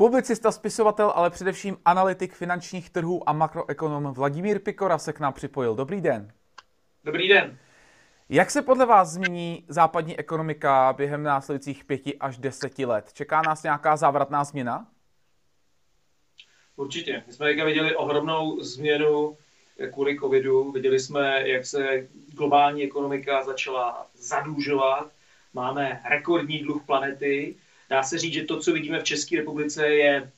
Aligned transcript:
Publicista, 0.00 0.52
spisovatel, 0.52 1.12
ale 1.14 1.30
především 1.30 1.76
analytik 1.84 2.34
finančních 2.34 2.90
trhů 2.90 3.28
a 3.28 3.32
makroekonom 3.32 4.12
Vladimír 4.14 4.58
Pikora 4.58 4.98
se 4.98 5.12
k 5.12 5.20
nám 5.20 5.32
připojil. 5.32 5.74
Dobrý 5.74 6.00
den. 6.00 6.32
Dobrý 7.04 7.28
den. 7.28 7.58
Jak 8.28 8.50
se 8.50 8.62
podle 8.62 8.86
vás 8.86 9.08
změní 9.08 9.64
západní 9.68 10.18
ekonomika 10.18 10.92
během 10.92 11.22
následujících 11.22 11.84
pěti 11.84 12.18
až 12.18 12.38
deseti 12.38 12.84
let? 12.84 13.12
Čeká 13.12 13.42
nás 13.42 13.62
nějaká 13.62 13.96
závratná 13.96 14.44
změna? 14.44 14.86
Určitě. 16.76 17.22
My 17.26 17.32
jsme 17.32 17.46
teďka 17.46 17.64
viděli 17.64 17.96
ohromnou 17.96 18.60
změnu 18.60 19.36
kvůli 19.92 20.18
covidu. 20.18 20.72
Viděli 20.72 21.00
jsme, 21.00 21.48
jak 21.48 21.66
se 21.66 22.08
globální 22.36 22.84
ekonomika 22.84 23.44
začala 23.44 24.06
zadlužovat. 24.14 25.10
Máme 25.52 26.02
rekordní 26.10 26.58
dluh 26.58 26.82
planety 26.86 27.56
dá 27.90 28.02
se 28.02 28.18
říct, 28.18 28.32
že 28.32 28.44
to, 28.44 28.60
co 28.60 28.72
vidíme 28.72 29.00
v 29.00 29.04
České 29.04 29.36
republice, 29.36 29.88
je 29.88 30.32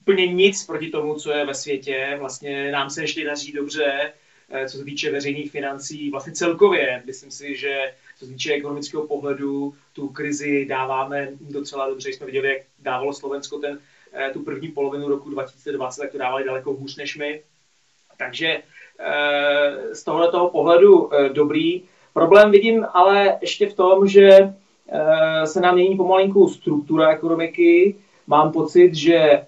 úplně 0.00 0.26
nic 0.26 0.66
proti 0.66 0.90
tomu, 0.90 1.14
co 1.14 1.32
je 1.32 1.46
ve 1.46 1.54
světě. 1.54 2.16
Vlastně 2.18 2.72
nám 2.72 2.90
se 2.90 3.02
ještě 3.02 3.24
daří 3.24 3.52
dobře, 3.52 4.12
eh, 4.50 4.68
co 4.68 4.78
se 4.78 4.84
týče 4.84 5.10
veřejných 5.10 5.50
financí, 5.50 6.10
vlastně 6.10 6.32
celkově. 6.32 7.02
Myslím 7.06 7.30
si, 7.30 7.56
že 7.56 7.92
co 8.18 8.26
se 8.26 8.32
týče 8.32 8.52
ekonomického 8.52 9.06
pohledu, 9.06 9.74
tu 9.92 10.08
krizi 10.08 10.66
dáváme 10.66 11.28
docela 11.40 11.88
dobře. 11.88 12.08
Jsme 12.08 12.26
viděli, 12.26 12.48
jak 12.48 12.62
dávalo 12.78 13.12
Slovensko 13.12 13.58
ten, 13.58 13.78
eh, 14.12 14.30
tu 14.32 14.42
první 14.42 14.68
polovinu 14.68 15.08
roku 15.08 15.30
2020, 15.30 16.00
tak 16.00 16.12
to 16.12 16.18
dávali 16.18 16.44
daleko 16.44 16.72
hůř 16.72 16.96
než 16.96 17.16
my. 17.16 17.42
Takže 18.18 18.62
eh, 18.98 19.94
z 19.94 20.04
tohoto 20.04 20.48
pohledu 20.48 21.10
dobrý. 21.32 21.82
Problém 22.12 22.50
vidím 22.50 22.86
ale 22.92 23.38
ještě 23.40 23.68
v 23.68 23.74
tom, 23.74 24.08
že 24.08 24.54
se 25.44 25.60
nám 25.60 25.74
mění 25.74 25.96
pomalinku 25.96 26.48
struktura 26.48 27.10
ekonomiky. 27.10 27.94
Mám 28.26 28.52
pocit, 28.52 28.94
že 28.94 29.42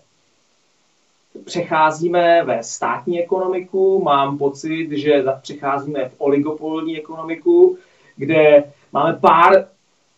přecházíme 1.44 2.42
ve 2.44 2.62
státní 2.62 3.22
ekonomiku, 3.22 4.02
mám 4.02 4.38
pocit, 4.38 4.90
že 4.90 5.24
přecházíme 5.42 6.08
v 6.08 6.14
oligopolní 6.18 6.98
ekonomiku, 6.98 7.76
kde 8.16 8.64
máme 8.92 9.18
pár 9.20 9.66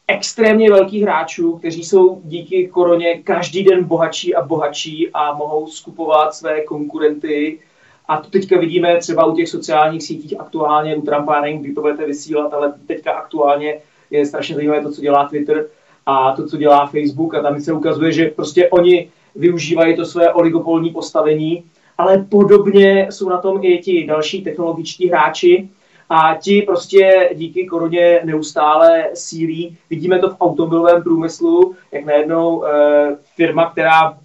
extrémně 0.09 0.71
velkých 0.71 1.03
hráčů, 1.03 1.59
kteří 1.59 1.85
jsou 1.85 2.21
díky 2.25 2.69
koroně 2.69 3.23
každý 3.23 3.65
den 3.65 3.85
bohatší 3.85 4.35
a 4.35 4.43
bohatší 4.43 5.11
a 5.15 5.35
mohou 5.35 5.67
skupovat 5.67 6.35
své 6.35 6.61
konkurenty. 6.61 7.59
A 8.09 8.17
to 8.17 8.31
teďka 8.31 8.59
vidíme 8.59 8.97
třeba 8.97 9.25
u 9.25 9.37
těch 9.37 9.49
sociálních 9.49 10.03
sítích 10.03 10.41
aktuálně, 10.41 10.97
u 10.97 11.03
Trumpa, 11.03 11.41
nevím, 11.41 11.59
kdy 11.59 11.73
to 11.73 11.81
budete 11.81 12.07
vysílat, 12.07 12.55
ale 12.55 12.75
teďka 12.87 13.13
aktuálně 13.13 13.81
je 14.19 14.27
strašně 14.27 14.55
zajímavé 14.55 14.83
to, 14.83 14.93
co 14.93 15.01
dělá 15.01 15.29
Twitter 15.29 15.67
a 16.07 16.33
to, 16.33 16.47
co 16.47 16.57
dělá 16.57 16.87
Facebook. 16.87 17.35
A 17.35 17.43
tam 17.43 17.61
se 17.61 17.73
ukazuje, 17.73 18.13
že 18.13 18.27
prostě 18.27 18.69
oni 18.69 19.11
využívají 19.35 19.97
to 19.97 20.05
své 20.05 20.33
oligopolní 20.33 20.91
postavení, 20.91 21.65
ale 21.99 22.27
podobně 22.29 23.09
jsou 23.11 23.29
na 23.29 23.39
tom 23.39 23.59
i 23.63 23.79
ti 23.79 24.07
další 24.07 24.45
technologičtí 24.45 25.09
hráči. 25.09 25.69
A 26.11 26.35
ti 26.35 26.63
prostě 26.63 27.31
díky 27.35 27.67
koroně 27.67 28.21
neustále 28.25 29.05
sílí. 29.15 29.77
Vidíme 29.91 30.19
to 30.19 30.31
v 30.31 30.37
automobilovém 30.41 31.03
průmyslu, 31.03 31.75
jak 31.93 32.05
najednou 32.05 32.65
e, 32.65 32.71
firma, 33.37 33.71
která 33.71 34.19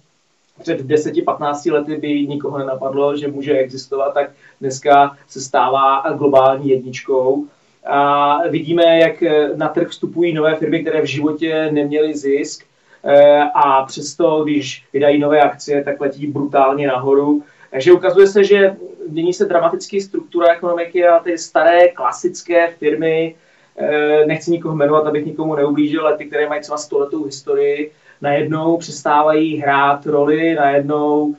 před 0.60 0.80
10-15 0.80 1.72
lety 1.72 1.96
by 1.96 2.26
nikoho 2.26 2.58
nenapadlo, 2.58 3.16
že 3.16 3.28
může 3.28 3.52
existovat, 3.52 4.14
tak 4.14 4.30
dneska 4.60 5.16
se 5.28 5.40
stává 5.40 6.02
globální 6.18 6.68
jedničkou 6.68 7.46
a 7.84 8.38
vidíme, 8.48 8.98
jak 8.98 9.22
eh, 9.22 9.50
na 9.56 9.68
trh 9.68 9.88
vstupují 9.88 10.32
nové 10.32 10.54
firmy, 10.54 10.80
které 10.80 11.02
v 11.02 11.06
životě 11.06 11.68
neměly 11.72 12.16
zisk 12.16 12.64
eh, 13.04 13.42
a 13.54 13.84
přesto, 13.84 14.44
když 14.44 14.84
vydají 14.92 15.18
nové 15.18 15.40
akcie, 15.40 15.84
tak 15.84 16.00
letí 16.00 16.26
brutálně 16.26 16.86
nahoru. 16.86 17.42
Takže 17.70 17.92
ukazuje 17.92 18.26
se, 18.26 18.44
že 18.44 18.76
mění 19.08 19.32
se 19.32 19.44
dramaticky 19.44 20.00
struktura 20.00 20.52
ekonomiky 20.52 21.06
a 21.06 21.18
ty 21.18 21.38
staré 21.38 21.88
klasické 21.88 22.68
firmy, 22.68 23.34
eh, 23.76 24.26
nechci 24.26 24.50
nikoho 24.50 24.76
jmenovat, 24.76 25.06
abych 25.06 25.26
nikomu 25.26 25.54
neublížil, 25.54 26.06
ale 26.06 26.16
ty, 26.16 26.24
které 26.24 26.48
mají 26.48 26.60
třeba 26.60 26.78
stoletou 26.78 27.24
historii, 27.24 27.92
najednou 28.20 28.76
přestávají 28.76 29.56
hrát 29.56 30.06
roli, 30.06 30.54
najednou 30.54 31.34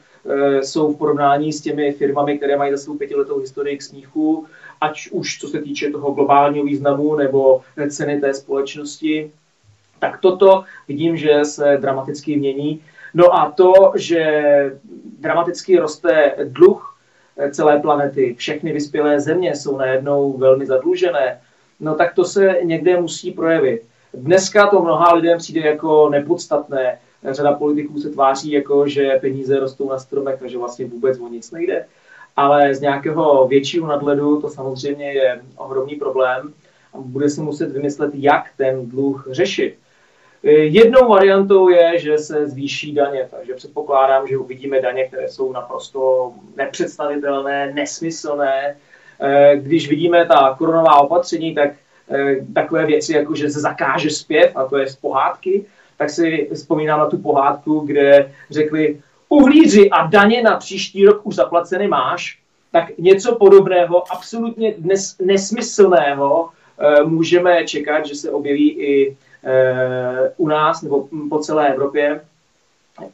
jsou 0.61 0.93
v 0.93 0.97
porovnání 0.97 1.53
s 1.53 1.61
těmi 1.61 1.91
firmami, 1.91 2.37
které 2.37 2.57
mají 2.57 2.71
za 2.71 2.77
svou 2.77 2.97
pětiletou 2.97 3.39
historii 3.39 3.77
k 3.77 3.81
smíchu 3.81 4.47
ať 4.81 5.09
už 5.11 5.39
co 5.39 5.47
se 5.47 5.61
týče 5.61 5.91
toho 5.91 6.11
globálního 6.11 6.65
významu 6.65 7.15
nebo 7.15 7.61
ceny 7.89 8.19
té 8.21 8.33
společnosti, 8.33 9.31
tak 9.99 10.19
toto 10.19 10.63
vidím, 10.87 11.17
že 11.17 11.45
se 11.45 11.77
dramaticky 11.81 12.37
mění. 12.37 12.81
No 13.13 13.33
a 13.33 13.51
to, 13.51 13.73
že 13.95 14.23
dramaticky 15.19 15.77
roste 15.77 16.35
dluh 16.43 16.97
celé 17.51 17.79
planety, 17.79 18.35
všechny 18.37 18.73
vyspělé 18.73 19.19
země 19.19 19.55
jsou 19.55 19.77
najednou 19.77 20.37
velmi 20.37 20.65
zadlužené, 20.65 21.41
no 21.79 21.95
tak 21.95 22.15
to 22.15 22.25
se 22.25 22.57
někde 22.63 23.01
musí 23.01 23.31
projevit. 23.31 23.81
Dneska 24.13 24.67
to 24.67 24.81
mnoha 24.81 25.13
lidem 25.13 25.37
přijde 25.37 25.61
jako 25.61 26.09
nepodstatné. 26.09 26.99
Řada 27.31 27.53
politiků 27.53 27.99
se 27.99 28.09
tváří 28.09 28.51
jako, 28.51 28.87
že 28.87 29.19
peníze 29.21 29.59
rostou 29.59 29.89
na 29.89 29.99
stromech 29.99 30.41
a 30.43 30.47
že 30.47 30.57
vlastně 30.57 30.85
vůbec 30.85 31.19
o 31.19 31.27
nic 31.27 31.51
nejde 31.51 31.85
ale 32.35 32.75
z 32.75 32.81
nějakého 32.81 33.47
většího 33.47 33.87
nadhledu 33.87 34.41
to 34.41 34.49
samozřejmě 34.49 35.13
je 35.13 35.41
ohromný 35.57 35.95
problém 35.95 36.53
a 36.93 36.97
bude 36.97 37.29
si 37.29 37.41
muset 37.41 37.71
vymyslet, 37.71 38.11
jak 38.13 38.45
ten 38.57 38.89
dluh 38.89 39.27
řešit. 39.31 39.77
Jednou 40.43 41.09
variantou 41.09 41.69
je, 41.69 41.99
že 41.99 42.17
se 42.17 42.47
zvýší 42.47 42.93
daně, 42.93 43.27
takže 43.31 43.53
předpokládám, 43.53 44.27
že 44.27 44.37
uvidíme 44.37 44.81
daně, 44.81 45.07
které 45.07 45.29
jsou 45.29 45.51
naprosto 45.51 46.31
nepředstavitelné, 46.57 47.73
nesmyslné. 47.73 48.75
Když 49.55 49.89
vidíme 49.89 50.25
ta 50.25 50.55
koronová 50.57 51.01
opatření, 51.01 51.55
tak 51.55 51.71
eh, 52.11 52.35
takové 52.53 52.85
věci, 52.85 53.13
jako 53.13 53.35
že 53.35 53.49
se 53.49 53.59
zakáže 53.59 54.09
zpěv, 54.09 54.51
a 54.55 54.65
to 54.65 54.77
je 54.77 54.87
z 54.87 54.95
pohádky, 54.95 55.65
tak 55.97 56.09
si 56.09 56.49
vzpomínám 56.53 56.99
na 56.99 57.05
tu 57.05 57.17
pohádku, 57.17 57.79
kde 57.79 58.31
řekli, 58.49 58.99
uhlíři 59.31 59.89
a 59.89 60.07
daně 60.07 60.43
na 60.43 60.57
příští 60.57 61.05
rok 61.05 61.21
už 61.23 61.35
zaplaceny 61.35 61.87
máš, 61.87 62.39
tak 62.71 62.97
něco 62.97 63.35
podobného, 63.35 64.11
absolutně 64.11 64.73
dnes 64.77 65.17
nesmyslného, 65.25 66.49
eh, 66.79 67.03
můžeme 67.03 67.63
čekat, 67.63 68.05
že 68.05 68.15
se 68.15 68.31
objeví 68.31 68.69
i 68.69 69.17
eh, 69.43 70.33
u 70.37 70.47
nás 70.47 70.81
nebo 70.81 71.07
po 71.29 71.39
celé 71.39 71.73
Evropě. 71.73 72.21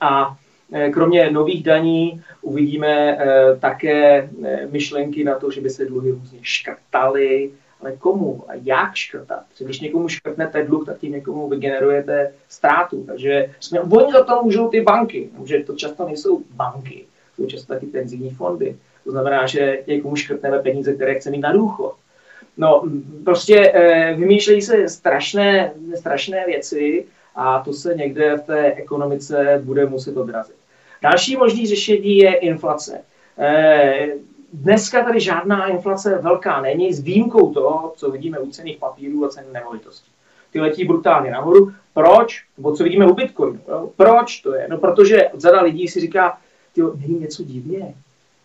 A 0.01 0.37
eh, 0.73 0.89
kromě 0.89 1.31
nových 1.31 1.63
daní 1.63 2.21
uvidíme 2.41 3.17
také 3.59 4.29
myšlenky 4.71 5.23
na 5.23 5.35
to, 5.39 5.51
že 5.51 5.61
by 5.61 5.69
se 5.69 5.85
dluhy 5.85 6.11
různě 6.11 6.39
škrtaly, 6.41 7.51
ale 7.81 7.91
komu 7.91 8.43
a 8.47 8.51
jak 8.63 8.95
škrtat? 8.95 9.43
Protože 9.49 9.65
když 9.65 9.79
někomu 9.79 10.09
škrtnete 10.09 10.63
dluh, 10.63 10.85
tak 10.85 10.97
tím 10.97 11.11
někomu 11.11 11.49
vygenerujete 11.49 12.33
ztrátu. 12.49 13.03
Takže 13.03 13.53
jsme, 13.59 13.79
oni 13.79 14.11
za 14.11 14.23
to 14.23 14.43
můžou 14.43 14.69
ty 14.69 14.81
banky, 14.81 15.29
že 15.45 15.63
to 15.63 15.75
často 15.75 16.05
nejsou 16.05 16.43
banky, 16.49 17.05
jsou 17.35 17.45
často 17.45 17.73
taky 17.73 17.85
penzijní 17.85 18.29
fondy. 18.29 18.75
To 19.03 19.11
znamená, 19.11 19.47
že 19.47 19.83
někomu 19.87 20.15
škrtneme 20.15 20.59
peníze, 20.59 20.93
které 20.93 21.15
chce 21.15 21.31
mít 21.31 21.39
na 21.39 21.51
důchod. 21.51 21.95
No, 22.57 22.83
prostě 23.25 23.71
e, 23.71 24.13
vymýšlejí 24.13 24.61
se 24.61 24.89
strašné, 24.89 25.73
strašné 25.95 26.45
věci 26.45 27.05
a 27.35 27.59
to 27.59 27.73
se 27.73 27.95
někde 27.95 28.37
v 28.37 28.41
té 28.41 28.73
ekonomice 28.73 29.61
bude 29.63 29.85
muset 29.85 30.17
odrazit. 30.17 30.55
Další 31.01 31.37
možný 31.37 31.67
řešení 31.67 32.17
je 32.17 32.35
inflace. 32.35 33.01
E, 33.37 34.07
Dneska 34.53 35.03
tady 35.03 35.19
žádná 35.19 35.67
inflace 35.67 36.17
velká 36.17 36.61
není, 36.61 36.93
s 36.93 36.99
výjimkou 36.99 37.53
toho, 37.53 37.93
co 37.97 38.11
vidíme 38.11 38.39
u 38.39 38.51
cených 38.51 38.77
papírů 38.77 39.25
a 39.25 39.29
cen 39.29 39.45
nemovitostí. 39.53 40.11
Ty 40.51 40.59
letí 40.59 40.85
brutálně 40.85 41.31
nahoru. 41.31 41.71
Proč? 41.93 42.43
Nebo 42.57 42.75
co 42.75 42.83
vidíme 42.83 43.07
u 43.07 43.13
Bitcoinu. 43.13 43.59
Proč 43.95 44.41
to 44.41 44.55
je? 44.55 44.67
No 44.69 44.77
protože 44.77 45.29
řada 45.37 45.61
lidí 45.61 45.87
si 45.87 45.99
říká, 45.99 46.37
ty 46.75 46.81
není 46.81 47.19
něco 47.19 47.43
divně. 47.43 47.93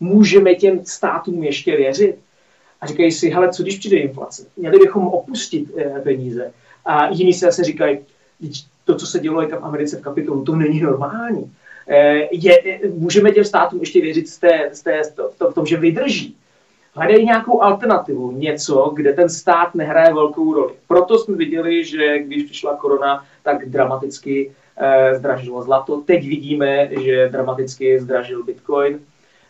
Můžeme 0.01 0.55
těm 0.55 0.85
státům 0.85 1.43
ještě 1.43 1.77
věřit? 1.77 2.19
A 2.81 2.87
říkají 2.87 3.13
si, 3.13 3.31
hele, 3.31 3.53
co 3.53 3.63
když 3.63 3.79
přijde 3.79 3.97
inflace? 3.97 4.47
Měli 4.57 4.79
bychom 4.79 5.07
opustit 5.07 5.79
e, 5.79 6.01
peníze. 6.01 6.53
A 6.85 7.09
jiní 7.09 7.33
se 7.33 7.47
zase 7.47 7.65
říkají, 7.65 7.99
to, 8.85 8.95
co 8.95 9.07
se 9.07 9.19
dělo 9.19 9.49
v 9.49 9.65
Americe 9.65 9.97
v 9.97 10.03
kapitolu, 10.03 10.45
to 10.45 10.57
není 10.57 10.81
normální. 10.81 11.53
Eh, 11.93 12.29
je, 12.33 12.81
můžeme 12.95 13.33
těm 13.33 13.45
státům 13.45 13.81
ještě 13.81 14.01
věřit 14.01 14.29
z 14.29 14.39
té, 14.39 14.71
z 14.73 14.83
té, 14.83 15.03
to, 15.39 15.51
v 15.51 15.55
tom, 15.55 15.67
že 15.67 15.77
vydrží. 15.77 16.37
Hledají 16.95 17.25
nějakou 17.25 17.63
alternativu, 17.63 18.33
něco, 18.33 18.93
kde 18.95 19.13
ten 19.13 19.29
stát 19.29 19.75
nehraje 19.75 20.15
velkou 20.15 20.55
roli. 20.55 20.75
Proto 20.89 21.19
jsme 21.19 21.37
viděli, 21.37 21.85
že 21.85 22.19
když 22.19 22.43
přišla 22.43 22.77
korona, 22.77 23.25
tak 23.43 23.69
dramaticky 23.69 24.53
eh, 24.77 25.15
zdražilo 25.15 25.63
zlato. 25.63 25.97
Teď 25.97 26.29
vidíme, 26.29 26.89
že 27.01 27.29
dramaticky 27.29 28.01
zdražil 28.01 28.45
bitcoin. 28.45 29.01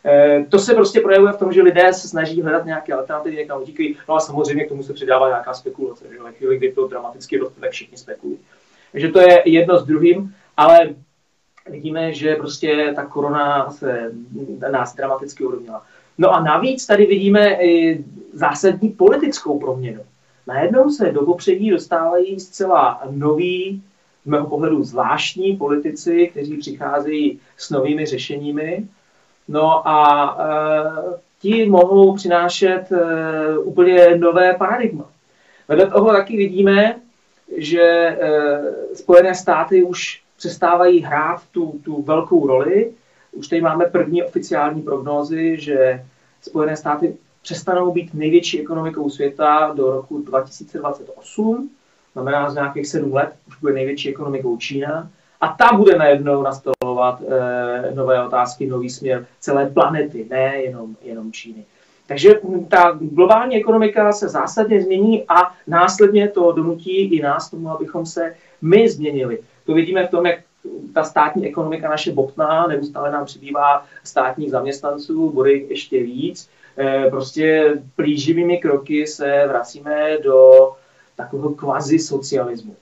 Eh, 0.04 0.46
to 0.48 0.58
se 0.58 0.74
prostě 0.74 1.00
projevuje 1.00 1.32
v 1.32 1.38
tom, 1.38 1.52
že 1.52 1.62
lidé 1.62 1.92
se 1.92 2.08
snaží 2.08 2.42
hledat 2.42 2.64
nějaké 2.64 2.92
alternativy, 2.92 3.36
někam 3.36 3.62
utíkají. 3.62 3.96
No 4.08 4.14
a 4.14 4.20
samozřejmě 4.20 4.64
k 4.64 4.68
tomu 4.68 4.82
se 4.82 4.92
přidává 4.92 5.28
nějaká 5.28 5.54
spekulace. 5.54 6.04
Že 6.12 6.22
ve 6.22 6.32
chvíli, 6.32 6.56
kdy 6.56 6.72
to 6.72 6.88
dramaticky 6.88 7.38
roste, 7.38 7.60
tak 7.60 7.70
všichni 7.70 7.98
spekulují. 7.98 8.38
Takže 8.92 9.08
to 9.08 9.20
je 9.20 9.42
jedno 9.44 9.78
s 9.78 9.84
druhým, 9.84 10.34
ale 10.56 10.94
vidíme, 11.70 12.12
že 12.12 12.36
prostě 12.36 12.92
ta 12.96 13.06
korona 13.06 13.70
se 13.70 14.12
nás 14.70 14.94
dramaticky 14.94 15.44
ovlivnila. 15.44 15.82
No 16.18 16.30
a 16.30 16.40
navíc 16.40 16.86
tady 16.86 17.06
vidíme 17.06 17.64
i 17.64 18.04
zásadní 18.32 18.88
politickou 18.88 19.58
proměnu. 19.58 20.00
Najednou 20.46 20.90
se 20.90 21.12
do 21.12 21.22
popředí 21.22 21.70
dostávají 21.70 22.40
zcela 22.40 23.02
noví, 23.10 23.82
z 24.24 24.26
mého 24.26 24.46
pohledu 24.46 24.84
zvláštní 24.84 25.56
politici, 25.56 26.28
kteří 26.30 26.56
přicházejí 26.56 27.40
s 27.56 27.70
novými 27.70 28.06
řešeními. 28.06 28.86
No 29.48 29.88
a 29.88 30.36
e, 30.38 31.20
ti 31.40 31.66
mohou 31.70 32.14
přinášet 32.16 32.92
e, 32.92 33.58
úplně 33.58 34.16
nové 34.16 34.54
paradigma. 34.54 35.04
Vedle 35.68 35.86
toho 35.86 36.12
taky 36.12 36.36
vidíme, 36.36 37.00
že 37.56 37.82
e, 37.82 38.16
Spojené 38.94 39.34
státy 39.34 39.82
už 39.82 40.21
přestávají 40.42 41.00
hrát 41.00 41.42
tu, 41.52 41.80
tu 41.84 42.02
velkou 42.02 42.46
roli. 42.46 42.92
Už 43.32 43.48
tady 43.48 43.60
máme 43.62 43.84
první 43.84 44.22
oficiální 44.22 44.82
prognózy, 44.82 45.56
že 45.60 46.04
Spojené 46.40 46.76
státy 46.76 47.16
přestanou 47.42 47.92
být 47.92 48.14
největší 48.14 48.60
ekonomikou 48.60 49.10
světa 49.10 49.72
do 49.76 49.92
roku 49.92 50.22
2028, 50.22 51.70
znamená 52.12 52.50
z 52.50 52.54
nějakých 52.54 52.86
sedm 52.86 53.14
let 53.14 53.32
už 53.48 53.60
bude 53.60 53.72
největší 53.72 54.08
ekonomikou 54.08 54.56
Čína 54.56 55.10
a 55.40 55.48
ta 55.48 55.76
bude 55.76 55.98
najednou 55.98 56.42
nastolovat 56.42 57.22
e, 57.22 57.94
nové 57.94 58.26
otázky, 58.26 58.66
nový 58.66 58.90
směr 58.90 59.26
celé 59.40 59.70
planety, 59.70 60.26
ne 60.30 60.56
jenom, 60.56 60.96
jenom 61.02 61.32
Číny. 61.32 61.64
Takže 62.06 62.34
ta 62.68 62.98
globální 63.00 63.56
ekonomika 63.56 64.12
se 64.12 64.28
zásadně 64.28 64.82
změní 64.82 65.24
a 65.28 65.54
následně 65.66 66.28
to 66.28 66.52
donutí 66.52 67.16
i 67.16 67.22
nás 67.22 67.50
tomu, 67.50 67.70
abychom 67.70 68.06
se 68.06 68.34
my 68.62 68.88
změnili. 68.88 69.38
To 69.66 69.74
vidíme 69.74 70.06
v 70.06 70.10
tom, 70.10 70.26
jak 70.26 70.40
ta 70.94 71.04
státní 71.04 71.46
ekonomika 71.46 71.88
naše 71.88 72.12
bobtná, 72.12 72.66
neustále 72.66 73.10
nám 73.10 73.24
přibývá 73.24 73.86
státních 74.04 74.50
zaměstnanců, 74.50 75.30
bude 75.30 75.52
ještě 75.52 76.02
víc. 76.02 76.48
Eh, 76.78 77.10
prostě 77.10 77.74
plíživými 77.96 78.58
kroky 78.58 79.06
se 79.06 79.44
vracíme 79.48 80.18
do 80.18 80.70
takového 81.16 81.50
kvazi 81.50 81.98
socialismu. 81.98 82.76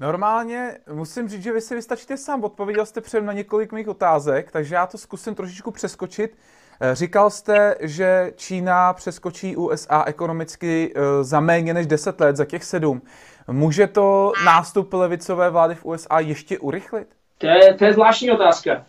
Normálně 0.00 0.78
musím 0.92 1.28
říct, 1.28 1.42
že 1.42 1.52
vy 1.52 1.60
si 1.60 1.74
vystačíte 1.74 2.16
sám. 2.16 2.44
Odpověděl 2.44 2.86
jste 2.86 3.00
předem 3.00 3.26
na 3.26 3.32
několik 3.32 3.72
mých 3.72 3.88
otázek, 3.88 4.52
takže 4.52 4.74
já 4.74 4.86
to 4.86 4.98
zkusím 4.98 5.34
trošičku 5.34 5.70
přeskočit. 5.70 6.36
Eh, 6.80 6.94
říkal 6.94 7.30
jste, 7.30 7.76
že 7.80 8.32
Čína 8.36 8.92
přeskočí 8.92 9.56
USA 9.56 10.04
ekonomicky 10.06 10.92
eh, 10.94 11.24
za 11.24 11.40
méně 11.40 11.74
než 11.74 11.86
10 11.86 12.20
let, 12.20 12.36
za 12.36 12.44
těch 12.44 12.64
sedm. 12.64 13.02
Může 13.50 13.86
to 13.86 14.32
nástup 14.44 14.92
levicové 14.92 15.50
vlády 15.50 15.74
v 15.74 15.84
USA 15.84 16.20
ještě 16.20 16.58
urychlit? 16.58 17.08
To 17.38 17.46
je, 17.46 17.74
to 17.74 17.84
je 17.84 17.92
zvláštní 17.92 18.30
otázka. 18.30 18.84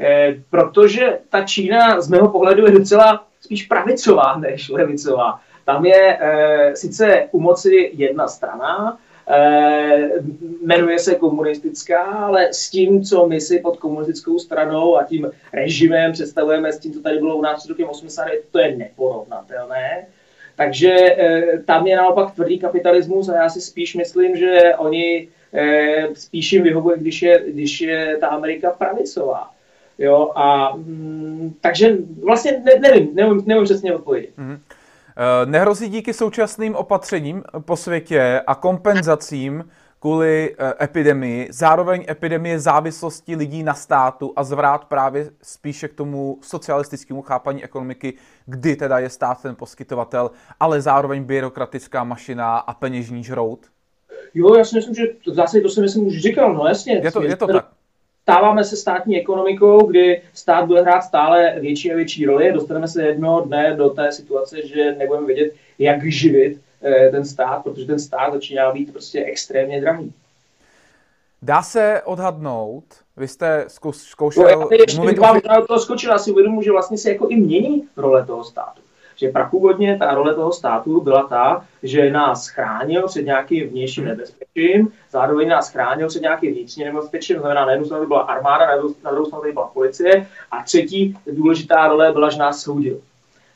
Eh, 0.00 0.34
protože 0.50 1.18
ta 1.28 1.44
Čína 1.44 2.00
z 2.00 2.08
mého 2.08 2.28
pohledu 2.28 2.66
je 2.66 2.72
docela 2.72 3.26
spíš 3.40 3.66
pravicová 3.66 4.36
než 4.38 4.68
levicová. 4.68 5.40
Tam 5.64 5.86
je 5.86 6.18
eh, 6.20 6.76
sice 6.76 7.28
u 7.32 7.40
moci 7.40 7.90
jedna 7.94 8.28
strana, 8.28 8.98
eh, 9.28 10.08
jmenuje 10.62 10.98
se 10.98 11.14
komunistická, 11.14 12.02
ale 12.02 12.48
s 12.52 12.70
tím, 12.70 13.04
co 13.04 13.26
my 13.26 13.40
si 13.40 13.58
pod 13.58 13.76
komunistickou 13.76 14.38
stranou 14.38 14.96
a 14.96 15.04
tím 15.04 15.30
režimem 15.52 16.12
představujeme, 16.12 16.72
s 16.72 16.78
tím, 16.78 16.92
co 16.92 17.00
tady 17.00 17.18
bylo 17.18 17.36
u 17.36 17.42
nás 17.42 17.58
před 17.58 17.68
rokem 17.68 17.88
80, 17.88 18.26
to 18.50 18.58
je 18.58 18.76
neporovnatelné. 18.76 20.06
Takže 20.56 20.90
eh, 20.90 21.58
tam 21.64 21.86
je 21.86 21.96
naopak 21.96 22.34
tvrdý 22.34 22.58
kapitalismus 22.58 23.28
a 23.28 23.36
já 23.36 23.48
si 23.48 23.60
spíš 23.60 23.94
myslím, 23.94 24.36
že 24.36 24.60
oni 24.78 25.28
eh, 25.52 26.08
spíš 26.14 26.52
jim 26.52 26.62
vyhovuje, 26.62 26.98
když 26.98 27.22
je, 27.22 27.42
když 27.46 27.80
je 27.80 28.16
ta 28.20 28.26
Amerika 28.26 28.70
pravicová. 28.70 29.50
Jo, 29.98 30.32
a 30.34 30.76
mm, 30.76 31.54
takže 31.60 31.96
vlastně 32.24 32.62
ne, 32.64 32.72
nevím, 32.80 33.14
nevím, 33.14 33.42
nevím 33.46 33.64
přesně 33.64 33.94
odpovědět. 33.94 34.30
Mm-hmm. 34.38 34.58
Nehrozí 35.44 35.88
díky 35.88 36.12
současným 36.12 36.74
opatřením 36.74 37.42
po 37.64 37.76
světě 37.76 38.40
a 38.46 38.54
kompenzacím 38.54 39.64
kvůli 40.04 40.54
eh, 40.58 40.84
epidemii, 40.84 41.48
zároveň 41.50 42.04
epidemie 42.08 42.60
závislosti 42.60 43.36
lidí 43.36 43.62
na 43.62 43.74
státu 43.74 44.32
a 44.36 44.44
zvrát 44.44 44.84
právě 44.84 45.30
spíše 45.42 45.88
k 45.88 45.94
tomu 45.94 46.38
socialistickému 46.42 47.22
chápaní 47.22 47.64
ekonomiky, 47.64 48.14
kdy 48.46 48.76
teda 48.76 48.98
je 48.98 49.10
stát 49.10 49.42
ten 49.42 49.56
poskytovatel, 49.56 50.30
ale 50.60 50.80
zároveň 50.80 51.24
byrokratická 51.24 52.04
mašina 52.04 52.56
a 52.56 52.74
peněžní 52.74 53.24
žrout? 53.24 53.58
Jo, 54.34 54.54
já 54.54 54.64
si 54.64 54.76
myslím, 54.76 54.94
že 54.94 55.02
v 55.26 55.34
zásadě 55.34 55.62
to 55.62 55.68
jsem 55.68 55.82
myslím 55.82 56.06
už 56.06 56.20
říkal, 56.20 56.54
no 56.54 56.66
jasně. 56.66 57.00
Je 57.02 57.12
to, 57.12 57.22
je 57.22 57.36
to 57.36 57.46
tak. 57.46 57.68
Stáváme 58.22 58.64
se 58.64 58.76
státní 58.76 59.20
ekonomikou, 59.20 59.86
kdy 59.86 60.22
stát 60.34 60.66
bude 60.66 60.82
hrát 60.82 61.02
stále 61.02 61.54
větší 61.60 61.92
a 61.92 61.96
větší 61.96 62.26
roli. 62.26 62.52
Dostaneme 62.52 62.88
se 62.88 63.02
jednoho 63.02 63.40
dne 63.40 63.74
do 63.76 63.88
té 63.88 64.12
situace, 64.12 64.66
že 64.66 64.94
nebudeme 64.98 65.26
vědět, 65.26 65.52
jak 65.78 66.04
živit 66.04 66.60
ten 67.10 67.24
stát, 67.24 67.62
protože 67.62 67.86
ten 67.86 67.98
stát 67.98 68.32
začíná 68.32 68.72
být 68.72 68.92
prostě 68.92 69.24
extrémně 69.24 69.80
drahý. 69.80 70.12
Dá 71.42 71.62
se 71.62 72.02
odhadnout, 72.04 72.84
vy 73.16 73.28
jste 73.28 73.64
zkoušel 73.92 74.42
no, 74.42 74.48
já 74.48 74.56
ještě 74.80 74.96
mluvit 74.96 75.18
vám 75.18 75.36
o... 75.62 75.66
toho 75.66 75.80
skočil, 75.80 76.12
asi 76.12 76.32
uvědomu, 76.32 76.62
že 76.62 76.72
vlastně 76.72 76.98
se 76.98 77.12
jako 77.12 77.28
i 77.28 77.36
mění 77.36 77.88
role 77.96 78.26
toho 78.26 78.44
státu. 78.44 78.80
Že 79.16 79.28
prapůvodně 79.28 79.98
ta 79.98 80.14
role 80.14 80.34
toho 80.34 80.52
státu 80.52 81.00
byla 81.00 81.22
ta, 81.22 81.66
že 81.82 82.10
nás 82.10 82.48
chránil 82.48 83.06
před 83.06 83.22
nějakým 83.22 83.68
vnějším 83.68 84.04
hmm. 84.04 84.10
nebezpečím, 84.10 84.92
zároveň 85.10 85.48
nás 85.48 85.70
chránil 85.70 86.08
před 86.08 86.22
nějakým 86.22 86.54
vnitřním 86.54 86.86
nebezpečím, 86.86 87.36
to 87.36 87.40
znamená, 87.40 87.64
na 87.64 87.70
jednu 87.70 87.86
stranu 87.86 88.06
byla 88.06 88.20
armáda, 88.20 88.66
na 89.04 89.10
druhou 89.10 89.26
stranu 89.26 89.52
byla 89.52 89.66
policie 89.66 90.26
a 90.50 90.62
třetí 90.62 91.18
důležitá 91.26 91.88
role 91.88 92.12
byla, 92.12 92.30
že 92.30 92.38
nás 92.38 92.60
soudil. 92.60 93.00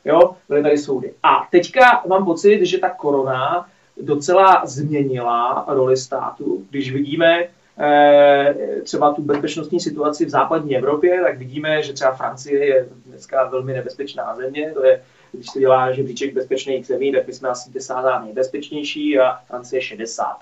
Jo, 0.04 0.36
byly 0.48 0.62
tady 0.62 0.78
soudy. 0.78 1.14
A 1.22 1.48
teďka 1.50 2.02
mám 2.08 2.24
pocit, 2.24 2.66
že 2.66 2.78
ta 2.78 2.90
korona 2.90 3.68
docela 4.00 4.62
změnila 4.66 5.64
roli 5.68 5.96
státu. 5.96 6.66
Když 6.70 6.92
vidíme 6.92 7.44
eh, 7.78 8.54
třeba 8.82 9.14
tu 9.14 9.22
bezpečnostní 9.22 9.80
situaci 9.80 10.24
v 10.24 10.28
západní 10.28 10.76
Evropě, 10.76 11.20
tak 11.22 11.38
vidíme, 11.38 11.82
že 11.82 11.92
třeba 11.92 12.14
Francie 12.14 12.66
je 12.66 12.88
dneska 13.06 13.48
velmi 13.48 13.72
nebezpečná 13.72 14.36
země. 14.36 14.70
To 14.74 14.84
je, 14.84 15.02
když 15.32 15.50
se 15.50 15.60
dělá 15.60 15.92
žebříček 15.92 16.34
bezpečných 16.34 16.86
zemí, 16.86 17.12
tak 17.12 17.26
my 17.26 17.32
jsme 17.32 17.48
asi 17.48 17.70
desátá 17.72 18.22
nejbezpečnější 18.24 19.18
a 19.18 19.38
Francie 19.46 19.82
60. 19.82 20.36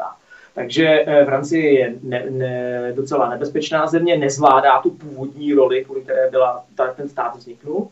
Takže 0.54 1.04
eh, 1.06 1.24
Francie 1.24 1.72
je 1.72 1.94
ne, 2.02 2.26
ne, 2.30 2.92
docela 2.92 3.28
nebezpečná 3.28 3.86
země, 3.86 4.16
nezvládá 4.16 4.80
tu 4.80 4.90
původní 4.90 5.52
roli, 5.52 5.84
kvůli 5.84 6.00
které 6.00 6.30
byla 6.30 6.64
ten 6.96 7.08
stát 7.08 7.36
vzniknul 7.36 7.88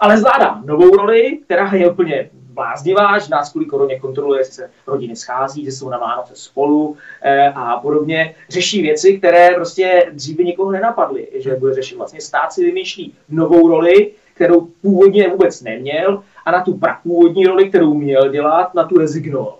ale 0.00 0.18
zvládá 0.18 0.60
novou 0.64 0.96
roli, 0.96 1.38
která 1.44 1.74
je 1.74 1.90
úplně 1.90 2.30
bláznivá, 2.32 3.18
že 3.18 3.30
nás 3.30 3.52
kvůli 3.52 3.66
koroně 3.66 4.00
kontroluje, 4.00 4.40
jestli 4.40 4.54
se 4.54 4.70
rodiny 4.86 5.16
schází, 5.16 5.64
že 5.64 5.72
jsou 5.72 5.88
na 5.88 5.98
Vánoce 5.98 6.36
spolu 6.36 6.96
e, 7.22 7.48
a 7.48 7.76
podobně. 7.76 8.34
Řeší 8.48 8.82
věci, 8.82 9.18
které 9.18 9.54
prostě 9.54 10.10
dříve 10.12 10.44
nikoho 10.44 10.70
nenapadly, 10.70 11.28
že 11.34 11.56
bude 11.56 11.74
řešit 11.74 11.96
vlastně 11.96 12.20
stát 12.20 12.52
si 12.52 12.64
vymýšlí 12.64 13.14
novou 13.28 13.68
roli, 13.68 14.10
kterou 14.34 14.68
původně 14.82 15.28
vůbec 15.28 15.62
neměl 15.62 16.22
a 16.44 16.50
na 16.50 16.60
tu 16.60 16.80
původní 17.02 17.46
roli, 17.46 17.68
kterou 17.68 17.94
měl 17.94 18.28
dělat, 18.28 18.74
na 18.74 18.84
tu 18.84 18.98
rezignoval. 18.98 19.58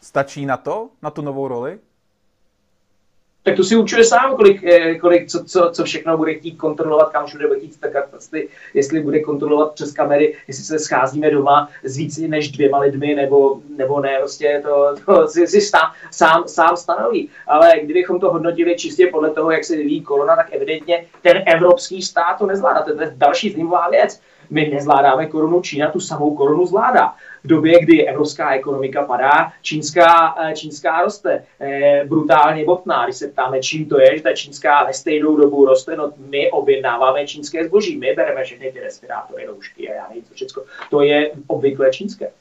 Stačí 0.00 0.46
na 0.46 0.56
to, 0.56 0.88
na 1.02 1.10
tu 1.10 1.22
novou 1.22 1.48
roli? 1.48 1.78
Tak 3.48 3.56
to 3.56 3.64
si 3.64 3.76
určuje 3.76 4.04
sám, 4.04 4.36
kolik, 4.36 4.64
eh, 4.64 4.94
kolik 4.94 5.26
co, 5.26 5.44
co, 5.44 5.70
co 5.72 5.84
všechno 5.84 6.16
bude 6.16 6.34
chtít 6.34 6.56
kontrolovat, 6.56 7.12
kam 7.12 7.26
všude 7.26 7.46
bude 7.46 7.58
chtít 7.58 7.74
stakat 7.74 8.04
prsty, 8.10 8.48
jestli 8.74 9.00
bude 9.00 9.20
kontrolovat 9.20 9.72
přes 9.72 9.92
kamery, 9.92 10.34
jestli 10.48 10.64
se 10.64 10.78
scházíme 10.78 11.30
doma 11.30 11.68
s 11.84 11.96
víc 11.96 12.18
než 12.18 12.50
dvěma 12.50 12.78
lidmi, 12.78 13.14
nebo, 13.14 13.60
nebo 13.76 14.00
ne, 14.00 14.16
prostě 14.18 14.62
to, 14.62 14.94
to 15.06 15.28
si, 15.28 15.46
si 15.46 15.60
stá, 15.60 15.92
sám, 16.10 16.42
sám 16.46 16.76
stanoví. 16.76 17.28
Ale 17.46 17.72
kdybychom 17.82 18.20
to 18.20 18.30
hodnotili 18.30 18.76
čistě 18.76 19.06
podle 19.06 19.30
toho, 19.30 19.50
jak 19.50 19.64
se 19.64 19.76
vyvíjí 19.76 20.00
korona, 20.00 20.36
tak 20.36 20.52
evidentně 20.52 21.04
ten 21.22 21.42
evropský 21.46 22.02
stát 22.02 22.38
to 22.38 22.46
nezvládá. 22.46 22.82
To 22.82 23.00
je 23.00 23.12
další 23.16 23.50
zajímavá 23.50 23.88
věc. 23.90 24.20
My 24.50 24.68
nezvládáme 24.68 25.26
korunu, 25.26 25.60
Čína 25.60 25.90
tu 25.90 26.00
samou 26.00 26.36
korunu 26.36 26.66
zvládá 26.66 27.14
době, 27.48 27.80
kdy 27.80 28.08
evropská 28.08 28.54
ekonomika 28.54 29.04
padá, 29.04 29.52
čínská, 29.62 30.34
eh, 30.38 30.54
čínská 30.54 31.02
roste 31.02 31.44
eh, 31.60 32.04
brutálně 32.04 32.64
botná. 32.64 33.04
Když 33.04 33.16
se 33.16 33.28
ptáme, 33.28 33.60
čím 33.60 33.88
to 33.88 34.00
je, 34.00 34.16
že 34.16 34.22
ta 34.22 34.32
čínská 34.32 34.84
ve 34.84 34.92
stejnou 34.92 35.36
dobu 35.36 35.64
roste, 35.64 35.96
no 35.96 36.12
my 36.16 36.50
objednáváme 36.50 37.26
čínské 37.26 37.68
zboží, 37.68 37.98
my 37.98 38.14
bereme 38.14 38.44
všechny 38.44 38.72
ty 38.72 38.80
respirátory, 38.80 39.46
roušky 39.46 39.90
a 39.90 39.94
já 39.94 40.08
nevím, 40.08 40.24
co 40.24 40.34
všechno. 40.34 40.62
To 40.90 41.02
je 41.02 41.30
obvykle 41.46 41.90
čínské. 41.90 42.26
Uh, 42.26 42.32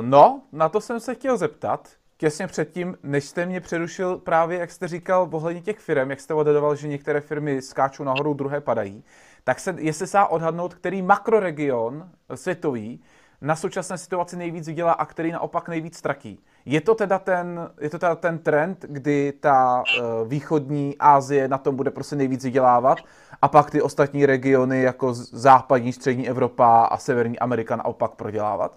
no, 0.00 0.40
na 0.52 0.68
to 0.68 0.80
jsem 0.80 1.00
se 1.00 1.14
chtěl 1.14 1.36
zeptat. 1.36 1.88
Těsně 2.16 2.46
předtím, 2.46 2.96
než 3.02 3.24
jste 3.24 3.46
mě 3.46 3.60
přerušil 3.60 4.18
právě, 4.18 4.58
jak 4.58 4.70
jste 4.70 4.88
říkal, 4.88 5.28
ohledně 5.32 5.62
těch 5.62 5.78
firm, 5.78 6.10
jak 6.10 6.20
jste 6.20 6.34
odhadoval, 6.34 6.76
že 6.76 6.88
některé 6.88 7.20
firmy 7.20 7.62
skáčou 7.62 8.04
nahoru, 8.04 8.34
druhé 8.34 8.60
padají, 8.60 9.04
tak 9.44 9.60
se, 9.60 9.74
jestli 9.78 10.06
se 10.06 10.16
dá 10.16 10.26
odhadnout, 10.26 10.74
který 10.74 11.02
makroregion 11.02 12.08
světový 12.34 13.00
na 13.40 13.56
současné 13.56 13.98
situaci 13.98 14.36
nejvíc 14.36 14.66
vydělá 14.66 14.92
a 14.92 15.06
který 15.06 15.32
naopak 15.32 15.68
nejvíc 15.68 15.96
ztratí. 15.96 16.38
Je 16.66 16.80
to 16.80 16.94
teda 16.94 17.18
ten, 17.18 17.70
je 17.80 17.90
to 17.90 17.98
teda 17.98 18.14
ten 18.14 18.38
trend, 18.38 18.84
kdy 18.88 19.32
ta 19.40 19.82
uh, 19.82 20.28
východní 20.28 20.94
Asie 20.98 21.48
na 21.48 21.58
tom 21.58 21.76
bude 21.76 21.90
prostě 21.90 22.16
nejvíc 22.16 22.44
vydělávat 22.44 22.98
a 23.42 23.48
pak 23.48 23.70
ty 23.70 23.82
ostatní 23.82 24.26
regiony 24.26 24.82
jako 24.82 25.14
západní, 25.14 25.92
střední 25.92 26.28
Evropa 26.28 26.84
a 26.84 26.98
severní 26.98 27.38
Amerika 27.38 27.76
naopak 27.76 28.10
prodělávat? 28.10 28.72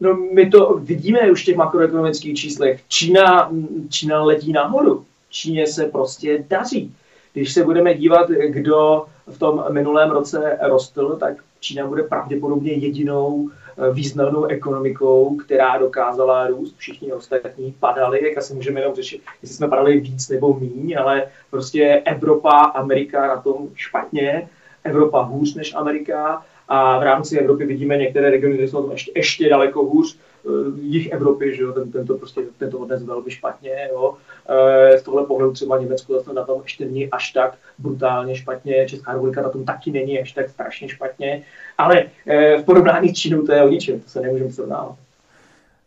No, 0.00 0.14
my 0.14 0.50
to 0.50 0.74
vidíme 0.82 1.30
už 1.30 1.42
v 1.42 1.44
těch 1.44 1.56
makroekonomických 1.56 2.38
číslech. 2.38 2.80
Čína, 2.88 3.50
Čína 3.88 4.22
letí 4.22 4.52
nahoru. 4.52 5.04
Číně 5.30 5.66
se 5.66 5.84
prostě 5.84 6.44
daří. 6.48 6.94
Když 7.32 7.52
se 7.52 7.64
budeme 7.64 7.94
dívat, 7.94 8.28
kdo 8.28 9.06
v 9.26 9.38
tom 9.38 9.64
minulém 9.70 10.10
roce 10.10 10.58
rostl, 10.62 11.16
tak 11.20 11.34
Čína 11.60 11.86
bude 11.86 12.02
pravděpodobně 12.02 12.72
jedinou 12.72 13.50
eh, 13.50 13.63
významnou 13.92 14.44
ekonomikou, 14.44 15.36
která 15.36 15.78
dokázala 15.78 16.46
růst. 16.46 16.76
Všichni 16.78 17.12
ostatní 17.12 17.74
padali, 17.80 18.28
jak 18.28 18.38
asi 18.38 18.54
můžeme 18.54 18.80
jenom 18.80 18.94
řešit, 18.94 19.22
jestli 19.42 19.56
jsme 19.56 19.68
padali 19.68 20.00
víc 20.00 20.28
nebo 20.28 20.54
míň, 20.54 20.96
ale 20.98 21.26
prostě 21.50 22.02
Evropa, 22.04 22.50
Amerika 22.50 23.28
na 23.28 23.40
tom 23.40 23.68
špatně, 23.74 24.48
Evropa 24.84 25.22
hůř 25.22 25.54
než 25.54 25.74
Amerika 25.74 26.44
a 26.68 26.98
v 26.98 27.02
rámci 27.02 27.38
Evropy 27.38 27.66
vidíme 27.66 27.96
některé 27.96 28.30
regiony, 28.30 28.54
které 28.54 28.68
jsou 28.68 28.90
ještě, 28.90 29.12
ještě 29.14 29.48
daleko 29.48 29.84
hůř, 29.84 30.18
eh, 30.18 30.33
jich 30.80 31.12
Evropy, 31.12 31.56
že 31.56 31.62
jo, 31.62 31.72
ten, 31.72 31.92
tento, 31.92 32.18
prostě, 32.18 32.42
tento 32.58 32.84
dnes 32.84 33.02
velmi 33.02 33.30
špatně. 33.30 33.88
Jo. 33.92 34.16
Eh, 34.48 34.98
z 34.98 35.02
tohle 35.02 35.26
pohledu 35.26 35.52
třeba 35.52 35.78
Německo 35.78 36.12
zase 36.14 36.32
na 36.32 36.44
tom 36.44 36.60
ještě 36.62 36.84
není 36.84 37.10
až 37.10 37.32
tak 37.32 37.58
brutálně 37.78 38.36
špatně, 38.36 38.88
Česká 38.88 39.12
republika 39.12 39.42
na 39.42 39.48
tom 39.48 39.64
taky 39.64 39.90
není 39.90 40.20
až 40.20 40.32
tak 40.32 40.48
strašně 40.48 40.88
špatně, 40.88 41.42
ale 41.78 42.04
eh, 42.26 42.58
v 42.58 42.64
porovnání 42.64 43.08
s 43.08 43.18
Čínou 43.18 43.42
to 43.42 43.52
je 43.52 43.62
o 43.62 43.68
ničem, 43.68 44.00
to 44.00 44.08
se 44.08 44.20
nemůžeme 44.20 44.50
srovnávat. 44.50 44.96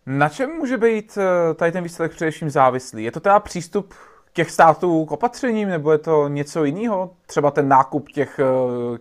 Na 0.06 0.30
čem 0.30 0.50
může 0.50 0.78
být 0.78 1.18
tady 1.56 1.72
ten 1.72 1.84
výsledek 1.84 2.12
především 2.12 2.50
závislý? 2.50 3.04
Je 3.04 3.12
to 3.12 3.20
teda 3.20 3.40
přístup 3.40 3.94
těch 4.34 4.52
států 4.52 5.06
k 5.06 5.12
opatřením, 5.12 5.70
nebo 5.70 5.92
je 5.92 5.98
to 5.98 6.28
něco 6.28 6.64
jiného? 6.64 7.10
Třeba 7.26 7.52
ten 7.52 7.68
nákup 7.68 8.10
těch, 8.10 8.40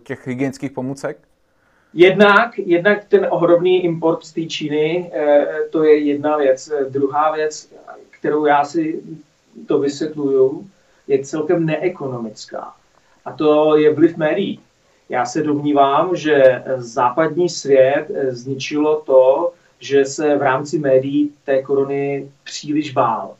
těch 0.03 0.27
hygienických 0.27 0.71
pomůcek? 0.71 1.26
Jednak, 1.99 2.57
jednak 2.57 3.05
ten 3.05 3.27
ohromný 3.29 3.83
import 3.83 4.23
z 4.23 4.33
té 4.33 4.45
Číny, 4.45 5.11
eh, 5.13 5.45
to 5.69 5.83
je 5.83 5.97
jedna 5.97 6.37
věc. 6.37 6.71
Druhá 6.89 7.31
věc, 7.31 7.73
kterou 8.09 8.45
já 8.45 8.65
si 8.65 9.01
to 9.67 9.79
vysvětluju, 9.79 10.67
je 11.07 11.23
celkem 11.23 11.65
neekonomická. 11.65 12.73
A 13.25 13.31
to 13.31 13.77
je 13.77 13.93
vliv 13.93 14.17
médií. 14.17 14.59
Já 15.09 15.25
se 15.25 15.43
domnívám, 15.43 16.15
že 16.15 16.63
západní 16.77 17.49
svět 17.49 18.05
zničilo 18.29 19.01
to, 19.01 19.53
že 19.79 20.05
se 20.05 20.37
v 20.37 20.41
rámci 20.41 20.79
médií 20.79 21.33
té 21.45 21.61
korony 21.61 22.31
příliš 22.43 22.91
bál. 22.91 23.35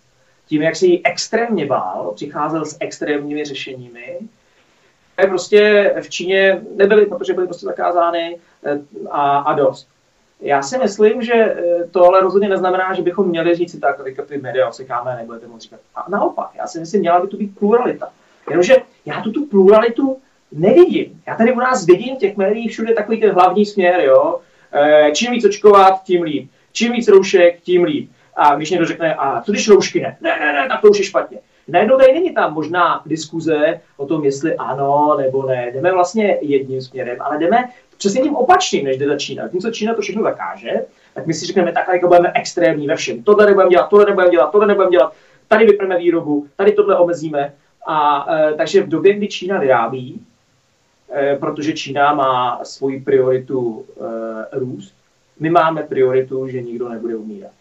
Tím, 0.48 0.62
jak 0.62 0.76
se 0.76 0.86
jí 0.86 1.06
extrémně 1.06 1.66
bál, 1.66 2.12
přicházel 2.16 2.66
s 2.66 2.78
extrémními 2.80 3.46
řešeními, 3.46 4.20
prostě 5.26 5.94
v 6.02 6.10
Číně 6.10 6.62
nebyly, 6.76 7.06
protože 7.06 7.34
byly 7.34 7.48
prostě 7.48 7.66
zakázány 7.66 8.40
eh, 8.66 8.80
a, 9.10 9.38
a 9.38 9.54
dost. 9.54 9.88
Já 10.42 10.62
si 10.62 10.78
myslím, 10.78 11.22
že 11.22 11.34
eh, 11.34 11.88
to 11.92 12.06
ale 12.06 12.22
rozhodně 12.22 12.50
neznamená, 12.50 12.94
že 12.94 13.02
bychom 13.02 13.28
měli 13.28 13.56
říct 13.56 13.72
si 13.72 13.80
tak, 13.80 14.04
teďka 14.04 14.24
ty 14.24 14.38
média 14.38 14.68
osekáme, 14.68 15.16
nebudete 15.16 15.48
moc 15.48 15.62
říkat. 15.62 15.80
A 15.96 16.06
naopak, 16.10 16.50
já 16.56 16.68
si 16.68 16.80
myslím, 16.80 17.02
měla 17.02 17.20
by 17.20 17.28
tu 17.28 17.38
být 17.38 17.60
pluralita. 17.60 18.10
Jenomže 18.50 18.76
já 19.06 19.22
tu, 19.22 19.32
tu 19.32 19.46
pluralitu 19.46 20.18
nevidím. 20.52 21.22
Já 21.28 21.36
tady 21.36 21.54
u 21.54 21.60
nás 21.60 21.86
vidím 21.86 22.16
těch 22.16 22.38
médií 22.38 22.68
všude 22.68 22.94
takový 22.94 23.20
ten 23.20 23.32
hlavní 23.32 23.66
směr, 23.66 24.00
jo. 24.00 24.40
Eh, 24.74 25.12
čím 25.14 25.32
víc 25.32 25.46
očkovat, 25.46 26.04
tím 26.04 26.24
líp. 26.24 26.52
Čím 26.72 26.92
víc 26.92 27.08
roušek, 27.08 27.62
tím 27.62 27.84
líp. 27.84 28.12
A 28.36 28.56
když 28.56 28.70
někdo 28.70 28.86
řekne, 28.86 29.16
a 29.16 29.42
co 29.42 29.52
když 29.52 29.68
roušky 29.68 30.02
ne? 30.02 30.18
Ne, 30.22 30.40
ne, 30.40 30.54
ne, 30.54 30.68
tak 30.68 30.82
to 30.82 30.90
už 30.90 31.00
je 31.00 31.06
špatně. 31.06 31.38
Najednou 31.68 31.98
tady 31.98 32.14
není 32.14 32.34
tam 32.34 32.54
možná 32.54 33.02
diskuze 33.06 33.82
o 33.98 34.06
tom, 34.06 34.26
jestli 34.26 34.56
ano 34.56 35.16
nebo 35.18 35.46
ne. 35.46 35.72
Jdeme 35.74 35.92
vlastně 35.92 36.38
jedním 36.42 36.82
směrem, 36.82 37.18
ale 37.20 37.40
jdeme 37.40 37.70
přesně 37.98 38.22
tím 38.22 38.36
opačným, 38.36 38.86
než 38.86 38.98
jde 38.98 39.08
ta 39.08 39.18
Čína. 39.18 39.48
Tím, 39.48 39.60
co 39.60 39.72
Čína 39.72 39.94
to 39.94 40.02
všechno 40.02 40.24
zakáže, 40.24 40.72
tak 41.14 41.26
my 41.26 41.34
si 41.34 41.46
řekneme, 41.46 41.72
tak 41.72 41.88
jako 41.88 42.08
budeme 42.08 42.32
extrémní 42.36 42.88
ve 42.88 42.96
všem. 42.96 43.24
Tohle 43.24 43.46
nebudeme 43.46 43.70
dělat, 43.70 43.90
tohle 43.90 44.06
nebudeme 44.06 44.32
dělat, 44.32 44.52
tohle 44.52 44.68
nebudeme 44.68 44.92
dělat, 44.92 45.14
tady 45.48 45.66
vypneme 45.66 45.98
výrobu, 45.98 46.48
tady 46.56 46.72
tohle 46.72 46.98
omezíme. 46.98 47.54
A 47.88 48.28
e, 48.36 48.54
takže 48.54 48.84
v 48.84 48.90
době, 48.90 49.14
kdy 49.14 49.28
Čína 49.28 49.60
vyrábí, 49.60 50.26
e, 51.14 51.36
protože 51.36 51.74
Čína 51.74 52.14
má 52.14 52.60
svoji 52.64 53.02
prioritu 53.02 53.86
e, 54.54 54.60
růst, 54.60 54.94
my 55.40 55.50
máme 55.50 55.84
prioritu, 55.84 56.48
že 56.48 56.62
nikdo 56.62 56.90
nebude 56.90 57.16
umírat. 57.16 57.52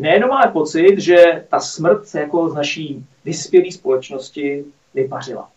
Nejenom 0.00 0.30
máme 0.30 0.52
pocit, 0.52 0.98
že 0.98 1.44
ta 1.48 1.60
smrt 1.60 2.06
se 2.06 2.20
jako 2.20 2.48
z 2.48 2.54
naší 2.54 3.06
vyspělé 3.24 3.72
společnosti 3.72 4.64
vypařila. 4.94 5.48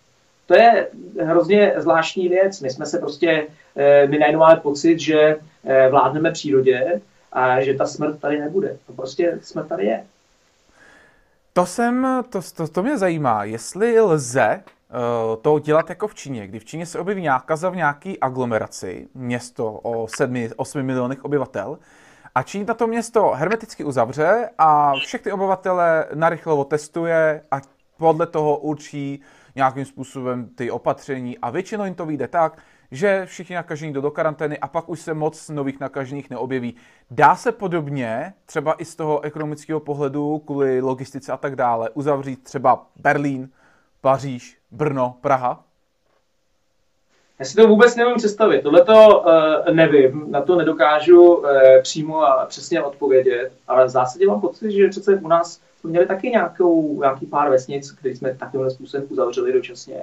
To 0.47 0.55
je 0.55 0.87
hrozně 1.21 1.73
zvláštní 1.77 2.29
věc. 2.29 2.61
My 2.61 2.69
jsme 2.69 2.85
se 2.85 2.99
prostě, 2.99 3.47
eh, 3.75 4.07
my 4.07 4.17
najednou 4.17 4.39
máme 4.39 4.59
pocit, 4.59 4.99
že 4.99 5.35
eh, 5.65 5.89
vládneme 5.89 6.31
přírodě 6.31 7.01
a 7.31 7.61
že 7.61 7.73
ta 7.73 7.85
smrt 7.85 8.19
tady 8.19 8.39
nebude. 8.39 8.77
To 8.87 8.93
prostě 8.93 9.39
smrt 9.41 9.67
tady 9.67 9.85
je. 9.85 10.03
To, 11.53 11.65
jsem, 11.65 12.23
to, 12.29 12.39
to, 12.55 12.67
to 12.67 12.83
mě 12.83 12.97
zajímá, 12.97 13.43
jestli 13.43 13.99
lze 14.01 14.63
uh, 14.63 15.41
to 15.41 15.59
dělat 15.59 15.89
jako 15.89 16.07
v 16.07 16.15
Číně. 16.15 16.47
Kdy 16.47 16.59
v 16.59 16.65
Číně 16.65 16.85
se 16.85 16.99
objeví 16.99 17.29
kaza 17.45 17.69
v 17.69 17.75
nějaký 17.75 18.19
aglomeraci, 18.19 19.07
město 19.13 19.71
o 19.71 20.05
7-8 20.05 20.83
milionech 20.83 21.25
obyvatel, 21.25 21.77
a 22.35 22.43
Čína 22.43 22.73
to 22.73 22.87
město 22.87 23.31
hermeticky 23.35 23.83
uzavře 23.83 24.49
a 24.57 24.93
všechny 24.93 25.31
obyvatele 25.31 26.07
narychlo 26.13 26.63
testuje 26.63 27.43
a 27.51 27.61
podle 27.97 28.27
toho 28.27 28.57
určí 28.57 29.21
nějakým 29.55 29.85
způsobem 29.85 30.49
ty 30.55 30.71
opatření 30.71 31.37
a 31.37 31.49
většinou 31.49 31.85
jim 31.85 31.95
to 31.95 32.05
vyjde 32.05 32.27
tak, 32.27 32.57
že 32.91 33.25
všichni 33.25 33.55
nakažení 33.55 33.93
jdou 33.93 34.01
do 34.01 34.11
karantény 34.11 34.59
a 34.59 34.67
pak 34.67 34.89
už 34.89 34.99
se 34.99 35.13
moc 35.13 35.49
nových 35.49 35.79
nakažených 35.79 36.29
neobjeví. 36.29 36.75
Dá 37.11 37.35
se 37.35 37.51
podobně, 37.51 38.33
třeba 38.45 38.73
i 38.73 38.85
z 38.85 38.95
toho 38.95 39.21
ekonomického 39.21 39.79
pohledu, 39.79 40.39
kvůli 40.39 40.81
logistice 40.81 41.31
a 41.31 41.37
tak 41.37 41.55
dále, 41.55 41.89
uzavřít 41.89 42.43
třeba 42.43 42.87
Berlín, 42.95 43.49
Paříž, 44.01 44.57
Brno, 44.71 45.17
Praha? 45.21 45.62
Já 47.39 47.45
si 47.45 47.55
to 47.55 47.67
vůbec 47.67 47.95
nevím 47.95 48.15
představit. 48.15 48.61
Tohle 48.61 48.85
to 48.85 49.23
uh, 49.67 49.75
nevím, 49.75 50.25
na 50.31 50.41
to 50.41 50.55
nedokážu 50.55 51.35
uh, 51.35 51.45
přímo 51.81 52.21
a 52.21 52.45
přesně 52.45 52.83
odpovědět, 52.83 53.51
ale 53.67 53.85
v 53.85 53.89
zásadě 53.89 54.27
mám 54.27 54.41
pocit, 54.41 54.71
že 54.71 54.89
přece 54.89 55.15
u 55.15 55.27
nás 55.27 55.59
jsme 55.79 55.89
měli 55.89 56.05
taky 56.05 56.29
nějakou, 56.29 56.99
nějaký 56.99 57.25
pár 57.25 57.49
vesnic, 57.49 57.91
které 57.91 58.15
jsme 58.15 58.35
takovýmhle 58.35 58.71
způsobem 58.71 59.07
uzavřeli 59.09 59.53
dočasně. 59.53 60.01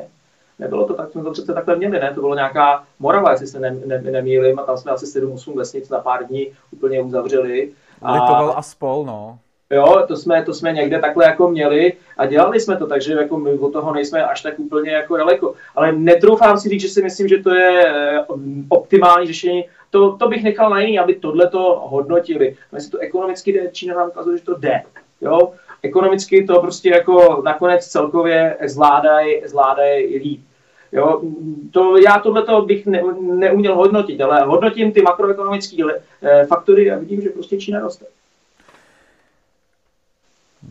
Nebylo 0.58 0.86
to 0.86 0.94
tak, 0.94 1.12
jsme 1.12 1.22
to 1.22 1.30
přece 1.30 1.54
takhle 1.54 1.76
měli, 1.76 2.00
ne? 2.00 2.12
To 2.14 2.20
bylo 2.20 2.34
nějaká 2.34 2.84
Morava, 2.98 3.30
jestli 3.30 3.46
se 3.46 3.60
ne, 3.60 3.70
ne, 3.86 3.98
nemýlím, 3.98 4.58
a 4.58 4.62
tam 4.62 4.76
jsme 4.76 4.92
asi 4.92 5.06
7-8 5.06 5.56
vesnic 5.56 5.88
na 5.88 5.98
pár 5.98 6.26
dní 6.26 6.46
úplně 6.70 7.02
uzavřeli. 7.02 7.72
A... 8.02 8.12
Litoval 8.12 8.54
a 8.56 8.62
spol, 8.62 9.04
no. 9.04 9.38
Jo, 9.72 10.04
to 10.08 10.16
jsme, 10.16 10.44
to 10.44 10.54
jsme 10.54 10.72
někde 10.72 10.98
takhle 10.98 11.24
jako 11.24 11.48
měli 11.48 11.92
a 12.16 12.26
dělali 12.26 12.60
jsme 12.60 12.76
to, 12.76 12.86
takže 12.86 13.12
jako 13.12 13.38
my 13.38 13.50
od 13.50 13.72
toho 13.72 13.94
nejsme 13.94 14.24
až 14.24 14.42
tak 14.42 14.58
úplně 14.58 14.90
jako 14.90 15.16
daleko. 15.16 15.54
Ale 15.74 15.92
netroufám 15.92 16.58
si 16.58 16.68
říct, 16.68 16.80
že 16.80 16.88
si 16.88 17.02
myslím, 17.02 17.28
že 17.28 17.42
to 17.42 17.54
je 17.54 17.86
eh, 17.86 18.24
optimální 18.68 19.26
řešení. 19.26 19.64
To, 19.90 20.16
to 20.16 20.28
bych 20.28 20.42
nechal 20.42 20.70
na 20.70 20.80
jiný, 20.80 20.98
aby 20.98 21.14
tohle 21.14 21.48
to 21.48 21.82
hodnotili. 21.84 22.56
Jestli 22.74 22.90
to 22.90 22.98
ekonomicky 22.98 23.52
jde, 23.52 23.70
Čína 23.72 23.94
nám 23.94 24.08
ukazuje, 24.08 24.38
že 24.38 24.44
to 24.44 24.54
jde. 24.58 24.82
Jo? 25.20 25.52
Ekonomicky 25.82 26.44
to 26.44 26.60
prostě 26.60 26.90
jako 26.90 27.42
nakonec 27.44 27.86
celkově 27.86 28.56
zvládají 28.66 29.42
zvládaj 29.46 30.06
líp. 30.06 30.40
Jo, 30.92 31.22
to, 31.70 31.96
já 31.96 32.18
tohle 32.18 32.44
bych 32.66 32.86
ne, 32.86 33.02
neuměl 33.20 33.74
hodnotit, 33.74 34.20
ale 34.20 34.40
hodnotím 34.40 34.92
ty 34.92 35.02
makroekonomické 35.02 35.76
eh, 36.22 36.46
faktory 36.46 36.90
a 36.90 36.98
vidím, 36.98 37.20
že 37.20 37.28
prostě 37.28 37.58
Čína 37.58 37.80
roste. 37.80 38.06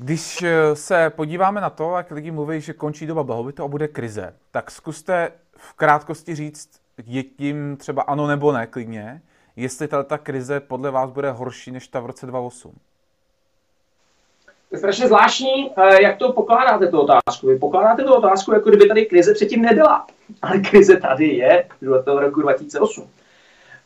Když 0.01 0.41
eh, 0.41 0.75
se 0.75 1.09
podíváme 1.09 1.61
na 1.61 1.69
to, 1.69 1.97
jak 1.97 2.11
lidi 2.11 2.31
mluví, 2.31 2.61
že 2.61 2.73
končí 2.73 3.05
doba 3.05 3.23
blahobytu 3.23 3.63
a 3.63 3.67
bude 3.67 3.87
krize, 3.87 4.35
tak 4.51 4.71
zkuste 4.71 5.31
v 5.57 5.73
krátkosti 5.73 6.35
říct, 6.35 6.69
je 7.05 7.23
tím 7.23 7.77
třeba 7.77 8.01
ano 8.01 8.27
nebo 8.27 8.51
ne 8.51 8.67
klidně, 8.67 9.21
jestli 9.55 9.87
ta 9.87 10.17
krize 10.17 10.59
podle 10.59 10.91
vás 10.91 11.09
bude 11.09 11.31
horší 11.31 11.71
než 11.71 11.87
ta 11.87 11.99
v 11.99 12.05
roce 12.05 12.25
2008. 12.25 12.73
To 14.69 14.75
je 14.75 14.79
strašně 14.79 15.07
zvláštní, 15.07 15.71
eh, 15.77 16.01
jak 16.01 16.17
to 16.17 16.33
pokládáte 16.33 16.87
tu 16.87 16.99
otázku. 16.99 17.47
Vy 17.47 17.59
pokládáte 17.59 18.03
tu 18.03 18.13
otázku, 18.13 18.53
jako 18.53 18.69
kdyby 18.69 18.87
tady 18.87 19.05
krize 19.05 19.33
předtím 19.33 19.61
nebyla. 19.61 20.07
Ale 20.41 20.59
krize 20.59 20.97
tady 20.97 21.27
je 21.27 21.67
do 21.81 22.03
toho 22.03 22.19
roku 22.19 22.41
2008. 22.41 23.09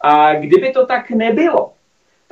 A 0.01 0.33
kdyby 0.33 0.71
to 0.71 0.85
tak 0.85 1.09
nebylo, 1.09 1.73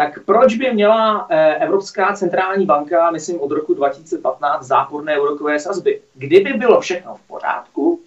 tak 0.02 0.26
proč 0.26 0.56
by 0.56 0.74
měla 0.74 1.28
eh, 1.30 1.56
Evropská 1.56 2.14
centrální 2.14 2.66
banka, 2.66 3.12
myslím 3.12 3.42
od 3.42 3.52
roku 3.52 3.74
2015, 3.74 4.66
záporné 4.66 5.20
úrokové 5.20 5.60
sazby? 5.60 6.02
Kdyby 6.16 6.54
bylo 6.54 6.82
všechno 6.82 7.16
v 7.16 7.28
pořádku, 7.28 8.00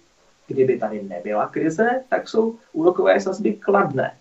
kdyby 0.47 0.77
tady 0.77 1.03
nebyla 1.03 1.47
krize, 1.47 1.89
tak 2.09 2.29
jsou 2.29 2.55
úrokové 2.73 3.19
sazby 3.19 3.53
kladné. 3.53 4.11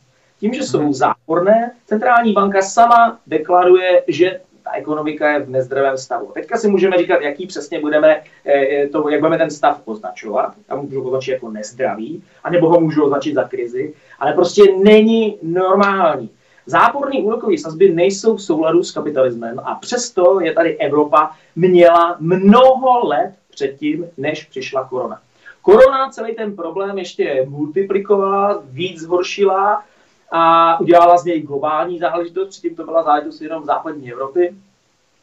Tím, 0.41 0.55
že 0.55 0.63
jsou 0.63 0.93
záporné, 0.93 1.71
centrální 1.87 2.33
banka 2.33 2.63
sama 2.63 3.19
deklaruje, 3.27 4.03
že 4.09 4.41
ta 4.65 4.73
ekonomika 4.73 5.33
je 5.33 5.41
v 5.41 5.51
nezdravém 5.51 5.99
stavu. 5.99 6.31
Teďka 6.35 6.57
si 6.57 6.69
můžeme 6.69 6.99
říkat, 6.99 7.23
jaký 7.23 7.47
přesně 7.47 7.81
budeme, 7.81 8.23
eh, 8.47 8.89
to, 8.89 9.09
jak 9.09 9.21
budeme 9.21 9.39
ten 9.39 9.51
stav 9.51 9.81
označovat. 9.85 10.55
A 10.69 10.77
můžu 10.77 11.01
ho 11.01 11.07
označit 11.07 11.31
jako 11.31 11.51
nezdravý, 11.51 12.23
anebo 12.45 12.69
ho 12.69 12.81
můžu 12.81 13.05
označit 13.05 13.35
za 13.35 13.45
krizi, 13.45 13.95
ale 14.19 14.33
prostě 14.33 14.63
není 14.85 15.39
normální. 15.43 16.31
Záporní 16.67 17.23
úrokové 17.23 17.59
sazby 17.59 17.95
nejsou 17.95 18.37
v 18.37 18.43
souladu 18.43 18.83
s 18.83 18.93
kapitalismem 18.93 19.61
a 19.65 19.75
přesto 19.75 20.41
je 20.41 20.53
tady 20.53 20.77
Evropa 20.77 21.31
měla 21.57 22.17
mnoho 22.21 23.07
let 23.09 23.35
předtím, 23.51 24.07
než 24.17 24.45
přišla 24.45 24.85
korona. 24.85 25.21
Korona 25.63 26.11
celý 26.11 26.35
ten 26.35 26.57
problém 26.57 26.99
ještě 26.99 27.47
multiplikovala, 27.49 28.63
víc 28.65 29.01
zhoršila 29.01 29.83
a 30.31 30.81
udělala 30.81 31.17
z 31.17 31.25
něj 31.25 31.43
globální 31.43 31.99
záležitost, 31.99 32.49
předtím 32.49 32.77
to 32.77 32.85
byla 32.85 33.03
záležitost 33.03 33.41
jenom 33.41 33.65
západní 33.65 34.13
Evropy, 34.13 34.55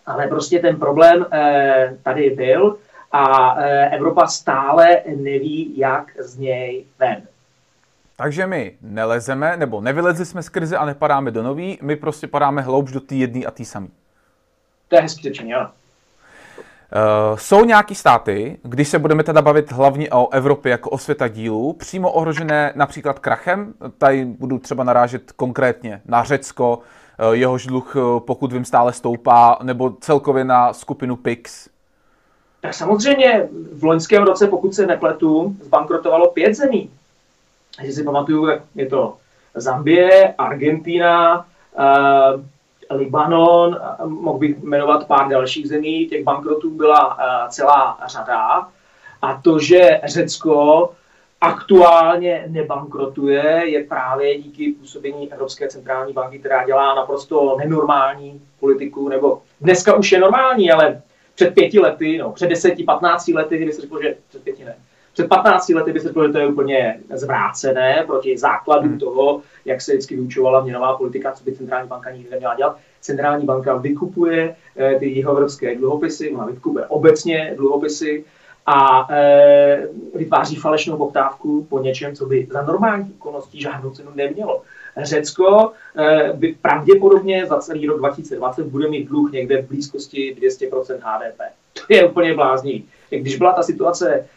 ale 0.06 0.28
prostě 0.28 0.60
ten 0.60 0.80
problém 0.80 1.26
eh, 1.32 1.98
tady 2.04 2.30
byl 2.30 2.78
a 3.12 3.56
eh, 3.58 3.90
Evropa 3.90 4.28
stále 4.28 5.02
neví, 5.16 5.78
jak 5.78 6.12
z 6.20 6.38
něj 6.38 6.86
ven. 7.00 7.28
Takže 8.22 8.48
my 8.48 8.78
nelezeme, 8.82 9.58
nebo 9.58 9.82
nevylezli 9.82 10.25
jsme 10.25 10.44
z 10.44 10.50
krize 10.50 10.78
a 10.78 10.86
nepadáme 10.86 11.32
do 11.32 11.44
nový, 11.44 11.80
my 11.82 11.96
prostě 11.96 12.28
padáme 12.28 12.62
hloubš 12.62 12.92
do 12.92 13.00
té 13.00 13.16
jedné 13.16 13.46
a 13.46 13.51
té 13.51 13.66
samé. 13.66 13.88
To 14.88 14.96
je 14.96 15.01
hezky 15.01 15.22
řečeně, 15.22 15.56
ano. 15.56 15.70
Uh, 15.70 17.38
jsou 17.38 17.66
nějaký 17.66 17.96
státy, 17.96 18.60
když 18.63 18.88
se 18.88 19.00
budeme 19.00 19.24
teda 19.24 19.42
bavit 19.42 19.72
hlavně 19.72 20.10
o 20.10 20.34
Evropě 20.34 20.72
jako 20.72 20.90
o 20.90 20.98
světa 20.98 21.28
dílu, 21.28 21.74
přímo 21.74 22.12
ohrožené 22.12 22.74
například 22.75 23.20
krachem? 23.20 23.74
Tady 23.98 24.25
budu 24.25 24.60
třeba 24.60 24.84
narážet 24.84 25.32
konkrétně 25.32 26.01
na 26.06 26.24
Řecko, 26.24 26.78
uh, 26.78 27.32
jehož 27.32 27.66
dluh, 27.66 27.96
uh, 27.96 28.20
pokud 28.20 28.54
vím, 28.54 28.66
stále 28.66 28.94
stoupá, 28.94 29.58
nebo 29.63 29.90
celkově 29.90 30.44
na 30.44 30.74
skupinu 30.74 31.16
PIX. 31.16 31.70
Tak 32.62 32.74
samozřejmě 32.74 33.48
v 33.74 33.84
loňském 33.84 34.24
roce, 34.24 34.48
pokud 34.48 34.74
se 34.74 34.88
nepletu, 34.88 35.56
zbankrotovalo 35.62 36.32
pět 36.32 36.54
zemí. 36.54 36.90
Jestli 37.80 37.94
si 37.94 38.04
pamatuju, 38.04 38.48
je 38.75 38.86
to 38.86 39.18
Zambie, 39.56 40.34
Argentina, 40.38 41.46
Libanon, 42.90 43.80
mohl 44.06 44.38
bych 44.38 44.63
jmenovat 44.63 45.08
pár 45.08 45.28
dalších 45.28 45.68
zemí, 45.68 46.08
těch 46.08 46.24
bankrotů 46.24 46.70
byla 46.70 47.18
eh, 47.20 47.50
celá 47.50 48.00
řada. 48.08 48.68
A 49.22 49.42
to, 49.42 49.60
že 49.60 50.01
Řecko 50.04 50.90
aktuálně 51.42 52.46
nebankrotuje, 52.48 53.62
je 53.66 53.84
právě 53.84 54.38
díky 54.38 54.72
působení 54.72 55.34
Evropské 55.34 55.68
centrální 55.68 56.13
banky, 56.13 56.40
která 56.40 56.66
dělá 56.66 56.96
naprosto 56.96 57.56
nenormální 57.58 58.42
politiku, 58.60 59.10
nebo 59.10 59.42
dneska 59.62 59.96
už 59.96 60.12
je 60.12 60.20
normální, 60.20 60.72
ale 60.72 61.01
před 61.36 61.54
pěti 61.54 61.80
lety, 61.80 62.18
no, 62.18 62.32
před 62.32 62.48
deseti, 62.48 62.84
patnácti 62.84 63.34
lety, 63.34 63.58
kdyby 63.58 63.74
se 63.74 63.82
řekl, 63.82 64.01
že 64.01 64.16
před 64.30 64.44
pěti 64.44 64.66
ne, 64.66 64.75
před 65.13 65.27
15 65.27 65.70
lety 65.70 65.94
by 65.94 66.00
se 66.00 66.08
řekl, 66.08 66.27
že 66.27 66.34
to 66.34 66.38
je 66.38 66.48
úplně 66.48 67.00
zvrácené 67.13 68.03
proti 68.08 68.38
základům 68.38 68.89
hmm. 68.89 69.00
toho, 69.00 69.41
jak 69.65 69.82
se 69.82 69.91
vždycky 69.91 70.15
vyučovala 70.15 70.63
měnová 70.63 70.98
politika, 70.98 71.32
co 71.32 71.44
by 71.44 71.51
centrální 71.51 71.88
banka 71.88 72.12
nikdy 72.12 72.30
neměla 72.30 72.56
dělat. 72.56 72.77
Centrální 73.01 73.46
banka 73.46 73.75
vykupuje 73.75 74.56
eh, 74.77 75.00
ty 75.00 75.06
jihoevropské 75.06 75.75
dluhopisy, 75.75 76.32
ona 76.32 76.46
vykupuje 76.46 76.86
obecně 76.86 77.53
dluhopisy 77.58 78.25
a 78.65 79.08
e, 79.13 79.88
vytváří 80.15 80.56
falešnou 80.56 80.98
poptávku 80.98 81.68
po 81.70 81.80
něčem, 81.80 82.15
co 82.15 82.25
by 82.25 82.48
za 82.51 82.62
normální 82.62 83.13
okolností 83.13 83.62
žádnou 83.62 83.89
cenu 83.89 84.12
nemělo. 84.15 84.62
Řecko 84.98 85.72
e, 85.98 86.34
by 86.34 86.56
pravděpodobně 86.62 87.46
za 87.46 87.58
celý 87.58 87.88
rok 87.88 88.00
2020 88.00 88.65
bude 88.65 88.89
mít 88.89 89.08
dluh 89.08 89.32
někde 89.32 89.62
v 89.62 89.68
blízkosti 89.68 90.36
200% 90.41 91.00
HDP. 91.01 91.39
To 91.74 91.94
je 91.94 92.10
úplně 92.10 92.34
blázní. 92.34 92.86
Když 93.10 93.38
byla 93.38 93.53
ta 93.53 93.63
situace 93.63 94.27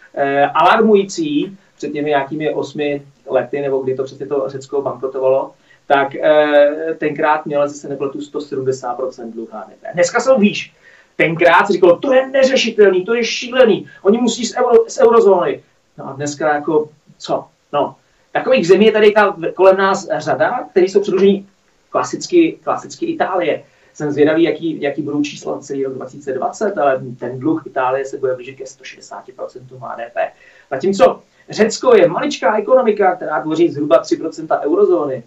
alarmující 0.55 1.59
před 1.77 1.93
těmi 1.93 2.09
nějakými 2.09 2.55
osmi 2.55 3.03
lety, 3.27 3.61
nebo 3.61 3.79
kdy 3.79 3.95
to 3.95 4.05
přesně 4.05 4.27
to 4.27 4.45
Řecko 4.47 4.83
bankrotovalo, 4.83 5.51
tak 5.87 6.15
e, 6.15 6.95
tenkrát 6.99 7.47
měla 7.47 7.69
se 7.69 7.89
nepletu 7.89 8.19
170% 8.19 9.33
dluh 9.33 9.49
HDP. 9.53 9.95
Dneska 9.95 10.21
jsou 10.21 10.39
výš. 10.39 10.73
Tenkrát 11.17 11.67
si 11.67 11.73
říkalo, 11.73 11.99
to 11.99 12.13
je 12.13 12.27
neřešitelný, 12.27 13.05
to 13.05 13.15
je 13.15 13.25
šílený, 13.25 13.87
oni 14.03 14.19
musí 14.19 14.47
z, 14.47 14.57
euro, 14.57 14.85
z 14.89 14.99
eurozóny. 14.99 15.63
No 15.99 16.09
a 16.09 16.13
dneska 16.13 16.55
jako, 16.55 16.89
co? 17.19 17.45
No, 17.73 17.97
takových 18.33 18.69
zemí 18.69 18.87
je 18.87 18.93
tady 18.93 19.11
ta, 19.11 19.37
kolem 19.55 19.77
nás 19.77 20.09
řada, 20.19 20.69
které 20.71 20.87
jsou 20.87 21.01
předložení 21.01 21.49
klasicky, 21.91 22.59
klasicky 22.65 23.07
Itálie. 23.07 23.65
Jsem 23.95 24.13
zvědavý, 24.13 24.43
jaký, 24.43 24.83
jaký 24.83 25.03
budou 25.03 25.23
čísla 25.23 25.59
celý 25.59 25.85
rok 25.85 25.95
2020, 25.95 26.79
ale 26.79 27.03
ten 27.19 27.39
dluh 27.39 27.67
Itálie 27.67 28.05
se 28.05 28.19
bude 28.19 28.35
blížit 28.35 28.57
ke 28.57 28.65
160% 28.65 29.61
HDP. 29.79 30.17
Zatímco 30.71 31.23
Řecko 31.51 31.97
je 31.97 32.09
maličká 32.09 32.59
ekonomika, 32.59 33.17
která 33.17 33.43
tvoří 33.43 33.69
zhruba 33.69 34.03
3% 34.03 34.61
eurozóny. 34.61 35.23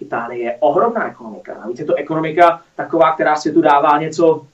Itálie 0.00 0.44
je 0.44 0.56
ohromná 0.60 1.10
ekonomika. 1.10 1.54
Navíc 1.54 1.78
je 1.78 1.84
to 1.84 1.94
ekonomika 1.94 2.62
taková, 2.76 3.12
která 3.14 3.36
světu 3.36 3.60
dává 3.60 3.98
něco 3.98 4.46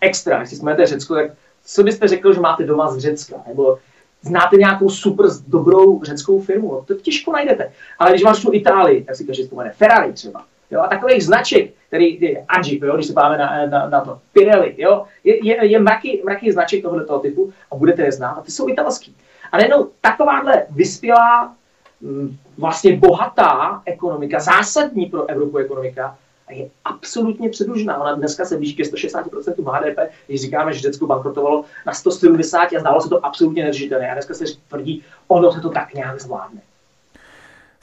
extra. 0.00 0.40
Jestli 0.40 0.56
jsme 0.56 0.86
Řecko, 0.86 1.14
tak 1.14 1.30
co 1.64 1.82
byste 1.82 2.08
řekl, 2.08 2.32
že 2.32 2.40
máte 2.40 2.64
doma 2.64 2.90
z 2.90 2.98
Řecka? 2.98 3.42
Nebo 3.48 3.78
znáte 4.22 4.56
nějakou 4.56 4.88
super 4.88 5.26
dobrou 5.46 6.02
řeckou 6.02 6.40
firmu? 6.40 6.72
No, 6.72 6.82
to 6.82 6.94
těžko 6.94 7.32
najdete. 7.32 7.72
Ale 7.98 8.10
když 8.10 8.22
máš 8.22 8.42
tu 8.42 8.52
Itálii, 8.52 9.04
tak 9.04 9.16
si 9.16 9.24
každý 9.24 9.42
vzpomene 9.42 9.70
Ferrari 9.70 10.12
třeba. 10.12 10.44
Jo, 10.74 10.80
a 10.80 10.88
takových 10.88 11.24
značek, 11.24 11.70
který 11.86 12.20
je 12.20 12.44
Agi, 12.48 12.80
jo, 12.82 12.94
když 12.94 13.06
se 13.06 13.12
páme 13.12 13.38
na, 13.38 13.66
na, 13.66 13.88
na, 13.88 14.00
to, 14.00 14.18
Pirelli, 14.32 14.74
jo, 14.78 15.04
je, 15.24 15.46
je, 15.46 15.66
je 15.66 15.78
mraky, 15.78 16.22
mraky 16.24 16.52
značek 16.52 16.82
tohoto 16.82 17.18
typu 17.18 17.52
a 17.70 17.76
budete 17.76 18.02
je 18.02 18.12
znát 18.12 18.32
a 18.32 18.40
ty 18.40 18.50
jsou 18.50 18.68
italský. 18.68 19.16
A 19.52 19.56
najednou 19.56 19.90
takováhle 20.00 20.66
vyspělá, 20.70 21.54
mm, 22.00 22.36
vlastně 22.58 22.96
bohatá 22.96 23.82
ekonomika, 23.86 24.40
zásadní 24.40 25.06
pro 25.06 25.30
Evropu 25.30 25.58
ekonomika, 25.58 26.16
a 26.48 26.52
je 26.52 26.68
absolutně 26.84 27.48
předlužená. 27.48 27.98
Ona 27.98 28.14
dneska 28.14 28.44
se 28.44 28.56
blíží 28.56 28.76
ke 28.76 28.82
160% 28.82 29.72
HDP, 29.72 29.98
když 30.26 30.40
říkáme, 30.40 30.72
že 30.72 30.80
Řecko 30.80 31.06
bankrotovalo 31.06 31.64
na 31.86 31.92
170 31.92 32.72
a 32.72 32.80
zdálo 32.80 33.00
se 33.00 33.08
to 33.08 33.26
absolutně 33.26 33.64
neřešitelné. 33.64 34.10
A 34.10 34.14
dneska 34.14 34.34
se 34.34 34.44
tvrdí, 34.68 35.04
ono 35.28 35.52
se 35.52 35.60
to 35.60 35.70
tak 35.70 35.94
nějak 35.94 36.20
zvládne. 36.20 36.60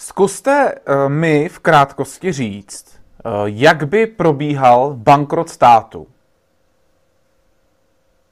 Zkuste 0.04 0.76
uh, 0.76 1.10
mi 1.10 1.50
v 1.50 1.60
krátkosti 1.60 2.32
říct, 2.32 3.00
uh, 3.26 3.32
jak 3.46 3.88
by 3.88 4.08
probíhal 4.08 4.94
bankrot 4.94 5.50
státu. 5.50 6.08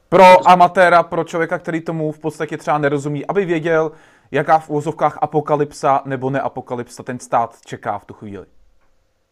Pro 0.09 0.49
amatéra, 0.49 1.03
pro 1.03 1.23
člověka, 1.23 1.59
který 1.59 1.81
tomu 1.81 2.11
v 2.11 2.19
podstatě 2.19 2.57
třeba 2.57 2.77
nerozumí, 2.77 3.25
aby 3.25 3.45
věděl, 3.45 3.91
jaká 4.31 4.59
v 4.59 4.69
úvozovkách 4.69 5.17
apokalypsa 5.21 6.01
nebo 6.05 6.29
neapokalypsa 6.29 7.03
ten 7.03 7.19
stát 7.19 7.55
čeká 7.65 7.97
v 7.97 8.05
tu 8.05 8.13
chvíli. 8.13 8.45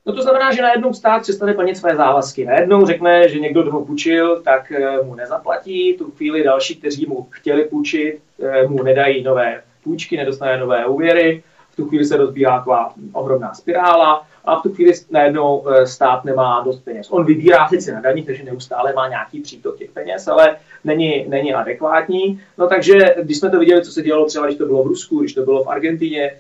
No 0.05 0.13
to 0.13 0.21
znamená, 0.21 0.53
že 0.53 0.61
najednou 0.61 0.93
stát 0.93 1.21
přestane 1.21 1.53
plnit 1.53 1.77
své 1.77 1.95
závazky. 1.95 2.45
Najednou 2.45 2.85
řekne, 2.85 3.29
že 3.29 3.39
někdo, 3.39 3.61
kdo 3.61 3.71
ho 3.71 3.85
půjčil, 3.85 4.41
tak 4.41 4.71
eh, 4.71 5.01
mu 5.03 5.15
nezaplatí. 5.15 5.97
Tu 5.97 6.11
chvíli 6.11 6.43
další, 6.43 6.75
kteří 6.75 7.05
mu 7.05 7.27
chtěli 7.29 7.63
půjčit, 7.63 8.19
eh, 8.43 8.67
mu 8.67 8.83
nedají 8.83 9.23
nové 9.23 9.61
půjčky, 9.83 10.17
nedostane 10.17 10.57
nové 10.57 10.85
úvěry. 10.85 11.43
Tu 11.77 11.87
chvíli 11.87 12.05
se 12.05 12.17
rozbíhá 12.17 12.57
taková 12.57 12.93
ohromná 13.13 13.53
spirála 13.53 14.27
a 14.45 14.59
v 14.59 14.63
tu 14.63 14.73
chvíli 14.73 14.93
najednou 15.11 15.69
eh, 15.69 15.87
stát 15.87 16.25
nemá 16.25 16.61
dost 16.65 16.79
peněz. 16.79 17.07
On 17.09 17.25
vybírá 17.25 17.67
sice 17.67 17.91
na 17.91 18.01
daních, 18.01 18.25
takže 18.25 18.43
neustále 18.43 18.93
má 18.93 19.07
nějaký 19.07 19.41
přítok 19.41 19.77
těch 19.77 19.91
peněz, 19.91 20.27
ale 20.27 20.57
není, 20.83 21.25
není 21.27 21.53
adekvátní. 21.53 22.41
No 22.57 22.67
takže, 22.67 23.15
když 23.23 23.37
jsme 23.37 23.49
to 23.49 23.59
viděli, 23.59 23.81
co 23.81 23.91
se 23.91 24.01
dělalo 24.01 24.25
třeba, 24.25 24.45
když 24.45 24.57
to 24.57 24.65
bylo 24.65 24.83
v 24.83 24.87
Rusku, 24.87 25.19
když 25.19 25.33
to 25.33 25.43
bylo 25.43 25.63
v 25.63 25.67
Argentině, 25.67 26.31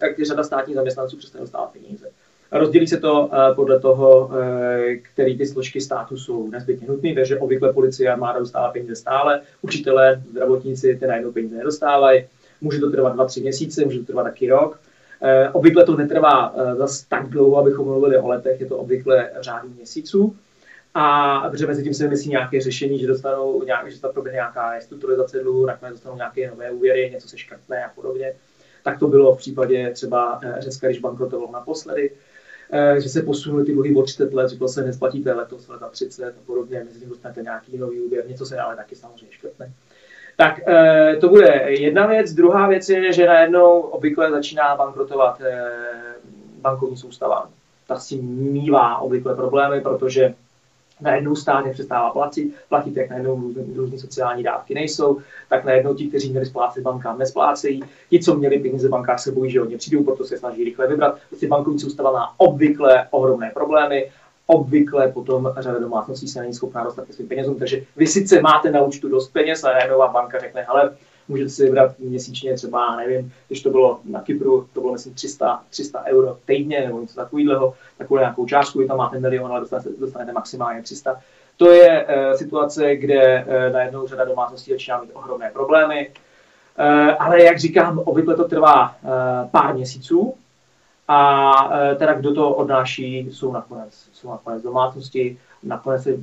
tak 0.00 0.26
řada 0.26 0.44
státních 0.44 0.76
zaměstnanců 0.76 1.16
přestane 1.16 1.42
dostávat 1.42 1.72
peníze. 1.72 2.06
Rozdělí 2.52 2.86
se 2.86 2.96
to 2.96 3.30
eh, 3.32 3.54
podle 3.54 3.80
toho, 3.80 4.30
eh, 4.32 4.96
který 4.96 5.38
ty 5.38 5.46
složky 5.46 5.80
státu 5.80 6.16
jsou 6.16 6.50
nezbytně 6.50 6.88
nutné, 6.88 7.14
takže 7.14 7.38
obvykle 7.38 7.72
policie 7.72 8.12
armáda 8.12 8.38
dostává 8.38 8.68
peníze 8.68 8.96
stále, 8.96 9.40
učitelé, 9.62 10.22
zdravotníci 10.30 10.96
ty 11.00 11.06
najednou 11.06 11.32
peníze 11.32 11.56
nedostávají, 11.56 12.24
může 12.60 12.78
to 12.78 12.90
trvat 12.90 13.12
dva, 13.12 13.24
tři 13.24 13.40
měsíce, 13.40 13.84
může 13.84 13.98
to 13.98 14.04
trvat 14.04 14.22
taky 14.22 14.48
rok. 14.48 14.80
Eh, 15.22 15.50
obvykle 15.50 15.84
to 15.84 15.96
netrvá 15.96 16.54
zase 16.76 17.04
tak 17.08 17.28
dlouho, 17.28 17.56
abychom 17.56 17.86
mluvili 17.86 18.18
o 18.18 18.28
letech, 18.28 18.60
je 18.60 18.66
to 18.66 18.76
obvykle 18.76 19.30
řádu 19.40 19.68
měsíců. 19.68 20.36
A 20.94 21.40
protože 21.50 21.66
mezi 21.66 21.82
tím 21.82 21.94
se 21.94 22.04
vymyslí 22.04 22.30
nějaké 22.30 22.60
řešení, 22.60 22.98
že 22.98 23.06
dostanou 23.06 23.62
nějak, 23.62 23.92
že 23.92 24.00
to 24.00 24.12
proběhne 24.12 24.36
nějaká 24.36 24.74
restrukturizace 24.74 25.40
dluhu, 25.40 25.66
nakonec 25.66 25.92
dostanou 25.92 26.16
nějaké 26.16 26.50
nové 26.50 26.70
úvěry, 26.70 27.10
něco 27.10 27.28
se 27.28 27.38
škrtne 27.38 27.84
a 27.84 27.88
podobně. 27.94 28.34
Tak 28.82 28.98
to 28.98 29.08
bylo 29.08 29.34
v 29.34 29.38
případě 29.38 29.90
třeba 29.90 30.40
Řecka, 30.58 30.86
když 30.86 31.00
bankrotovalo 31.00 31.52
naposledy. 31.52 32.10
Eh, 32.70 33.00
že 33.00 33.08
se 33.08 33.22
posunuly 33.22 33.64
ty 33.64 33.72
dluhy 33.72 33.94
o 33.94 34.02
30 34.02 34.34
let, 34.34 34.48
řeklo 34.48 34.68
se, 34.68 34.82
nesplatíte 34.82 35.32
letos, 35.32 35.68
ale 35.68 35.78
za 35.78 35.88
30 35.88 36.24
a 36.24 36.46
podobně, 36.46 36.84
mezi 36.84 37.00
tím 37.00 37.08
dostanete 37.08 37.42
nějaký 37.42 37.78
nový 37.78 38.00
úvěr, 38.00 38.28
něco 38.28 38.46
se 38.46 38.58
ale 38.58 38.76
taky 38.76 38.96
samozřejmě 38.96 39.32
škrtne. 39.32 39.72
Tak 40.40 40.68
eh, 40.68 41.16
to 41.20 41.28
bude 41.28 41.64
jedna 41.68 42.06
věc. 42.06 42.32
Druhá 42.32 42.68
věc 42.68 42.88
je, 42.88 43.12
že 43.12 43.26
najednou 43.26 43.80
obvykle 43.80 44.30
začíná 44.30 44.76
bankrotovat 44.76 45.40
eh, 45.40 45.70
bankovní 46.60 46.96
soustava. 46.96 47.48
Ta 47.86 47.98
s 47.98 48.06
tím 48.06 48.52
mývá 48.52 48.98
obvykle 48.98 49.34
problémy, 49.34 49.80
protože 49.80 50.34
najednou 51.00 51.36
stát 51.36 51.64
nepřestává 51.64 52.10
platit, 52.10 52.54
platit, 52.68 52.96
jak 52.96 53.10
najednou 53.10 53.52
různé 53.76 53.98
sociální 53.98 54.42
dávky 54.42 54.74
nejsou, 54.74 55.20
tak 55.48 55.64
najednou 55.64 55.94
ti, 55.94 56.06
kteří 56.06 56.30
měli 56.30 56.46
splácet 56.46 56.82
bankám, 56.82 57.18
nesplácejí. 57.18 57.84
Ti, 58.10 58.20
co 58.20 58.34
měli 58.34 58.58
peníze 58.58 58.88
v 58.88 58.90
bankách, 58.90 59.20
se 59.20 59.32
bojí, 59.32 59.50
že 59.50 59.60
hodně 59.60 59.76
přijdou, 59.76 60.04
proto 60.04 60.24
se 60.24 60.38
snaží 60.38 60.64
rychle 60.64 60.88
vybrat. 60.88 61.18
Prostě 61.28 61.48
bankovní 61.48 61.78
soustava 61.78 62.12
má 62.12 62.34
obvykle 62.36 63.06
ohromné 63.10 63.50
problémy, 63.54 64.10
obvykle 64.50 65.08
potom 65.08 65.52
řada 65.58 65.78
domácností 65.78 66.28
se 66.28 66.40
není 66.40 66.54
schopná 66.54 66.84
dostat 66.84 67.06
ke 67.06 67.12
svým 67.12 67.28
penězům, 67.28 67.58
takže 67.58 67.82
vy 67.96 68.06
sice 68.06 68.40
máte 68.40 68.70
na 68.70 68.82
účtu 68.82 69.08
dost 69.08 69.32
peněz, 69.32 69.64
ale 69.64 69.74
najednou 69.74 70.12
banka 70.12 70.38
řekne, 70.38 70.64
ale 70.64 70.96
můžete 71.28 71.50
si 71.50 71.64
vybrat 71.64 71.98
měsíčně 71.98 72.54
třeba, 72.54 72.96
nevím, 72.96 73.32
když 73.48 73.62
to 73.62 73.70
bylo 73.70 74.00
na 74.04 74.20
Kypru, 74.20 74.68
to 74.72 74.80
bylo 74.80 74.92
myslím 74.92 75.14
300, 75.14 75.62
300 75.70 76.04
euro 76.04 76.38
týdně 76.46 76.86
nebo 76.86 77.00
něco 77.00 77.14
takového, 77.14 77.74
takovou 77.98 78.18
nějakou 78.18 78.46
částku, 78.46 78.78
vy 78.78 78.86
tam 78.86 78.96
máte 78.96 79.20
milion, 79.20 79.50
ale 79.50 79.60
dostanete, 79.60 79.90
dostanete 79.98 80.32
maximálně 80.32 80.82
300. 80.82 81.20
To 81.56 81.70
je 81.70 82.06
e, 82.08 82.36
situace, 82.36 82.96
kde 82.96 83.44
e, 83.48 83.70
najednou 83.70 84.06
řada 84.06 84.24
domácností 84.24 84.70
začíná 84.70 85.00
mít 85.00 85.10
ohromné 85.14 85.50
problémy, 85.50 86.10
e, 86.78 87.16
ale 87.16 87.42
jak 87.42 87.58
říkám, 87.58 87.98
obvykle 87.98 88.36
to 88.36 88.48
trvá 88.48 88.96
e, 89.04 89.48
pár 89.48 89.74
měsíců, 89.74 90.34
a 91.08 91.52
e, 91.92 91.94
teda 91.94 92.12
kdo 92.12 92.34
to 92.34 92.54
odnáší, 92.54 93.18
jsou 93.18 93.52
nakonec, 93.52 94.08
jsou 94.12 94.30
nakonec 94.30 94.62
domácnosti, 94.62 95.38
nakonec 95.62 96.02
se 96.02 96.14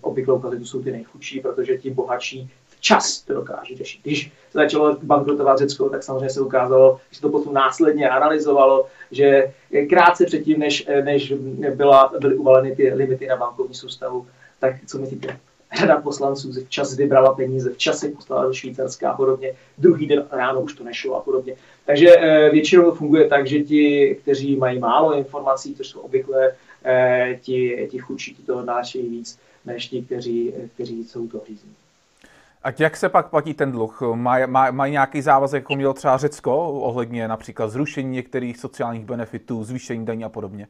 obvykle 0.00 0.34
ukazuje, 0.34 0.64
jsou 0.64 0.82
ty 0.82 0.92
nejchudší, 0.92 1.40
protože 1.40 1.78
ti 1.78 1.90
bohatší 1.90 2.50
včas 2.68 3.20
to 3.20 3.34
dokáže 3.34 3.76
řešit. 3.76 4.00
Když 4.02 4.32
se 4.50 4.58
začalo 4.58 4.96
bankrotovat 5.02 5.58
Řecko, 5.58 5.88
tak 5.88 6.02
samozřejmě 6.02 6.30
se 6.30 6.40
ukázalo, 6.40 7.00
že 7.10 7.20
to 7.20 7.28
potom 7.28 7.54
následně 7.54 8.08
analyzovalo, 8.08 8.86
že 9.10 9.52
krátce 9.88 10.24
předtím, 10.26 10.58
než, 10.58 10.88
než 11.04 11.32
byla, 11.74 12.12
byly 12.20 12.34
uvaleny 12.34 12.76
ty 12.76 12.94
limity 12.94 13.26
na 13.26 13.36
bankovní 13.36 13.74
soustavu, 13.74 14.26
tak 14.60 14.74
co 14.86 14.98
myslíte? 14.98 15.38
Řada 15.78 16.00
poslanců 16.00 16.52
včas 16.52 16.96
vybrala 16.96 17.34
peníze, 17.34 17.72
včas 17.72 18.02
je 18.02 18.10
poslala 18.10 18.44
do 18.44 18.52
Švýcarska 18.52 19.10
a 19.10 19.16
podobně. 19.16 19.52
Druhý 19.78 20.06
den 20.06 20.24
ráno 20.30 20.60
už 20.60 20.74
to 20.74 20.84
nešlo 20.84 21.16
a 21.16 21.20
podobně. 21.20 21.54
Takže 21.86 22.16
eh, 22.16 22.50
většinou 22.50 22.84
to 22.84 22.94
funguje 22.94 23.28
tak, 23.28 23.46
že 23.46 23.60
ti, 23.60 24.16
kteří 24.22 24.56
mají 24.56 24.78
málo 24.78 25.14
informací, 25.14 25.74
což 25.74 25.88
jsou 25.88 26.00
obvykle 26.00 26.52
eh, 26.84 27.38
ti, 27.42 27.88
ti 27.90 27.98
chudší, 27.98 28.34
ti 28.34 28.42
to 28.42 28.56
odnášejí 28.56 29.08
víc, 29.08 29.38
než 29.64 29.88
ti, 29.88 30.02
kteří, 30.02 30.54
kteří 30.74 31.04
jsou 31.04 31.28
to 31.28 31.40
řízení. 31.46 31.74
A 32.64 32.72
jak 32.78 32.96
se 32.96 33.08
pak 33.08 33.30
platí 33.30 33.54
ten 33.54 33.72
dluh? 33.72 34.02
Mají 34.14 34.46
maj, 34.46 34.72
maj 34.72 34.90
nějaký 34.90 35.22
závazek, 35.22 35.62
jako 35.62 35.76
mělo 35.76 35.94
třeba 35.94 36.16
Řecko, 36.16 36.70
ohledně 36.70 37.28
například 37.28 37.68
zrušení 37.68 38.10
některých 38.10 38.58
sociálních 38.58 39.04
benefitů, 39.04 39.64
zvýšení 39.64 40.06
daní 40.06 40.24
a 40.24 40.28
podobně? 40.28 40.66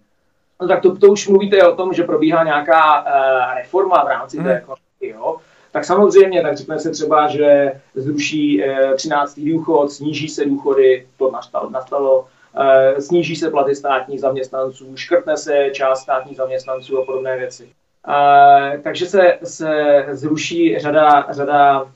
No 0.60 0.68
tak 0.68 0.82
to, 0.82 0.96
to 0.96 1.06
už 1.06 1.28
mluvíte 1.28 1.68
o 1.68 1.76
tom, 1.76 1.92
že 1.92 2.02
probíhá 2.02 2.44
nějaká 2.44 3.02
uh, 3.02 3.54
reforma 3.54 4.04
v 4.04 4.08
rámci 4.08 4.36
hmm. 4.36 4.46
té 4.46 4.56
ekonomiky, 4.56 5.08
jo? 5.08 5.36
Tak 5.76 5.84
samozřejmě, 5.84 6.42
tak 6.42 6.56
řekne 6.56 6.78
se 6.78 6.90
třeba, 6.90 7.28
že 7.28 7.72
zruší 7.94 8.62
uh, 8.62 8.94
13. 8.94 9.40
důchod, 9.40 9.92
sníží 9.92 10.28
se 10.28 10.44
důchody, 10.44 11.06
to 11.18 11.30
nastalo, 11.30 11.70
nastalo 11.70 12.20
uh, 12.20 12.98
sníží 12.98 13.36
se 13.36 13.50
platy 13.50 13.74
státních 13.74 14.20
zaměstnanců, 14.20 14.96
škrtne 14.96 15.36
se 15.36 15.70
část 15.72 16.02
státních 16.02 16.36
zaměstnanců 16.36 16.98
a 16.98 17.04
podobné 17.04 17.38
věci. 17.38 17.68
Uh, 18.08 18.82
takže 18.82 19.06
se, 19.06 19.38
se 19.44 20.04
zruší 20.10 20.78
řada, 20.78 21.26
řada 21.30 21.92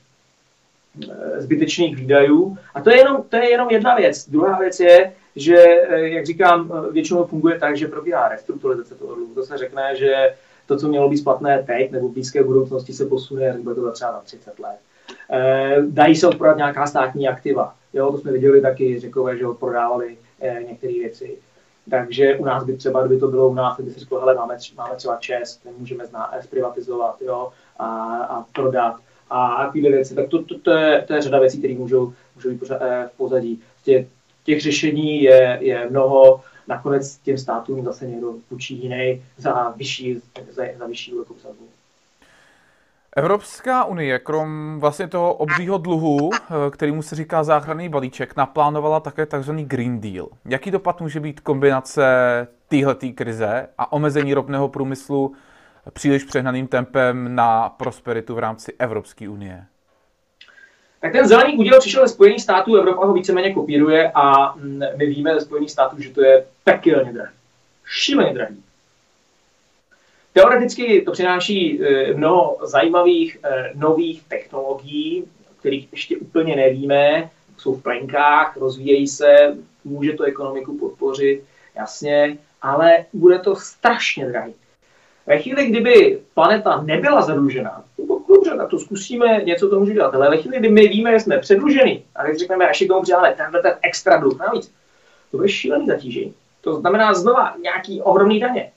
eh, 1.03 1.41
zbytečných 1.41 1.95
výdajů. 1.95 2.57
A 2.73 2.81
to 2.81 2.89
je, 2.89 2.97
jenom, 2.97 3.23
to 3.29 3.35
je 3.35 3.49
jenom 3.49 3.69
jedna 3.69 3.95
věc. 3.95 4.29
Druhá 4.29 4.59
věc 4.59 4.79
je, 4.79 5.13
že, 5.35 5.57
eh, 5.57 5.99
jak 5.99 6.25
říkám, 6.25 6.71
většinou 6.91 7.25
funguje 7.25 7.59
tak, 7.59 7.77
že 7.77 7.87
probíhá 7.87 8.29
restrukturalizace 8.29 8.95
toho 8.95 9.15
dluhu. 9.15 9.33
To 9.33 9.43
se 9.43 9.57
řekne, 9.57 9.95
že 9.95 10.33
to, 10.71 10.77
co 10.77 10.87
mělo 10.87 11.09
být 11.09 11.17
splatné 11.17 11.63
teď 11.63 11.91
nebo 11.91 12.07
v 12.07 12.13
blízké 12.13 12.43
budoucnosti, 12.43 12.93
se 12.93 13.05
posune, 13.05 13.57
bude 13.63 13.75
to 13.75 13.91
třeba 13.91 14.11
za 14.11 14.19
30 14.19 14.59
let. 14.59 14.77
dají 15.89 16.15
se 16.15 16.27
odprodat 16.27 16.57
nějaká 16.57 16.87
státní 16.87 17.27
aktiva. 17.27 17.75
Jo, 17.93 18.11
to 18.11 18.17
jsme 18.17 18.31
viděli 18.31 18.61
taky, 18.61 18.99
řekové, 18.99 19.37
že 19.37 19.47
odprodávali 19.47 20.17
některé 20.67 20.93
věci. 20.93 21.37
Takže 21.89 22.35
u 22.35 22.45
nás 22.45 22.63
by 22.63 22.77
třeba, 22.77 23.01
kdyby 23.01 23.19
to 23.19 23.27
bylo 23.27 23.49
u 23.49 23.53
nás, 23.53 23.79
by 23.79 23.91
si 23.91 23.99
řekl, 23.99 24.19
hele, 24.19 24.35
máme, 24.35 24.57
máme 24.77 24.95
třeba 24.95 25.17
čest, 25.17 25.67
můžeme 25.77 26.05
zná, 26.05 26.33
zprivatizovat 26.41 27.21
jo, 27.21 27.49
a, 27.79 27.87
a 28.23 28.45
prodat 28.53 28.95
a 29.29 29.65
takové 29.65 29.89
věci. 29.89 30.15
Tak 30.15 30.27
to, 30.27 30.43
to, 30.43 30.59
to, 30.59 30.71
je, 30.71 31.03
to 31.07 31.13
je 31.13 31.21
řada 31.21 31.39
věcí, 31.39 31.57
které 31.57 31.73
můžou, 31.73 32.13
můžou 32.35 32.49
být 32.49 32.71
eh, 32.71 33.09
v 33.13 33.17
pozadí. 33.17 33.61
Těch, 33.83 34.07
těch 34.43 34.61
řešení 34.61 35.23
je, 35.23 35.57
je 35.61 35.87
mnoho, 35.89 36.41
nakonec 36.67 37.17
těm 37.17 37.37
státům 37.37 37.85
zase 37.85 38.07
někdo 38.07 38.33
půjčí 38.49 38.83
jiný 38.83 39.23
za 39.37 39.69
vyšší, 39.69 40.21
za, 40.51 40.63
za 40.77 40.85
vyšší 40.87 41.13
úrokovou 41.13 41.39
sazbu. 41.39 41.67
Evropská 43.15 43.85
unie, 43.85 44.19
krom 44.19 44.77
vlastně 44.79 45.07
toho 45.07 45.33
obřího 45.33 45.77
dluhu, 45.77 46.29
eh, 46.33 46.71
kterýmu 46.71 47.01
se 47.01 47.15
říká 47.15 47.43
záchranný 47.43 47.89
balíček, 47.89 48.35
naplánovala 48.35 48.99
také 48.99 49.25
tzv. 49.25 49.51
Green 49.51 50.01
Deal. 50.01 50.27
Jaký 50.45 50.71
dopad 50.71 51.01
může 51.01 51.19
být 51.19 51.39
kombinace 51.39 52.03
téhleté 52.67 53.09
krize 53.09 53.67
a 53.77 53.91
omezení 53.91 54.33
ropného 54.33 54.67
průmyslu 54.67 55.33
příliš 55.93 56.23
přehnaným 56.23 56.67
tempem 56.67 57.35
na 57.35 57.69
prosperitu 57.69 58.35
v 58.35 58.39
rámci 58.39 58.73
Evropské 58.79 59.29
unie? 59.29 59.65
Tak 61.01 61.11
ten 61.11 61.27
zelený 61.27 61.57
úděl 61.57 61.79
přišel 61.79 62.07
ze 62.07 62.13
Spojených 62.13 62.41
států, 62.41 62.75
Evropa 62.75 63.05
ho 63.05 63.13
víceméně 63.13 63.53
kopíruje 63.53 64.11
a 64.15 64.55
mm, 64.55 64.81
my 64.95 65.05
víme 65.05 65.33
ze 65.33 65.45
Spojených 65.45 65.71
států, 65.71 66.01
že 66.01 66.09
to 66.09 66.23
je 66.23 66.45
pekelně 66.63 67.13
drahý. 67.13 67.33
Šíleně 67.85 68.33
drahý. 68.33 68.63
Teoreticky 70.33 71.01
to 71.01 71.11
přináší 71.11 71.83
eh, 71.83 72.13
mnoho 72.13 72.57
zajímavých 72.63 73.37
eh, 73.43 73.71
nových 73.75 74.23
technologií, 74.23 75.23
o 75.23 75.53
kterých 75.59 75.87
ještě 75.91 76.17
úplně 76.17 76.55
nevíme, 76.55 77.29
jsou 77.57 77.75
v 77.75 77.83
plenkách, 77.83 78.57
rozvíjejí 78.57 79.07
se, 79.07 79.57
může 79.83 80.13
to 80.13 80.23
ekonomiku 80.23 80.77
podpořit, 80.77 81.43
jasně, 81.75 82.37
ale 82.61 83.05
bude 83.13 83.39
to 83.39 83.55
strašně 83.55 84.25
drahý. 84.25 84.53
Ve 85.27 85.39
chvíli, 85.39 85.65
kdyby 85.65 86.19
planeta 86.33 86.81
nebyla 86.81 87.21
zadlužená, 87.21 87.83
dobře, 88.51 88.57
tak 88.57 88.69
to 88.69 88.79
zkusíme, 88.79 89.41
něco 89.43 89.69
to 89.69 89.79
může 89.79 89.93
dělat. 89.93 90.15
Ale 90.15 90.29
ve 90.29 90.37
chvíli, 90.37 90.59
kdy 90.59 90.69
my 90.69 90.87
víme, 90.87 91.11
že 91.11 91.19
jsme 91.19 91.37
předluženi, 91.37 92.03
a 92.15 92.23
když 92.23 92.37
řekneme, 92.37 92.69
až 92.69 92.83
tomu 92.87 93.01
přidáme 93.01 93.33
tenhle 93.37 93.61
ten 93.61 93.73
extra 93.81 94.17
dluh 94.17 94.39
navíc, 94.39 94.71
to 95.31 95.37
bude 95.37 95.49
šílený 95.49 95.87
zatížení. 95.87 96.33
To 96.61 96.75
znamená 96.75 97.13
znova 97.13 97.53
nějaký 97.61 98.01
ohromný 98.01 98.39
daně. 98.39 98.71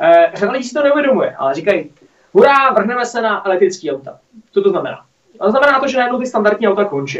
Eh, 0.00 0.30
řada 0.34 0.52
lidí 0.52 0.64
si 0.64 0.74
to 0.74 0.82
neuvědomuje, 0.82 1.34
ale 1.36 1.54
říkají, 1.54 1.90
hurá, 2.32 2.72
vrhneme 2.72 3.06
se 3.06 3.22
na 3.22 3.46
elektrické 3.46 3.92
auta. 3.92 4.18
Co 4.52 4.62
to 4.62 4.70
znamená? 4.70 5.04
To 5.38 5.50
znamená 5.50 5.80
to, 5.80 5.88
že 5.88 5.98
najednou 5.98 6.18
ty 6.18 6.26
standardní 6.26 6.68
auta 6.68 6.84
končí. 6.84 7.18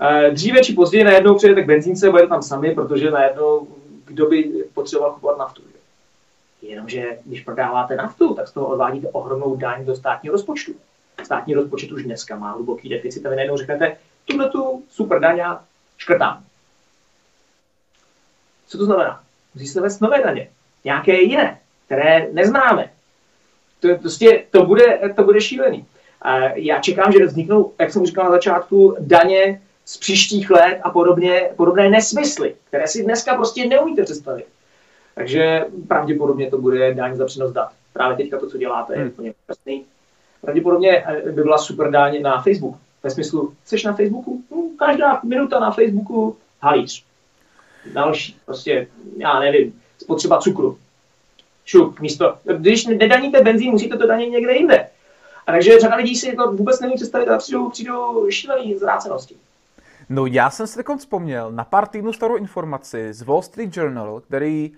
Eh, 0.00 0.30
dříve 0.30 0.60
či 0.60 0.72
později 0.72 1.04
najednou 1.04 1.34
přijete 1.34 1.62
k 1.62 1.66
benzínce, 1.66 2.10
budete 2.10 2.28
tam 2.28 2.42
sami, 2.42 2.74
protože 2.74 3.10
najednou 3.10 3.68
kdo 4.04 4.26
by 4.26 4.64
potřeboval 4.74 5.12
kupovat 5.12 5.38
naftu. 5.38 5.62
Jenomže 6.62 7.18
když 7.24 7.40
prodáváte 7.40 7.96
naftu, 7.96 8.34
tak 8.34 8.48
z 8.48 8.52
toho 8.52 8.66
odvádíte 8.66 9.08
ohromnou 9.08 9.56
daň 9.56 9.84
do 9.84 9.96
státního 9.96 10.32
rozpočtu. 10.32 10.74
Státní 11.24 11.54
rozpočet 11.54 11.92
už 11.92 12.04
dneska 12.04 12.36
má 12.36 12.52
hluboký 12.52 12.88
deficit 12.88 13.26
a 13.26 13.30
vy 13.30 13.36
najednou 13.36 13.56
řeknete, 13.56 13.96
tuhle 14.24 14.50
tu 14.50 14.84
super 14.90 15.20
daň 15.20 15.36
já 15.36 15.64
škrtám. 15.98 16.44
Co 18.66 18.78
to 18.78 18.84
znamená? 18.84 19.22
Musí 19.54 19.66
se 19.66 19.80
vést 19.80 20.00
nové 20.00 20.22
daně 20.22 20.50
nějaké 20.84 21.20
jiné, 21.20 21.60
které 21.86 22.28
neznáme. 22.32 22.90
To, 23.80 23.88
prostě, 23.96 24.44
to, 24.50 24.66
bude, 24.66 25.14
to 25.16 25.22
bude 25.22 25.40
šílený. 25.40 25.86
A 26.22 26.38
já 26.40 26.80
čekám, 26.80 27.12
že 27.12 27.26
vzniknou, 27.26 27.72
jak 27.78 27.92
jsem 27.92 28.06
říkal 28.06 28.24
na 28.24 28.30
začátku, 28.30 28.96
daně 29.00 29.62
z 29.84 29.96
příštích 29.96 30.50
let 30.50 30.80
a 30.82 30.90
podobně, 30.90 31.50
podobné 31.56 31.90
nesmysly, 31.90 32.54
které 32.68 32.88
si 32.88 33.04
dneska 33.04 33.34
prostě 33.34 33.66
neumíte 33.66 34.02
představit. 34.02 34.46
Takže 35.18 35.66
pravděpodobně 35.88 36.50
to 36.50 36.58
bude 36.58 36.94
daň 36.94 37.16
za 37.16 37.26
přenos 37.26 37.52
dat. 37.52 37.68
Právě 37.92 38.16
teďka 38.16 38.38
to, 38.38 38.50
co 38.50 38.58
děláte, 38.58 38.94
je 38.94 39.00
hmm. 39.00 39.08
úplně 39.08 39.34
přesný. 39.46 39.84
Pravděpodobně 40.40 41.04
eh, 41.06 41.32
by 41.32 41.42
byla 41.42 41.58
super 41.58 41.90
daň 41.90 42.22
na 42.22 42.42
Facebook. 42.42 42.76
Ve 43.02 43.10
smyslu, 43.10 43.54
jsi 43.64 43.76
na 43.84 43.92
Facebooku? 43.92 44.42
Hm, 44.54 44.76
každá 44.78 45.20
minuta 45.24 45.60
na 45.60 45.70
Facebooku 45.70 46.36
halíř. 46.60 47.04
Další, 47.92 48.36
prostě, 48.46 48.88
já 49.16 49.40
nevím, 49.40 49.80
spotřeba 49.98 50.38
cukru. 50.38 50.78
Šup, 51.64 52.00
místo, 52.00 52.36
když 52.56 52.86
nedaníte 52.86 53.40
benzín, 53.40 53.70
musíte 53.70 53.96
to 53.96 54.06
danit 54.06 54.30
někde 54.30 54.52
jinde. 54.52 54.88
A 55.46 55.52
takže 55.52 55.80
řada 55.80 55.96
lidí 55.96 56.16
si 56.16 56.36
to 56.36 56.52
vůbec 56.52 56.80
nemůže 56.80 56.96
představit 56.96 57.28
a 57.28 57.38
přijdou, 57.38 57.70
přijdou 57.70 58.30
šílený 58.30 58.74
zrácenosti. 58.74 59.36
No 60.08 60.26
já 60.26 60.50
jsem 60.50 60.66
si 60.66 60.76
teď 60.76 60.86
vzpomněl 60.98 61.52
na 61.52 61.64
pár 61.64 61.86
týdnů 61.86 62.12
starou 62.12 62.36
informaci 62.36 63.12
z 63.12 63.22
Wall 63.22 63.42
Street 63.42 63.76
Journal, 63.76 64.20
který 64.20 64.72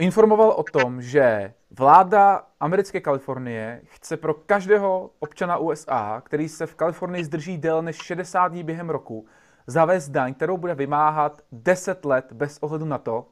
informoval 0.00 0.50
o 0.50 0.62
tom, 0.62 1.02
že 1.02 1.52
vláda 1.70 2.42
americké 2.60 3.00
Kalifornie 3.00 3.80
chce 3.84 4.16
pro 4.16 4.34
každého 4.34 5.10
občana 5.18 5.56
USA, 5.56 6.22
který 6.24 6.48
se 6.48 6.66
v 6.66 6.74
Kalifornii 6.74 7.24
zdrží 7.24 7.58
déle 7.58 7.82
než 7.82 7.96
60 7.96 8.48
dní 8.48 8.64
během 8.64 8.90
roku, 8.90 9.26
zavést 9.66 10.08
daň, 10.08 10.34
kterou 10.34 10.56
bude 10.56 10.74
vymáhat 10.74 11.42
10 11.52 12.04
let 12.04 12.32
bez 12.32 12.58
ohledu 12.60 12.84
na 12.84 12.98
to, 12.98 13.26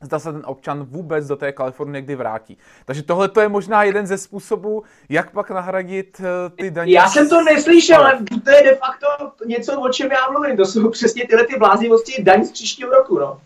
zda 0.00 0.18
se 0.18 0.32
ten 0.32 0.42
občan 0.46 0.84
vůbec 0.84 1.26
do 1.26 1.36
té 1.36 1.52
Kalifornie 1.52 2.02
kdy 2.02 2.14
vrátí. 2.14 2.58
Takže 2.84 3.02
tohle 3.02 3.28
to 3.28 3.40
je 3.40 3.48
možná 3.48 3.82
jeden 3.82 4.06
ze 4.06 4.18
způsobů, 4.18 4.82
jak 5.08 5.30
pak 5.30 5.50
nahradit 5.50 6.20
eh, 6.20 6.50
ty 6.50 6.70
daně. 6.70 6.92
Já 6.92 7.08
jsem 7.08 7.28
to 7.28 7.42
neslyšel, 7.42 8.00
ale 8.00 8.18
to 8.44 8.50
je 8.50 8.62
de 8.62 8.74
facto 8.74 9.06
něco, 9.46 9.80
o 9.80 9.88
čem 9.88 10.12
já 10.12 10.30
mluvím. 10.30 10.56
To 10.56 10.64
jsou 10.64 10.90
přesně 10.90 11.26
tyhle 11.26 11.46
ty 11.46 11.58
blázivosti 11.58 12.22
daň 12.22 12.44
z 12.44 12.52
příštího 12.52 12.90
roku. 12.90 13.18
No. 13.18 13.40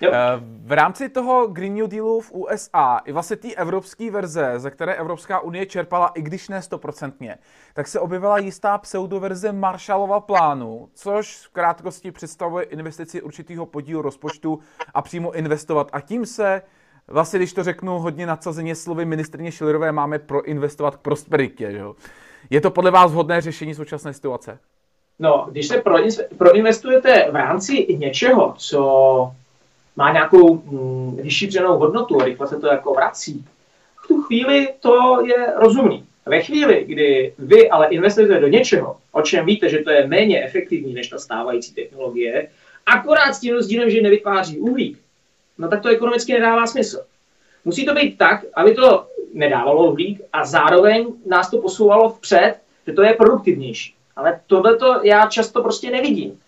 Jo. 0.00 0.10
Eh, 0.14 0.18
v 0.40 0.72
rámci 0.72 1.08
toho 1.08 1.46
Green 1.46 1.74
New 1.74 1.88
Dealu 1.88 2.20
v 2.20 2.32
USA 2.32 3.00
i 3.04 3.12
vlastně 3.12 3.36
té 3.36 3.54
evropské 3.54 4.10
verze, 4.10 4.52
ze 4.56 4.70
které 4.70 4.94
Evropská 4.94 5.40
unie 5.40 5.66
čerpala, 5.66 6.06
i 6.06 6.22
když 6.22 6.48
ne 6.48 6.62
stoprocentně, 6.62 7.38
tak 7.74 7.88
se 7.88 8.00
objevila 8.00 8.38
jistá 8.38 8.78
pseudoverze 8.78 9.52
Marshallova 9.52 10.20
plánu, 10.20 10.88
což 10.94 11.36
v 11.46 11.48
krátkosti 11.48 12.10
představuje 12.10 12.64
investici 12.64 13.22
určitého 13.22 13.66
podílu 13.66 14.02
rozpočtu 14.02 14.58
a 14.94 15.02
přímo 15.02 15.32
investovat. 15.32 15.90
A 15.92 16.00
tím 16.00 16.26
se 16.26 16.62
vlastně, 17.08 17.38
když 17.38 17.52
to 17.52 17.62
řeknu 17.62 17.98
hodně 17.98 18.26
nadsazeně 18.26 18.74
slovy 18.74 19.04
ministrně 19.04 19.52
Schillerové, 19.52 19.92
máme 19.92 20.18
proinvestovat 20.18 20.96
k 20.96 21.00
prosperitě. 21.00 21.72
Že? 21.72 21.82
Je 22.50 22.60
to 22.60 22.70
podle 22.70 22.90
vás 22.90 23.12
vhodné 23.12 23.40
řešení 23.40 23.74
současné 23.74 24.12
situace? 24.12 24.58
No, 25.18 25.46
když 25.50 25.68
se 25.68 25.82
proinvestujete 26.38 27.28
v 27.30 27.34
rámci 27.34 27.96
něčeho, 27.98 28.54
co 28.58 29.32
má 29.98 30.12
nějakou 30.12 30.54
mm, 30.54 31.16
vyšší 31.16 31.46
přenou 31.46 31.78
hodnotu 31.78 32.20
a 32.20 32.24
rychle 32.24 32.46
se 32.46 32.60
to 32.60 32.66
jako 32.66 32.94
vrací, 32.94 33.44
v 34.04 34.08
tu 34.08 34.22
chvíli 34.22 34.68
to 34.80 35.26
je 35.26 35.46
rozumný. 35.56 36.04
Ve 36.26 36.42
chvíli, 36.42 36.84
kdy 36.86 37.34
vy 37.38 37.70
ale 37.70 37.86
investujete 37.86 38.40
do 38.40 38.48
něčeho, 38.48 38.96
o 39.12 39.22
čem 39.22 39.46
víte, 39.46 39.68
že 39.68 39.78
to 39.78 39.90
je 39.90 40.06
méně 40.06 40.44
efektivní 40.44 40.94
než 40.94 41.08
ta 41.08 41.18
stávající 41.18 41.74
technologie, 41.74 42.48
akorát 42.86 43.32
s 43.32 43.40
tím 43.40 43.54
rozdílem, 43.54 43.90
že 43.90 44.02
nevytváří 44.02 44.58
uhlík, 44.58 44.98
no 45.58 45.68
tak 45.68 45.82
to 45.82 45.88
ekonomicky 45.88 46.32
nedává 46.32 46.66
smysl. 46.66 47.04
Musí 47.64 47.86
to 47.86 47.94
být 47.94 48.18
tak, 48.18 48.44
aby 48.54 48.74
to 48.74 49.06
nedávalo 49.34 49.90
uhlík 49.90 50.20
a 50.32 50.44
zároveň 50.44 51.06
nás 51.26 51.50
to 51.50 51.58
posouvalo 51.58 52.08
vpřed, 52.08 52.54
že 52.86 52.92
to 52.92 53.02
je 53.02 53.14
produktivnější. 53.14 53.94
Ale 54.16 54.40
tohle 54.46 54.76
to 54.76 55.00
já 55.02 55.26
často 55.26 55.62
prostě 55.62 55.90
nevidím. 55.90 56.38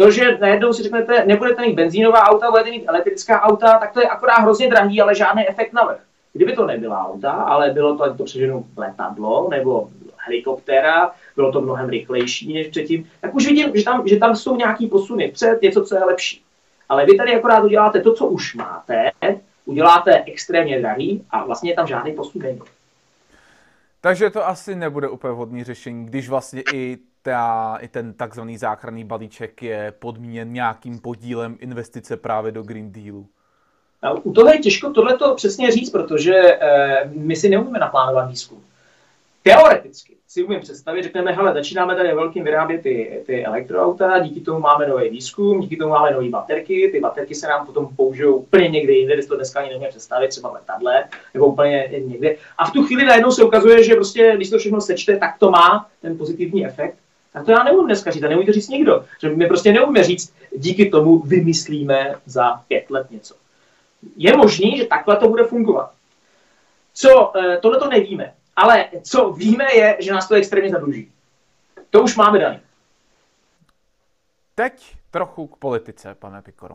To, 0.00 0.10
že 0.10 0.38
najednou 0.40 0.72
si 0.72 0.82
řeknete, 0.82 1.24
nebudete 1.26 1.62
mít 1.62 1.74
benzínová 1.74 2.22
auta, 2.22 2.50
budete 2.50 2.70
mít 2.70 2.88
elektrická 2.88 3.42
auta, 3.42 3.78
tak 3.78 3.92
to 3.92 4.00
je 4.00 4.08
akorát 4.08 4.36
hrozně 4.36 4.70
drahý, 4.70 5.00
ale 5.00 5.14
žádný 5.14 5.48
efekt 5.48 5.72
na 5.72 5.84
vrch. 5.84 6.00
Kdyby 6.32 6.52
to 6.52 6.66
nebyla 6.66 7.06
auta, 7.06 7.30
ale 7.30 7.70
bylo 7.70 7.96
to, 7.96 8.14
to 8.14 8.24
přeženu 8.24 8.66
letadlo 8.76 9.48
nebo 9.50 9.90
helikoptéra, 10.16 11.12
bylo 11.36 11.52
to 11.52 11.60
mnohem 11.60 11.88
rychlejší 11.88 12.54
než 12.54 12.68
předtím, 12.68 13.10
tak 13.20 13.34
už 13.34 13.46
vidím, 13.46 13.72
že 13.74 13.84
tam, 13.84 14.08
že 14.08 14.16
tam 14.16 14.36
jsou 14.36 14.56
nějaký 14.56 14.86
posuny 14.86 15.28
před, 15.28 15.62
něco, 15.62 15.84
co 15.84 15.94
je 15.94 16.04
lepší. 16.04 16.42
Ale 16.88 17.06
vy 17.06 17.16
tady 17.16 17.34
akorát 17.34 17.64
uděláte 17.64 18.00
to, 18.00 18.14
co 18.14 18.26
už 18.26 18.54
máte, 18.54 19.10
uděláte 19.64 20.24
extrémně 20.26 20.80
drahý 20.80 21.24
a 21.30 21.44
vlastně 21.44 21.74
tam 21.74 21.86
žádný 21.86 22.12
posun 22.12 22.42
není. 22.42 22.60
Takže 24.00 24.30
to 24.30 24.46
asi 24.46 24.74
nebude 24.74 25.08
úplně 25.08 25.32
vhodný 25.32 25.64
řešení, 25.64 26.06
když 26.06 26.28
vlastně 26.28 26.62
i 26.74 26.98
ta, 27.22 27.76
i 27.80 27.88
ten 27.88 28.14
takzvaný 28.14 28.58
záchranný 28.58 29.04
balíček 29.04 29.62
je 29.62 29.92
podmíněn 29.98 30.52
nějakým 30.52 30.98
podílem 30.98 31.56
investice 31.60 32.16
právě 32.16 32.52
do 32.52 32.62
Green 32.62 32.92
Dealu. 32.92 33.26
U 34.22 34.32
toho 34.32 34.48
je 34.48 34.58
těžko 34.58 34.90
tohleto 34.90 35.34
přesně 35.34 35.70
říct, 35.70 35.90
protože 35.90 36.34
eh, 36.34 37.10
my 37.14 37.36
si 37.36 37.48
neumíme 37.48 37.78
naplánovat 37.78 38.28
výzkum. 38.30 38.64
Teoreticky 39.42 40.16
si 40.28 40.44
umím 40.44 40.60
představit, 40.60 41.02
řekneme, 41.02 41.32
hele, 41.32 41.54
začínáme 41.54 41.96
tady 41.96 42.14
velkým 42.14 42.44
vyrábět 42.44 42.82
ty, 42.82 43.22
ty 43.26 43.44
elektroauta, 43.44 44.18
díky 44.18 44.40
tomu 44.40 44.60
máme 44.60 44.88
nový 44.88 45.08
výzkum, 45.08 45.60
díky 45.60 45.76
tomu 45.76 45.90
máme 45.90 46.10
nové 46.10 46.28
baterky, 46.28 46.88
ty 46.92 47.00
baterky 47.00 47.34
se 47.34 47.48
nám 47.48 47.66
potom 47.66 47.96
použijou 47.96 48.34
úplně 48.34 48.68
někde 48.68 48.92
jinde, 48.92 49.14
když 49.14 49.26
to 49.26 49.36
dneska 49.36 49.60
ani 49.60 49.68
nemůžeme 49.68 49.90
představit, 49.90 50.28
třeba 50.28 50.50
letadle, 50.50 51.04
nebo 51.34 51.46
úplně 51.46 51.88
někde. 52.06 52.36
A 52.58 52.66
v 52.66 52.72
tu 52.72 52.86
chvíli 52.86 53.04
najednou 53.04 53.30
se 53.30 53.44
ukazuje, 53.44 53.84
že 53.84 53.94
prostě, 53.94 54.32
když 54.36 54.50
to 54.50 54.58
všechno 54.58 54.80
sečte, 54.80 55.16
tak 55.16 55.38
to 55.38 55.50
má 55.50 55.86
ten 56.02 56.18
pozitivní 56.18 56.66
efekt. 56.66 56.96
Tak 57.32 57.44
to 57.44 57.50
já 57.50 57.62
neumím 57.62 57.86
dneska 57.86 58.10
říct 58.10 58.22
a 58.22 58.28
neumí 58.28 58.46
to 58.46 58.52
říct 58.52 58.68
nikdo. 58.68 59.04
Že 59.20 59.28
my 59.28 59.46
prostě 59.46 59.72
neumíme 59.72 60.04
říct, 60.04 60.34
díky 60.56 60.90
tomu 60.90 61.18
vymyslíme 61.18 62.14
za 62.26 62.62
pět 62.68 62.90
let 62.90 63.10
něco. 63.10 63.34
Je 64.16 64.36
možný, 64.36 64.78
že 64.78 64.86
takhle 64.86 65.16
to 65.16 65.28
bude 65.28 65.44
fungovat. 65.44 65.92
Co, 66.92 67.32
eh, 67.36 67.56
tohle 67.56 67.78
to 67.78 67.88
nevíme. 67.88 68.34
Ale 68.56 68.88
co 69.02 69.32
víme 69.32 69.64
je, 69.74 69.96
že 70.00 70.12
nás 70.12 70.28
to 70.28 70.34
extrémně 70.34 70.70
zadluží. 70.70 71.12
To 71.90 72.02
už 72.02 72.16
máme 72.16 72.38
daný. 72.38 72.60
Teď 74.54 74.96
trochu 75.10 75.46
k 75.46 75.56
politice, 75.56 76.14
pane 76.14 76.42
Pikoro 76.42 76.74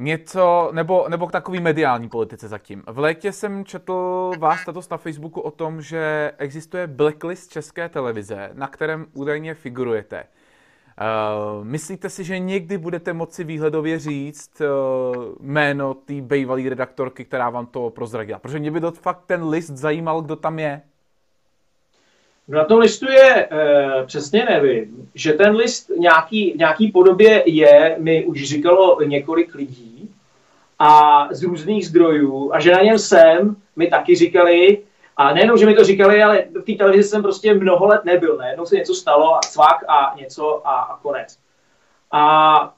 něco, 0.00 0.70
nebo, 0.72 1.06
nebo 1.08 1.26
k 1.26 1.32
takový 1.32 1.60
mediální 1.60 2.08
politice 2.08 2.48
zatím. 2.48 2.82
V 2.86 2.98
létě 2.98 3.32
jsem 3.32 3.64
četl 3.64 4.30
vás 4.38 4.60
status 4.60 4.88
na 4.88 4.96
Facebooku 4.96 5.40
o 5.40 5.50
tom, 5.50 5.82
že 5.82 6.32
existuje 6.38 6.86
blacklist 6.86 7.52
české 7.52 7.88
televize, 7.88 8.50
na 8.52 8.68
kterém 8.68 9.06
údajně 9.12 9.54
figurujete. 9.54 10.24
Uh, 10.24 11.64
myslíte 11.64 12.10
si, 12.10 12.24
že 12.24 12.38
někdy 12.38 12.78
budete 12.78 13.12
moci 13.12 13.44
výhledově 13.44 13.98
říct 13.98 14.60
uh, 14.60 14.66
jméno 15.40 15.94
té 15.94 16.14
bývalé 16.20 16.68
redaktorky, 16.68 17.24
která 17.24 17.50
vám 17.50 17.66
to 17.66 17.90
prozradila? 17.90 18.38
Protože 18.38 18.58
mě 18.58 18.70
by 18.70 18.80
to 18.80 18.90
fakt 18.90 19.22
ten 19.26 19.48
list 19.48 19.70
zajímal, 19.70 20.22
kdo 20.22 20.36
tam 20.36 20.58
je. 20.58 20.82
Na 22.48 22.64
tom 22.64 22.78
listu 22.78 23.10
je, 23.10 23.48
e, 23.50 24.04
přesně 24.06 24.44
nevím, 24.44 25.10
že 25.14 25.32
ten 25.32 25.56
list 25.56 25.90
nějaký, 25.98 26.54
nějaký 26.58 26.88
podobě 26.88 27.42
je, 27.46 27.96
mi 27.98 28.24
už 28.24 28.44
říkalo 28.44 29.02
několik 29.02 29.54
lidí 29.54 29.89
a 30.82 31.28
z 31.30 31.42
různých 31.42 31.88
zdrojů 31.88 32.50
a 32.52 32.60
že 32.60 32.72
na 32.72 32.82
něm 32.82 32.98
jsem, 32.98 33.56
mi 33.76 33.86
taky 33.86 34.16
říkali, 34.16 34.78
a 35.16 35.34
nejenom, 35.34 35.56
že 35.58 35.66
mi 35.66 35.74
to 35.74 35.84
říkali, 35.84 36.22
ale 36.22 36.44
v 36.54 36.64
té 36.64 36.72
televizi 36.72 37.08
jsem 37.08 37.22
prostě 37.22 37.54
mnoho 37.54 37.86
let 37.86 38.04
nebyl. 38.04 38.36
Najednou 38.36 38.66
se 38.66 38.76
něco 38.76 38.94
stalo 38.94 39.36
a 39.36 39.40
cvak 39.40 39.84
a 39.88 40.14
něco 40.20 40.66
a, 40.66 40.74
a 40.74 40.96
konec. 40.96 41.38
A 42.12 42.74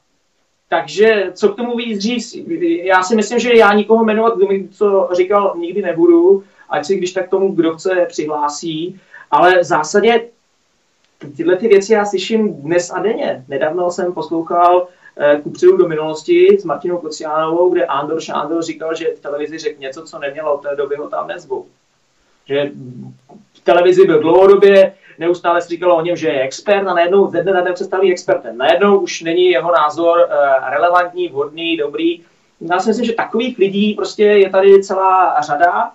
takže 0.68 1.30
co 1.34 1.48
k 1.48 1.56
tomu 1.56 1.76
víc 1.76 2.00
říct? 2.00 2.34
Já 2.82 3.02
si 3.02 3.16
myslím, 3.16 3.38
že 3.38 3.54
já 3.54 3.72
nikoho 3.72 4.04
jmenovat, 4.04 4.36
kdo 4.36 4.46
mi 4.46 4.68
co 4.68 5.08
říkal, 5.12 5.54
nikdy 5.56 5.82
nebudu, 5.82 6.44
ať 6.68 6.84
si 6.84 6.96
když 6.96 7.12
tak 7.12 7.28
tomu, 7.28 7.52
kdo 7.52 7.74
chce, 7.74 8.06
přihlásí. 8.08 9.00
Ale 9.30 9.60
v 9.60 9.64
zásadě 9.64 10.28
tyhle 11.36 11.56
ty 11.56 11.68
věci 11.68 11.92
já 11.92 12.04
slyším 12.04 12.54
dnes 12.54 12.90
a 12.90 13.02
denně. 13.02 13.44
Nedávno 13.48 13.90
jsem 13.90 14.12
poslouchal 14.12 14.88
kupředu 15.42 15.76
do 15.76 15.88
minulosti 15.88 16.58
s 16.60 16.64
Martinou 16.64 16.98
Kociánovou, 16.98 17.70
kde 17.70 17.86
Andor 17.86 18.20
Šándor 18.20 18.62
říkal, 18.62 18.94
že 18.94 19.14
v 19.16 19.20
televizi 19.20 19.58
řekl 19.58 19.80
něco, 19.80 20.02
co 20.02 20.18
nemělo, 20.18 20.54
od 20.54 20.62
té 20.62 20.76
doby 20.76 20.96
ho 20.96 21.08
tam 21.08 21.28
nezvou. 21.28 21.66
Že 22.46 22.70
v 23.54 23.60
televizi 23.64 24.06
byl 24.06 24.20
dlouhodobě, 24.20 24.94
neustále 25.18 25.62
se 25.62 25.68
říkalo 25.68 25.96
o 25.96 26.02
něm, 26.02 26.16
že 26.16 26.28
je 26.28 26.40
expert 26.40 26.88
a 26.88 26.94
najednou 26.94 27.30
ze 27.30 27.42
dne 27.42 27.52
na 27.52 27.60
den 27.60 27.76
se 27.76 27.84
staví 27.84 28.12
expertem. 28.12 28.58
Najednou 28.58 28.98
už 28.98 29.22
není 29.22 29.50
jeho 29.50 29.72
názor 29.72 30.18
uh, 30.18 30.70
relevantní, 30.70 31.28
vhodný, 31.28 31.76
dobrý. 31.76 32.22
Já 32.60 32.78
si 32.78 32.88
myslím, 32.88 33.06
že 33.06 33.12
takových 33.12 33.58
lidí 33.58 33.94
prostě 33.94 34.24
je 34.24 34.50
tady 34.50 34.82
celá 34.82 35.40
řada. 35.40 35.92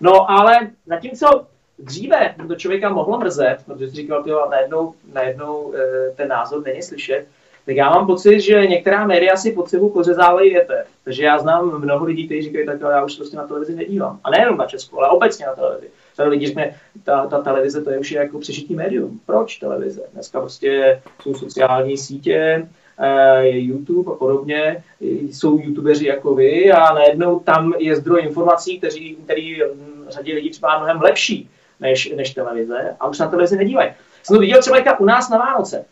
No 0.00 0.30
ale 0.30 0.70
zatímco 0.86 1.46
dříve 1.78 2.34
to 2.48 2.54
člověka 2.54 2.88
mohlo 2.88 3.18
mrzet, 3.18 3.58
protože 3.66 3.88
si 3.88 3.96
říkal, 3.96 4.24
že 4.26 4.32
najednou, 4.50 4.94
najednou 5.12 5.74
e, 5.74 6.10
ten 6.16 6.28
názor 6.28 6.62
není 6.64 6.82
slyšet, 6.82 7.26
tak 7.68 7.76
já 7.76 7.90
mám 7.90 8.06
pocit, 8.06 8.40
že 8.40 8.66
některá 8.66 9.06
média 9.06 9.36
si 9.36 9.52
pod 9.52 9.68
sebou 9.68 9.88
pořezávají 9.88 10.50
větev. 10.50 10.86
Takže 11.04 11.24
já 11.24 11.38
znám 11.38 11.80
mnoho 11.80 12.04
lidí, 12.04 12.26
kteří 12.26 12.42
říkají, 12.42 12.66
tak 12.66 12.80
já 12.80 13.04
už 13.04 13.16
prostě 13.16 13.36
na 13.36 13.46
televizi 13.46 13.74
nedívám. 13.74 14.20
A 14.24 14.30
nejenom 14.30 14.56
na 14.56 14.66
Česku, 14.66 14.98
ale 14.98 15.08
obecně 15.08 15.46
na 15.46 15.54
televizi. 15.54 15.90
Tady 16.16 16.30
lidi 16.30 16.46
řekne, 16.46 16.76
ta, 17.04 17.26
ta 17.26 17.42
televize 17.42 17.82
to 17.82 17.90
je 17.90 17.98
už 17.98 18.12
jako 18.12 18.38
přežití 18.38 18.74
médium. 18.74 19.20
Proč 19.26 19.56
televize? 19.56 20.02
Dneska 20.12 20.40
prostě 20.40 21.02
jsou 21.22 21.34
sociální 21.34 21.98
sítě, 21.98 22.68
eh, 22.98 23.42
je 23.42 23.60
YouTube 23.60 24.12
a 24.12 24.14
podobně, 24.14 24.84
jsou 25.00 25.58
youtubeři 25.58 26.06
jako 26.06 26.34
vy 26.34 26.72
a 26.72 26.94
najednou 26.94 27.40
tam 27.40 27.74
je 27.78 27.96
zdroj 27.96 28.22
informací, 28.22 28.78
který, 28.78 29.16
který 29.16 29.62
řadě 30.08 30.34
lidí 30.34 30.50
třeba 30.50 30.78
mnohem 30.78 31.00
lepší 31.00 31.50
než, 31.80 32.12
než 32.16 32.34
televize 32.34 32.96
a 33.00 33.08
už 33.08 33.18
na 33.18 33.28
televizi 33.28 33.56
nedívají. 33.56 33.90
Jsem 34.22 34.36
to 34.36 34.40
viděl 34.40 34.60
třeba 34.60 35.00
u 35.00 35.04
nás 35.04 35.30
na 35.30 35.38
Vánoce. 35.38 35.84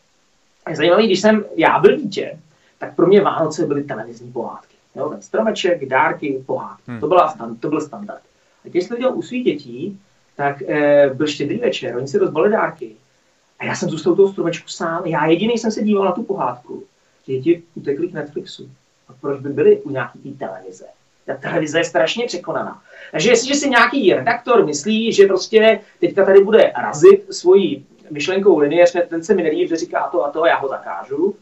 Je 0.69 0.77
zajímavé, 0.77 1.03
když 1.03 1.21
jsem 1.21 1.45
já 1.57 1.79
byl 1.79 1.97
dítě, 1.97 2.39
tak 2.79 2.97
pro 2.97 3.07
mě 3.07 3.21
Vánoce 3.21 3.67
byly 3.67 3.85
televizní 3.85 4.33
pohádky. 4.33 4.75
Jo, 4.97 5.11
ten 5.11 5.23
stromeček, 5.23 5.89
dárky, 5.89 6.43
pohádky. 6.47 6.83
Hmm. 6.91 7.01
To, 7.01 7.09
byla, 7.09 7.37
to 7.61 7.69
byl 7.69 7.81
standard. 7.81 8.23
A 8.65 8.69
když 8.69 8.85
jsem 8.85 8.99
dělal 8.99 9.19
u 9.19 9.23
svých 9.23 9.45
dětí, 9.45 10.01
tak 10.37 10.63
e, 10.63 11.11
byl 11.15 11.27
štědrý 11.27 11.59
večer, 11.59 11.97
oni 11.97 12.09
si 12.09 12.19
rozbali 12.19 12.51
dárky. 12.51 12.97
A 13.59 13.65
já 13.65 13.75
jsem 13.75 13.89
zůstal 13.89 14.13
u 14.13 14.17
toho 14.17 14.33
stromečku 14.33 14.69
sám. 14.69 15.07
Já 15.07 15.27
jediný 15.27 15.59
jsem 15.59 15.71
se 15.71 15.83
díval 15.83 16.05
na 16.05 16.13
tu 16.13 16.23
pohádku. 16.23 16.85
Děti 17.27 17.63
utekly 17.75 18.09
k 18.09 18.13
Netflixu. 18.13 18.71
A 19.09 19.13
proč 19.21 19.41
by 19.41 19.49
byli 19.49 19.77
u 19.77 19.91
nějaký 19.91 20.19
té 20.19 20.47
televize? 20.47 20.85
Ta 21.27 21.35
televize 21.35 21.79
je 21.79 21.85
strašně 21.85 22.27
překonaná. 22.27 22.83
Takže 23.13 23.31
jestliže 23.31 23.55
si 23.55 23.71
nějaký 23.71 24.15
redaktor 24.15 24.67
myslí, 24.67 25.13
že 25.13 25.27
prostě 25.27 25.81
teďka 26.01 26.25
tady 26.25 26.45
bude 26.45 26.73
razit 26.77 27.35
svoji 27.35 27.85
myšlenkou 28.11 28.59
linii, 28.59 28.85
ten 29.09 29.23
se 29.23 29.35
mi 29.35 29.43
nelíbí, 29.43 29.69
že 29.69 29.77
říká 29.77 30.09
to 30.13 30.25
a 30.25 30.31
to, 30.31 30.47
já 30.47 30.59
ho 30.59 30.69
zakážu, 30.69 31.37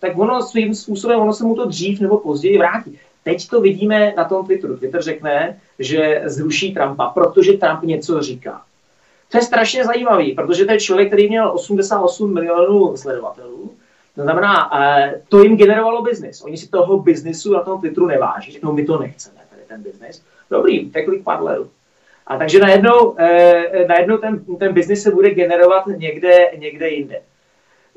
tak 0.00 0.18
ono 0.18 0.42
svým 0.42 0.74
způsobem, 0.74 1.20
ono 1.20 1.32
se 1.32 1.44
mu 1.44 1.54
to 1.54 1.64
dřív 1.64 2.00
nebo 2.00 2.18
později 2.18 2.58
vrátí. 2.58 2.98
teď 3.24 3.48
to 3.48 3.60
vidíme 3.60 4.14
na 4.16 4.24
tom 4.24 4.46
Twitteru. 4.46 4.76
Twitter 4.76 5.02
řekne, 5.02 5.60
že 5.78 6.22
zruší 6.24 6.74
Trumpa, 6.74 7.06
protože 7.06 7.52
Trump 7.52 7.82
něco 7.82 8.20
říká. 8.20 8.62
To 9.30 9.38
je 9.38 9.42
strašně 9.42 9.84
zajímavý, 9.84 10.32
protože 10.32 10.64
ten 10.64 10.78
člověk, 10.78 11.08
který 11.08 11.28
měl 11.28 11.52
88 11.54 12.34
milionů 12.34 12.96
sledovatelů, 12.96 13.70
to 14.14 14.22
znamená, 14.22 14.70
eh, 14.80 15.22
to 15.28 15.42
jim 15.42 15.56
generovalo 15.56 16.02
biznis. 16.02 16.42
Oni 16.42 16.56
si 16.56 16.68
toho 16.68 16.98
biznisu 16.98 17.52
na 17.52 17.60
tom 17.60 17.80
Twitteru 17.80 18.06
neváží. 18.06 18.52
Řeknou, 18.52 18.72
my 18.72 18.84
to 18.84 18.98
nechceme, 18.98 19.40
tady 19.50 19.62
ten 19.68 19.82
biznis. 19.82 20.22
Dobrý, 20.50 20.90
takových 20.90 21.22
parlerů. 21.22 21.70
A 22.26 22.36
takže 22.36 22.58
najednou, 22.58 23.14
eh, 23.18 23.86
najednou 23.88 24.16
ten, 24.16 24.44
ten 24.58 24.72
biznis 24.72 25.02
se 25.02 25.10
bude 25.10 25.30
generovat 25.30 25.86
někde, 25.86 26.50
někde 26.58 26.88
jinde. 26.88 27.20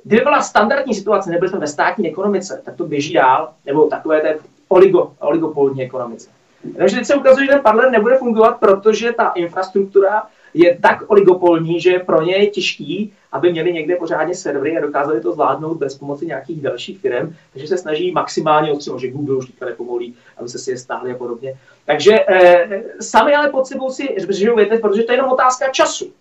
Kdyby 0.03 0.23
byla 0.23 0.41
standardní 0.41 0.93
situace, 0.93 1.29
nebyli 1.29 1.49
jsme 1.49 1.59
ve 1.59 1.67
státní 1.67 2.09
ekonomice, 2.09 2.61
tak 2.65 2.75
to 2.75 2.83
běží 2.83 3.13
dál, 3.13 3.53
nebo 3.65 3.87
takové 3.87 4.21
té 4.21 4.37
oligo, 4.67 5.11
oligopolní 5.19 5.83
ekonomice. 5.83 6.29
Takže 6.77 6.95
teď 6.95 7.05
se 7.05 7.15
ukazuje, 7.15 7.45
že 7.45 7.51
ten 7.51 7.61
parler 7.61 7.91
nebude 7.91 8.17
fungovat, 8.17 8.59
protože 8.59 9.13
ta 9.13 9.31
infrastruktura 9.35 10.23
je 10.53 10.77
tak 10.81 11.03
oligopolní, 11.07 11.79
že 11.79 11.99
pro 11.99 12.21
ně 12.21 12.35
je 12.35 12.47
těžký, 12.47 13.13
aby 13.31 13.51
měli 13.51 13.73
někde 13.73 13.95
pořádně 13.95 14.35
servery 14.35 14.77
a 14.77 14.81
dokázali 14.81 15.21
to 15.21 15.31
zvládnout 15.31 15.77
bez 15.77 15.97
pomoci 15.97 16.25
nějakých 16.25 16.61
dalších 16.61 16.99
firm, 16.99 17.35
takže 17.53 17.67
se 17.67 17.77
snaží 17.77 18.11
maximálně 18.11 18.71
odstřihnout, 18.71 19.01
že 19.01 19.11
Google 19.11 19.35
už 19.35 19.45
teďka 19.45 19.65
nepomolí, 19.65 20.15
aby 20.37 20.49
se 20.49 20.59
si 20.59 20.71
je 20.71 20.77
stáhli 20.77 21.11
a 21.11 21.17
podobně. 21.17 21.53
Takže 21.85 22.19
eh, 22.27 22.83
sami 23.01 23.35
ale 23.35 23.49
pod 23.49 23.67
sebou 23.67 23.91
si 23.91 24.15
řežou 24.29 24.55
větev, 24.55 24.81
protože 24.81 25.03
to 25.03 25.11
je 25.11 25.17
jenom 25.17 25.31
otázka 25.31 25.69
času. 25.69 26.11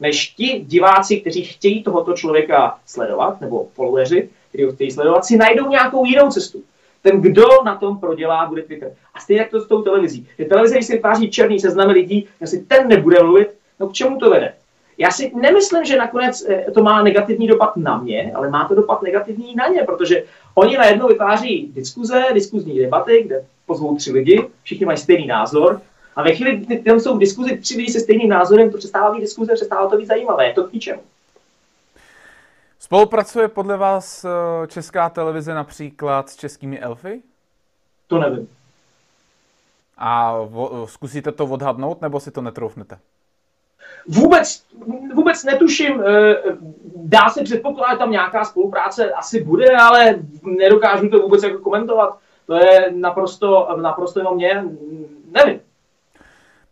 Než 0.00 0.28
ti 0.28 0.64
diváci, 0.66 1.20
kteří 1.20 1.44
chtějí 1.44 1.82
tohoto 1.82 2.12
člověka 2.12 2.78
sledovat, 2.86 3.40
nebo 3.40 3.66
followeři, 3.72 4.28
kteří 4.48 4.64
ho 4.64 4.72
chtějí 4.72 4.90
sledovat, 4.90 5.24
si 5.24 5.36
najdou 5.36 5.68
nějakou 5.68 6.04
jinou 6.04 6.30
cestu 6.30 6.62
ten, 7.04 7.20
kdo 7.20 7.48
na 7.64 7.76
tom 7.76 7.98
prodělá, 7.98 8.46
bude 8.46 8.62
Twitter. 8.62 8.92
A 9.14 9.20
stejně 9.20 9.40
jak 9.40 9.50
to 9.50 9.60
s 9.60 9.68
tou 9.68 9.82
televizí. 9.82 10.28
Že 10.38 10.44
televize, 10.44 10.74
když 10.74 10.86
si 10.86 10.92
vytváří 10.92 11.30
černý 11.30 11.60
seznamy 11.60 11.92
lidí, 11.92 12.28
si 12.44 12.62
ten 12.62 12.88
nebude 12.88 13.22
mluvit, 13.22 13.48
no 13.80 13.88
k 13.88 13.92
čemu 13.92 14.18
to 14.18 14.30
vede? 14.30 14.54
Já 14.98 15.10
si 15.10 15.32
nemyslím, 15.34 15.84
že 15.84 15.96
nakonec 15.96 16.46
eh, 16.48 16.70
to 16.74 16.82
má 16.82 17.02
negativní 17.02 17.46
dopad 17.46 17.76
na 17.76 17.98
mě, 17.98 18.32
ale 18.34 18.50
má 18.50 18.68
to 18.68 18.74
dopad 18.74 19.02
negativní 19.02 19.54
na 19.54 19.68
ně, 19.68 19.82
protože 19.82 20.24
oni 20.54 20.76
najednou 20.76 21.08
vytváří 21.08 21.72
diskuze, 21.74 22.24
diskuzní 22.34 22.78
debaty, 22.78 23.22
kde 23.26 23.44
pozvou 23.66 23.96
tři 23.96 24.12
lidi, 24.12 24.46
všichni 24.62 24.86
mají 24.86 24.98
stejný 24.98 25.26
názor, 25.26 25.80
a 26.16 26.22
ve 26.22 26.34
chvíli, 26.34 26.56
kdy 26.56 26.78
tam 26.78 27.00
jsou 27.00 27.18
diskuzi 27.18 27.58
tři 27.58 27.76
lidi 27.76 27.92
se 27.92 28.00
stejným 28.00 28.28
názorem, 28.28 28.70
to 28.70 28.78
přestává 28.78 29.12
být 29.12 29.20
diskuze, 29.20 29.54
přestává 29.54 29.90
to 29.90 29.96
být 29.96 30.06
zajímavé. 30.06 30.46
Je 30.46 30.52
to 30.52 30.64
k 30.64 30.72
ničemu. 30.72 31.02
Spolupracuje 32.78 33.48
podle 33.48 33.76
vás 33.76 34.24
eh, 34.24 34.28
česká 34.66 35.08
televize 35.08 35.54
například 35.54 36.28
s 36.28 36.36
českými 36.36 36.80
elfy? 36.80 37.22
To 38.06 38.18
nevím. 38.18 38.48
A 39.98 40.38
vo, 40.38 40.86
zkusíte 40.86 41.32
to 41.32 41.44
odhadnout, 41.46 42.02
nebo 42.02 42.20
si 42.20 42.30
to 42.30 42.40
netroufnete? 42.40 42.98
Vůbec, 44.06 44.62
vůbec 45.14 45.44
netuším. 45.44 46.02
Eh, 46.02 46.36
dá 46.96 47.30
se 47.30 47.44
předpokládat, 47.44 47.98
tam 47.98 48.10
nějaká 48.10 48.44
spolupráce 48.44 49.12
asi 49.12 49.44
bude, 49.44 49.76
ale 49.76 50.18
nedokážu 50.42 51.08
to 51.08 51.18
vůbec 51.18 51.42
jako 51.42 51.58
komentovat. 51.58 52.18
To 52.46 52.54
je 52.54 52.92
naprosto, 52.94 53.68
naprosto 53.80 54.20
jenom 54.20 54.34
mě. 54.34 54.64
Nevím. 55.32 55.60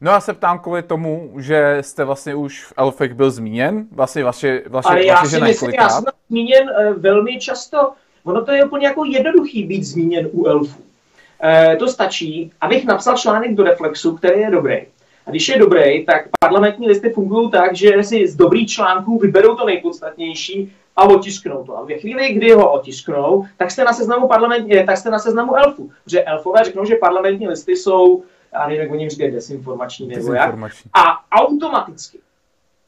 No 0.00 0.11
já 0.11 0.20
se 0.20 0.35
ptám 0.35 0.58
kvůli 0.58 0.82
tomu, 0.82 1.32
že 1.38 1.78
jste 1.80 2.04
vlastně 2.04 2.35
už 2.35 2.64
v 2.64 2.72
Elfech 2.76 3.14
byl 3.14 3.30
zmíněn, 3.30 3.87
vlastně 3.92 4.24
vaše, 4.24 4.62
vaše, 4.68 4.88
Ale 4.88 5.04
já 5.04 5.14
vaše 5.14 5.28
si 5.28 5.40
myslím, 5.40 5.70
já 5.70 5.88
jsem 5.88 6.04
zmíněn 6.28 6.70
uh, 6.70 6.96
velmi 6.96 7.38
často. 7.40 7.92
Ono 8.24 8.44
to 8.44 8.52
je 8.52 8.64
úplně 8.64 8.87
jako 8.87 9.04
jednoduchý 9.04 9.64
být 9.66 9.85
zmíněn 9.85 10.28
u 10.32 10.46
Elfů. 10.46 10.80
Uh, 10.80 11.78
to 11.78 11.88
stačí, 11.88 12.52
abych 12.61 12.85
napsal 12.85 13.16
článek 13.16 13.54
do 13.54 13.62
Reflexu, 13.62 14.16
který 14.16 14.40
je 14.40 14.50
dobrý. 14.50 14.87
A 15.26 15.30
když 15.30 15.48
je 15.48 15.58
dobrý, 15.58 16.06
tak 16.06 16.28
parlamentní 16.40 16.88
listy 16.88 17.11
fungují 17.11 17.50
tak, 17.50 17.76
že 17.76 18.04
si 18.04 18.28
z 18.28 18.37
dobrých 18.37 18.68
článků 18.68 19.18
vyberou 19.18 19.56
to 19.56 19.66
nejpodstatnější 19.66 20.72
a 20.96 21.02
otisknou 21.04 21.64
to. 21.64 21.78
A 21.78 21.85
ve 21.85 21.94
chvíli, 21.94 22.32
kdy 22.32 22.52
ho 22.52 22.72
otisknou, 22.72 23.46
tak 23.56 23.70
jste 23.70 23.85
na 23.85 23.92
seznamu 23.92 24.28
parlamentní, 24.28 24.87
tak 24.87 24.96
jste 24.96 25.11
na 25.11 25.18
seznamu 25.18 25.56
elfů. 25.56 25.90
Protože 26.04 26.22
elfové 26.22 26.64
řeknou, 26.64 26.85
že 26.85 26.94
parlamentní 26.94 27.48
listy 27.48 27.76
jsou 27.76 28.22
já 28.52 28.66
nevím, 28.66 28.82
jak 28.82 28.90
oni 28.90 29.11
říkají, 29.11 29.30
desinformační 29.30 30.08
nebo 30.08 30.32
jak. 30.32 30.54
A 30.92 31.24
automaticky 31.32 32.18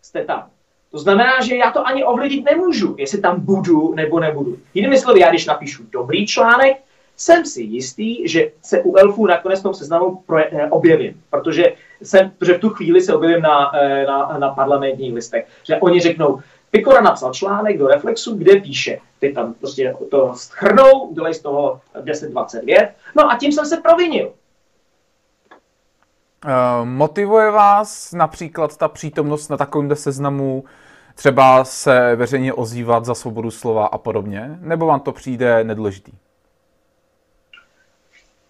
jste 0.02 0.24
tam. 0.24 0.48
To 0.90 0.98
znamená, 0.98 1.40
že 1.42 1.56
já 1.56 1.70
to 1.70 1.86
ani 1.86 2.04
ovlivnit 2.04 2.44
nemůžu, 2.44 2.94
jestli 2.98 3.20
tam 3.20 3.40
budu 3.40 3.94
nebo 3.94 4.20
nebudu. 4.20 4.58
Jinými 4.74 4.98
slovy, 4.98 5.20
já 5.20 5.30
když 5.30 5.46
napíšu 5.46 5.82
dobrý 5.90 6.26
článek, 6.26 6.76
jsem 7.16 7.44
si 7.44 7.62
jistý, 7.62 8.28
že 8.28 8.50
se 8.62 8.82
u 8.82 8.96
elfů 8.96 9.26
nakonec 9.26 9.62
tom 9.62 9.74
seznamu 9.74 10.22
eh, 10.36 10.70
objevím, 10.70 11.22
protože, 11.30 11.72
jsem, 12.02 12.30
protože 12.38 12.54
v 12.54 12.60
tu 12.60 12.70
chvíli 12.70 13.02
se 13.02 13.14
objevím 13.14 13.42
na, 13.42 13.76
eh, 13.76 14.06
na, 14.06 14.38
na 14.38 14.48
parlamentních 14.48 15.14
listech. 15.14 15.46
Že 15.64 15.76
oni 15.76 16.00
řeknou, 16.00 16.40
Pikora 16.70 17.00
napsal 17.00 17.32
článek 17.32 17.78
do 17.78 17.86
Reflexu, 17.86 18.36
kde 18.36 18.60
píše, 18.60 18.98
ty 19.18 19.32
tam 19.32 19.54
prostě 19.54 19.94
to 20.10 20.34
schrnou, 20.34 21.00
udělej 21.00 21.34
z 21.34 21.42
toho 21.42 21.80
10-20 22.00 22.64
vět, 22.64 22.94
no 23.16 23.30
a 23.30 23.38
tím 23.38 23.52
jsem 23.52 23.66
se 23.66 23.76
provinil. 23.76 24.32
Eh, 26.46 26.84
motivuje 26.84 27.50
vás 27.50 28.12
například 28.12 28.76
ta 28.76 28.88
přítomnost 28.88 29.48
na 29.48 29.56
takovémhle 29.56 29.96
seznamu 29.96 30.64
třeba 31.14 31.64
se 31.64 32.16
veřejně 32.16 32.52
ozývat 32.52 33.04
za 33.04 33.14
svobodu 33.14 33.50
slova 33.50 33.86
a 33.86 33.98
podobně? 33.98 34.58
Nebo 34.60 34.86
vám 34.86 35.00
to 35.00 35.12
přijde 35.12 35.64
nedůležitý? 35.64 36.12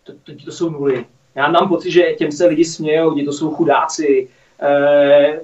To, 0.04 0.12
to, 0.12 0.32
to 0.44 0.52
jsou 0.52 0.70
nuly. 0.70 1.04
Já 1.34 1.50
mám 1.50 1.68
pocit, 1.68 1.90
že 1.90 2.02
těm 2.02 2.32
se 2.32 2.46
lidi 2.46 2.64
smějou, 2.64 3.24
to 3.24 3.32
jsou 3.32 3.50
chudáci. 3.50 4.28
E, 4.60 5.40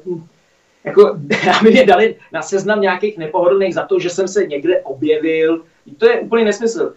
jako, 0.85 1.19
aby 1.61 1.71
mě 1.71 1.87
dali 1.87 2.17
na 2.33 2.43
seznam 2.43 2.81
nějakých 2.81 3.19
nepohodlných 3.19 3.75
za 3.75 3.87
to, 3.87 3.99
že 3.99 4.11
jsem 4.11 4.29
se 4.29 4.47
někde 4.47 4.81
objevil. 4.81 5.63
To 5.99 6.07
je 6.07 6.21
úplný 6.21 6.45
nesmysl 6.45 6.95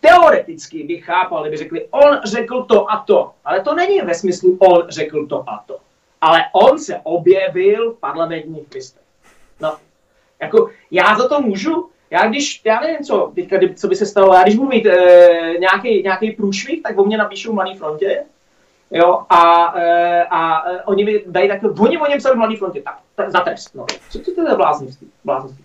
teoreticky 0.00 0.82
bych 0.82 1.04
chápal, 1.04 1.42
kdyby 1.42 1.56
řekli, 1.56 1.88
on 1.90 2.20
řekl 2.24 2.64
to 2.64 2.90
a 2.90 2.96
to. 3.06 3.32
Ale 3.44 3.60
to 3.60 3.74
není 3.74 4.00
ve 4.00 4.14
smyslu, 4.14 4.56
on 4.60 4.82
řekl 4.88 5.26
to 5.26 5.50
a 5.50 5.64
to. 5.66 5.78
Ale 6.20 6.40
on 6.52 6.78
se 6.78 7.00
objevil 7.02 7.92
v 7.92 7.98
parlamentních 7.98 8.66
listech. 8.74 9.02
No, 9.60 9.76
jako 10.40 10.70
já 10.90 11.18
za 11.18 11.28
to 11.28 11.40
můžu, 11.40 11.90
já 12.10 12.28
když, 12.28 12.62
já 12.64 12.80
nevím, 12.80 12.98
co, 12.98 13.32
teďka, 13.34 13.56
co 13.76 13.88
by 13.88 13.96
se 13.96 14.06
stalo, 14.06 14.34
já 14.34 14.42
když 14.42 14.56
budu 14.56 14.68
mít 14.68 14.86
e, 14.86 15.54
nějaký, 15.58 16.30
průšvih, 16.36 16.82
tak 16.82 16.98
o 16.98 17.04
mě 17.04 17.18
napíšou 17.18 17.52
Mladý 17.52 17.74
frontě, 17.74 18.24
jo, 18.90 19.22
a, 19.28 19.74
e, 19.76 20.24
a 20.24 20.70
e, 20.70 20.82
oni 20.82 21.04
mi 21.04 21.24
dají 21.26 21.48
takové, 21.48 21.74
oni 21.80 21.98
o 21.98 22.06
něm 22.06 22.18
psali 22.18 22.34
v 22.34 22.38
Mladý 22.38 22.56
frontě, 22.56 22.82
tak, 22.82 22.98
tak 23.14 23.30
za 23.30 23.40
trest, 23.40 23.74
no. 23.74 23.86
Co 24.10 24.18
to 24.34 24.48
je 24.48 24.56
bláznoství? 24.56 25.08
bláznoství? 25.24 25.64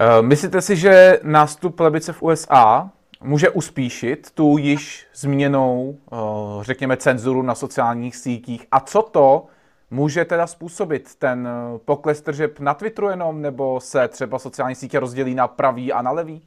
Eh, 0.00 0.22
myslíte 0.22 0.62
si, 0.62 0.76
že 0.76 1.18
nástup 1.22 1.76
plebice 1.76 2.12
v 2.12 2.22
USA 2.22 2.90
může 3.20 3.50
uspíšit 3.50 4.30
tu 4.30 4.58
již 4.58 5.06
zmíněnou, 5.14 5.98
eh, 6.12 6.16
řekněme, 6.60 6.96
cenzuru 6.96 7.42
na 7.42 7.54
sociálních 7.54 8.16
sítích? 8.16 8.66
A 8.72 8.80
co 8.80 9.02
to 9.02 9.46
může 9.90 10.24
teda 10.24 10.46
způsobit? 10.46 11.14
Ten 11.14 11.48
eh, 11.48 11.78
pokles 11.84 12.20
tržeb 12.20 12.60
na 12.60 12.74
Twitteru 12.74 13.08
jenom, 13.08 13.42
nebo 13.42 13.80
se 13.80 14.08
třeba 14.08 14.38
sociální 14.38 14.74
sítě 14.74 15.00
rozdělí 15.00 15.34
na 15.34 15.48
pravý 15.48 15.92
a 15.92 16.02
na 16.02 16.10
levý? 16.10 16.42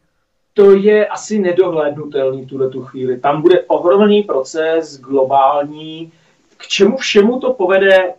To 0.54 0.72
je 0.72 1.08
asi 1.08 1.40
nedohlédnutelný 1.40 2.46
tuhle 2.46 2.70
tu 2.70 2.84
chvíli. 2.84 3.20
Tam 3.20 3.42
bude 3.42 3.62
ohromný 3.62 4.24
proces 4.24 5.00
globální, 5.00 6.12
k 6.58 6.68
čemu 6.68 6.98
všemu 6.98 7.40
to 7.40 7.54
povede, 7.54 8.14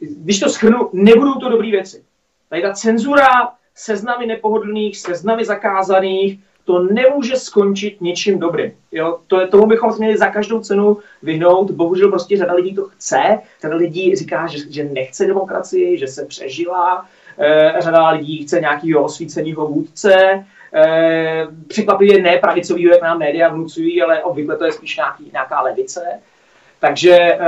když 0.00 0.40
to 0.40 0.48
schrnu, 0.50 0.90
nebudou 0.92 1.34
to 1.34 1.48
dobré 1.48 1.70
věci. 1.70 2.04
Tady 2.48 2.62
ta 2.62 2.72
cenzura 2.72 3.28
seznamy 3.74 4.26
nepohodlných, 4.26 4.98
seznamy 4.98 5.44
zakázaných, 5.44 6.40
to 6.64 6.78
nemůže 6.78 7.36
skončit 7.36 8.00
ničím 8.00 8.38
dobrým. 8.38 8.72
Jo? 8.92 9.18
To 9.26 9.40
je, 9.40 9.46
tomu 9.46 9.66
bychom 9.66 9.92
se 9.92 9.98
měli 9.98 10.18
za 10.18 10.26
každou 10.26 10.60
cenu 10.60 10.98
vyhnout. 11.22 11.70
Bohužel 11.70 12.08
prostě 12.08 12.36
řada 12.36 12.54
lidí 12.54 12.74
to 12.74 12.84
chce, 12.84 13.38
řada 13.62 13.76
lidí 13.76 14.16
říká, 14.16 14.46
že, 14.46 14.58
že 14.70 14.84
nechce 14.84 15.26
demokracii, 15.26 15.98
že 15.98 16.06
se 16.06 16.24
přežila, 16.24 17.06
e, 17.38 17.74
řada 17.78 18.10
lidí 18.10 18.42
chce 18.42 18.60
nějakého 18.60 19.04
osvíceného 19.04 19.66
vůdce, 19.66 20.44
e, 20.74 21.46
překvapivě 21.68 22.22
ne 22.22 22.38
pravicový, 22.38 22.82
jak 22.82 23.02
nám 23.02 23.18
média 23.18 23.48
vnucují, 23.48 24.02
ale 24.02 24.22
obvykle 24.22 24.56
to 24.56 24.64
je 24.64 24.72
spíš 24.72 24.96
nějaký, 24.96 25.30
nějaká 25.32 25.60
levice. 25.60 26.20
Takže 26.80 27.12
e, 27.12 27.38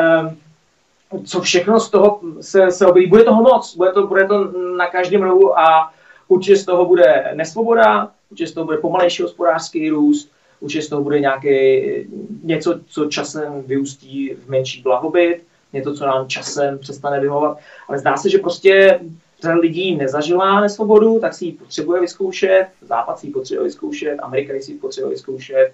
co 1.24 1.40
všechno 1.40 1.80
z 1.80 1.90
toho 1.90 2.20
se, 2.40 2.70
se 2.70 2.86
objeví, 2.86 3.10
bude 3.10 3.24
toho 3.24 3.42
moc, 3.42 3.76
bude 3.76 3.92
to, 3.92 4.06
bude 4.06 4.26
to 4.26 4.52
na 4.76 4.86
každém 4.86 5.22
rohu 5.22 5.58
a 5.58 5.92
Určitě 6.28 6.56
z 6.56 6.64
toho 6.64 6.86
bude 6.86 7.30
nesvoboda, 7.34 8.10
určitě 8.30 8.48
z 8.48 8.52
toho 8.52 8.66
bude 8.66 8.78
pomalejší 8.78 9.22
hospodářský 9.22 9.90
růst, 9.90 10.30
určitě 10.60 10.82
z 10.82 10.88
toho 10.88 11.02
bude 11.02 11.20
nějaké 11.20 11.82
něco, 12.42 12.80
co 12.86 13.06
časem 13.06 13.62
vyústí 13.66 14.34
v 14.34 14.48
menší 14.48 14.82
blahobyt, 14.82 15.42
něco, 15.72 15.94
co 15.94 16.06
nám 16.06 16.28
časem 16.28 16.78
přestane 16.78 17.20
vyhovovat. 17.20 17.58
Ale 17.88 17.98
zdá 17.98 18.16
se, 18.16 18.30
že 18.30 18.38
prostě 18.38 19.00
řada 19.42 19.54
lidí 19.54 19.96
nezažila 19.96 20.60
nesvobodu, 20.60 21.20
tak 21.20 21.34
si 21.34 21.44
ji 21.44 21.52
potřebuje 21.52 22.00
vyzkoušet, 22.00 22.66
Západ 22.82 23.18
si 23.18 23.26
ji 23.26 23.32
potřebuje 23.32 23.64
vyzkoušet, 23.64 24.16
Amerika 24.22 24.54
si 24.60 24.72
ji 24.72 24.78
potřebuje 24.78 25.10
vyzkoušet, 25.10 25.72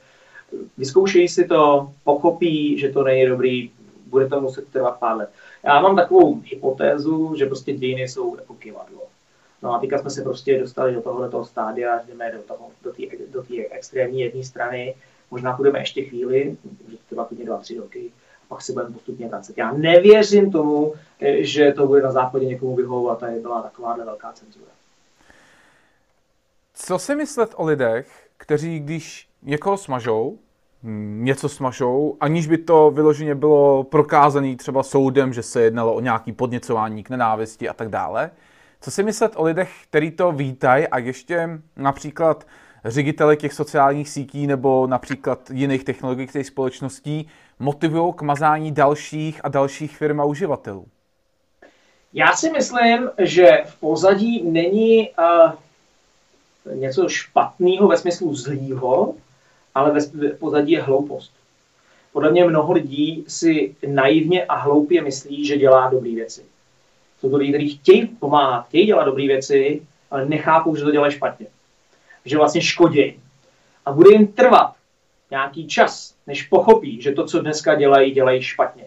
vyzkoušejí 0.79 1.29
si 1.29 1.45
to, 1.45 1.93
pochopí, 2.05 2.79
že 2.79 2.89
to 2.89 3.05
není 3.05 3.27
dobrý, 3.27 3.71
bude 4.07 4.29
to 4.29 4.41
muset 4.41 4.69
trvat 4.69 4.99
pár 4.99 5.17
let. 5.17 5.31
Já 5.65 5.81
mám 5.81 5.97
takovou 5.97 6.41
hypotézu, 6.45 7.35
že 7.37 7.47
prostě 7.47 7.73
dějiny 7.73 8.09
jsou 8.09 8.37
jako 8.37 8.55
kivadlo. 8.55 9.12
No 9.63 9.75
a 9.75 9.79
teďka 9.79 9.99
jsme 9.99 10.11
se 10.11 10.23
prostě 10.23 10.61
dostali 10.61 10.95
do 10.95 11.01
tohoto 11.03 11.45
stádia, 11.45 12.01
jdeme 12.09 12.33
do, 12.33 12.43
toho, 12.43 12.71
do 12.83 12.93
té 12.93 13.03
do 13.33 13.45
extrémní 13.71 14.21
jedné 14.21 14.45
strany, 14.45 14.95
možná 15.31 15.53
půjdeme 15.53 15.79
ještě 15.79 16.05
chvíli, 16.05 16.57
může 16.85 16.97
to 16.97 17.03
trvat 17.09 17.29
klidně 17.29 17.45
dva, 17.45 17.59
tři 17.59 17.79
roky, 17.79 18.13
a 18.43 18.45
pak 18.49 18.63
se 18.63 18.73
budeme 18.73 18.91
postupně 18.91 19.29
vracet. 19.29 19.59
Já 19.59 19.73
nevěřím 19.73 20.53
tomu, 20.53 20.95
že 21.39 21.73
to 21.73 21.87
bude 21.87 22.03
na 22.03 22.13
západě 22.13 22.47
někomu 22.47 22.77
vyhovovat 22.77 23.23
a 23.23 23.29
je 23.29 23.41
byla 23.41 23.63
takováhle 23.63 24.05
velká 24.05 24.33
cenzura. 24.33 24.71
Co 26.75 26.99
si 26.99 27.15
myslet 27.15 27.51
o 27.57 27.65
lidech, 27.65 28.29
kteří 28.37 28.81
když 28.81 29.29
někoho 29.43 29.77
smažou, 29.77 30.39
něco 31.23 31.49
smažou, 31.49 32.17
aniž 32.21 32.47
by 32.47 32.59
to 32.59 32.91
vyloženě 32.91 33.35
bylo 33.35 33.85
prokázané 33.85 34.57
třeba 34.57 34.83
soudem, 34.83 35.33
že 35.33 35.43
se 35.43 35.63
jednalo 35.63 35.95
o 35.95 36.01
nějaký 36.01 36.33
podněcování 36.33 37.03
k 37.03 37.11
nenávisti 37.11 37.69
a 37.69 37.73
tak 37.73 37.89
dále. 37.89 38.31
Co 38.83 38.91
si 38.91 39.03
myslet 39.03 39.33
o 39.37 39.45
lidech, 39.45 39.71
kteří 39.91 40.11
to 40.11 40.33
vítají 40.33 40.89
a 40.89 40.99
ještě 40.99 41.49
například 41.77 42.47
ředitele 42.85 43.37
těch 43.37 43.53
sociálních 43.53 44.09
sítí 44.09 44.47
nebo 44.47 44.87
například 44.87 45.51
jiných 45.51 45.85
technologických 45.85 46.47
společností 46.47 47.29
motivují 47.59 48.13
k 48.15 48.23
mazání 48.23 48.73
dalších 48.73 49.41
a 49.45 49.49
dalších 49.49 49.97
firm 49.97 50.21
a 50.21 50.25
uživatelů? 50.25 50.87
Já 52.13 52.33
si 52.33 52.51
myslím, 52.51 53.11
že 53.19 53.49
v 53.65 53.81
pozadí 53.81 54.43
není 54.51 55.11
uh, 55.11 56.75
něco 56.75 57.09
špatného 57.09 57.89
ve 57.89 57.97
smyslu 57.97 58.35
zlýho, 58.35 59.15
ale 59.75 59.91
ve 59.91 60.31
pozadí 60.31 60.73
je 60.73 60.83
hloupost. 60.83 61.33
Podle 62.13 62.31
mě 62.31 62.45
mnoho 62.45 62.73
lidí 62.73 63.25
si 63.29 63.77
naivně 63.87 64.45
a 64.45 64.55
hloupě 64.55 65.03
myslí, 65.03 65.47
že 65.47 65.57
dělá 65.59 65.91
dobré 65.91 66.11
věci. 66.11 66.52
Jsou 67.23 67.31
to 67.31 67.37
lidi, 67.37 67.53
kteří 67.53 67.77
chtějí 67.77 68.07
pomáhat, 68.07 68.67
chtějí 68.67 68.87
dělat 68.87 69.05
dobré 69.05 69.27
věci, 69.27 69.83
ale 70.11 70.27
nechápou, 70.27 70.77
že 70.77 70.85
to 70.85 70.91
dělají 70.91 71.13
špatně. 71.13 71.47
Že 72.25 72.37
vlastně 72.39 72.63
škodí. 72.63 73.21
A 73.87 73.93
bude 73.93 74.13
jim 74.13 74.27
trvat 74.27 74.73
nějaký 75.31 75.67
čas, 75.67 76.15
než 76.27 76.43
pochopí, 76.43 77.03
že 77.03 77.13
to, 77.13 77.27
co 77.27 77.41
dneska 77.41 77.75
dělají, 77.75 78.11
dělají 78.11 78.43
špatně. 78.43 78.85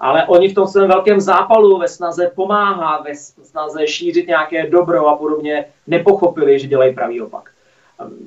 Ale 0.00 0.26
oni 0.26 0.48
v 0.48 0.54
tom 0.54 0.66
svém 0.66 0.88
velkém 0.88 1.20
zápalu, 1.20 1.78
ve 1.78 1.88
snaze 1.88 2.32
pomáhat, 2.34 3.04
ve 3.04 3.14
snaze 3.14 3.86
šířit 3.86 4.26
nějaké 4.26 4.66
dobro 4.66 5.06
a 5.06 5.16
podobně, 5.16 5.64
nepochopili, 5.86 6.58
že 6.58 6.66
dělají 6.66 6.94
pravý 6.94 7.20
opak. 7.20 7.50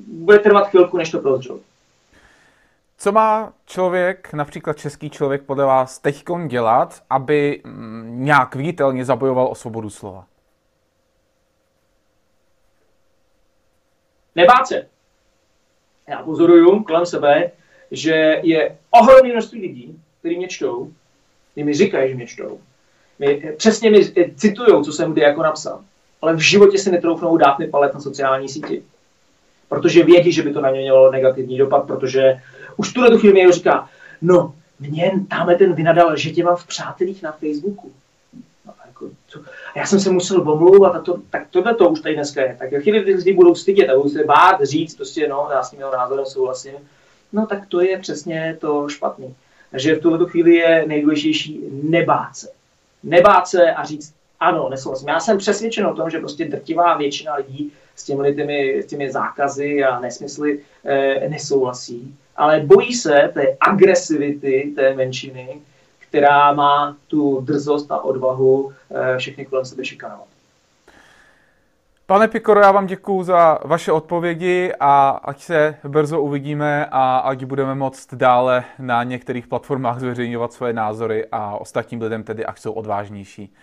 Bude 0.06 0.38
trvat 0.38 0.68
chvilku, 0.68 0.96
než 0.96 1.10
to 1.10 1.18
prozřou. 1.18 1.60
Co 2.98 3.12
má 3.12 3.52
člověk, 3.66 4.32
například 4.32 4.78
český 4.78 5.10
člověk, 5.10 5.42
podle 5.42 5.64
vás 5.64 5.98
teď 5.98 6.24
dělat, 6.46 7.02
aby 7.10 7.60
mm, 7.64 8.24
nějak 8.24 8.54
viditelně 8.54 9.04
zabojoval 9.04 9.48
o 9.48 9.54
svobodu 9.54 9.90
slova? 9.90 10.26
Nebát 14.34 14.66
se. 14.66 14.86
Já 16.08 16.22
pozoruju 16.22 16.84
kolem 16.84 17.06
sebe, 17.06 17.50
že 17.90 18.40
je 18.42 18.78
ohromné 18.90 19.32
množství 19.32 19.60
lidí, 19.60 20.02
kteří 20.20 20.36
mě 20.36 20.48
čtou, 20.48 20.92
kteří 21.52 21.64
mi 21.64 21.74
říkají, 21.74 22.10
že 22.10 22.14
mě 22.14 22.26
čtou. 22.26 22.60
Mě, 23.18 23.52
přesně 23.56 23.90
mi 23.90 24.04
citují, 24.36 24.84
co 24.84 24.92
jsem 24.92 25.12
kdy 25.12 25.20
jako 25.20 25.42
napsal. 25.42 25.80
Ale 26.22 26.34
v 26.34 26.38
životě 26.38 26.78
si 26.78 26.90
netroufnou 26.90 27.36
dát 27.36 27.58
mi 27.58 27.68
palet 27.68 27.94
na 27.94 28.00
sociální 28.00 28.48
síti. 28.48 28.82
Protože 29.68 30.04
vědí, 30.04 30.32
že 30.32 30.42
by 30.42 30.52
to 30.52 30.60
na 30.60 30.70
ně 30.70 30.80
mělo 30.80 31.10
negativní 31.10 31.58
dopad, 31.58 31.86
protože 31.86 32.40
už 32.76 32.92
tuhle 32.92 33.10
tu 33.10 33.18
chvíli 33.18 33.46
mi 33.46 33.52
říká, 33.52 33.88
no, 34.22 34.54
mě 34.80 35.12
tamhle 35.28 35.54
ten 35.54 35.74
vynadal, 35.74 36.16
že 36.16 36.30
tě 36.30 36.44
mám 36.44 36.56
v 36.56 36.66
přátelích 36.66 37.22
na 37.22 37.32
Facebooku. 37.32 37.92
No, 38.66 38.72
jako, 38.86 39.10
co? 39.26 39.40
A 39.74 39.78
já 39.78 39.86
jsem 39.86 40.00
se 40.00 40.10
musel 40.10 40.50
omlouvat 40.50 40.96
a 40.96 41.00
to, 41.00 41.18
tak 41.30 41.46
tohle 41.50 41.74
to 41.74 41.88
už 41.88 42.00
tady 42.00 42.14
dneska 42.14 42.42
je. 42.42 42.56
Tak 42.58 42.82
chvíli 42.82 43.04
ty 43.04 43.14
lidi 43.14 43.32
budou 43.32 43.54
stydět 43.54 43.90
a 43.90 43.96
budou 43.96 44.08
se 44.08 44.24
bát 44.24 44.62
říct, 44.62 44.94
prostě 44.94 45.28
no, 45.28 45.48
já 45.52 45.62
s 45.62 45.70
tím 45.70 45.78
jeho 45.78 45.92
názorem 45.92 46.26
souhlasím. 46.26 46.74
No 47.32 47.46
tak 47.46 47.66
to 47.66 47.80
je 47.80 47.98
přesně 47.98 48.56
to 48.60 48.88
špatný. 48.88 49.34
Takže 49.70 49.94
v 49.94 50.00
tuhle 50.00 50.30
chvíli 50.30 50.54
je 50.54 50.84
nejdůležitější 50.86 51.60
nebát 51.82 52.36
se. 52.36 52.48
Nebát 53.02 53.48
se 53.48 53.72
a 53.72 53.84
říct, 53.84 54.14
ano, 54.40 54.68
nesouhlasím. 54.68 55.08
Já 55.08 55.20
jsem 55.20 55.38
přesvědčen 55.38 55.86
o 55.86 55.94
tom, 55.94 56.10
že 56.10 56.18
prostě 56.18 56.44
drtivá 56.44 56.96
většina 56.96 57.34
lidí 57.34 57.72
s 57.96 58.04
těmi, 58.04 58.34
těmi, 58.34 58.82
těmi 58.86 59.12
zákazy 59.12 59.84
a 59.84 60.00
nesmysly 60.00 60.60
e, 60.84 61.28
nesouhlasí 61.28 62.16
ale 62.36 62.60
bojí 62.60 62.94
se 62.94 63.30
té 63.34 63.56
agresivity 63.60 64.72
té 64.76 64.94
menšiny, 64.94 65.60
která 65.98 66.52
má 66.52 66.96
tu 67.08 67.40
drzost 67.40 67.92
a 67.92 68.00
odvahu 68.00 68.72
eh, 68.90 69.18
všechny 69.18 69.46
kolem 69.46 69.64
sebe 69.64 69.84
šikanovat. 69.84 70.26
Pane 72.06 72.28
Pikoro, 72.28 72.60
já 72.60 72.72
vám 72.72 72.86
děkuji 72.86 73.22
za 73.22 73.58
vaše 73.64 73.92
odpovědi 73.92 74.72
a 74.80 75.08
ať 75.08 75.40
se 75.40 75.76
brzo 75.88 76.20
uvidíme 76.20 76.86
a 76.90 77.16
ať 77.16 77.44
budeme 77.44 77.74
moct 77.74 78.14
dále 78.14 78.64
na 78.78 79.02
některých 79.02 79.46
platformách 79.46 80.00
zveřejňovat 80.00 80.52
svoje 80.52 80.72
názory 80.72 81.26
a 81.32 81.56
ostatním 81.56 82.02
lidem 82.02 82.24
tedy, 82.24 82.46
ať 82.46 82.58
jsou 82.58 82.72
odvážnější. 82.72 83.54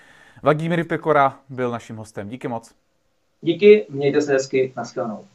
Vladimír 0.43 0.87
Pikora 0.87 1.35
byl 1.49 1.71
naším 1.71 1.97
hostem. 1.97 2.29
Díky 2.29 2.47
moc. 2.47 2.80
Díky, 3.41 3.85
mějte 3.89 4.21
se 4.21 4.33
hezky, 4.33 4.73
nashledanou. 4.75 5.25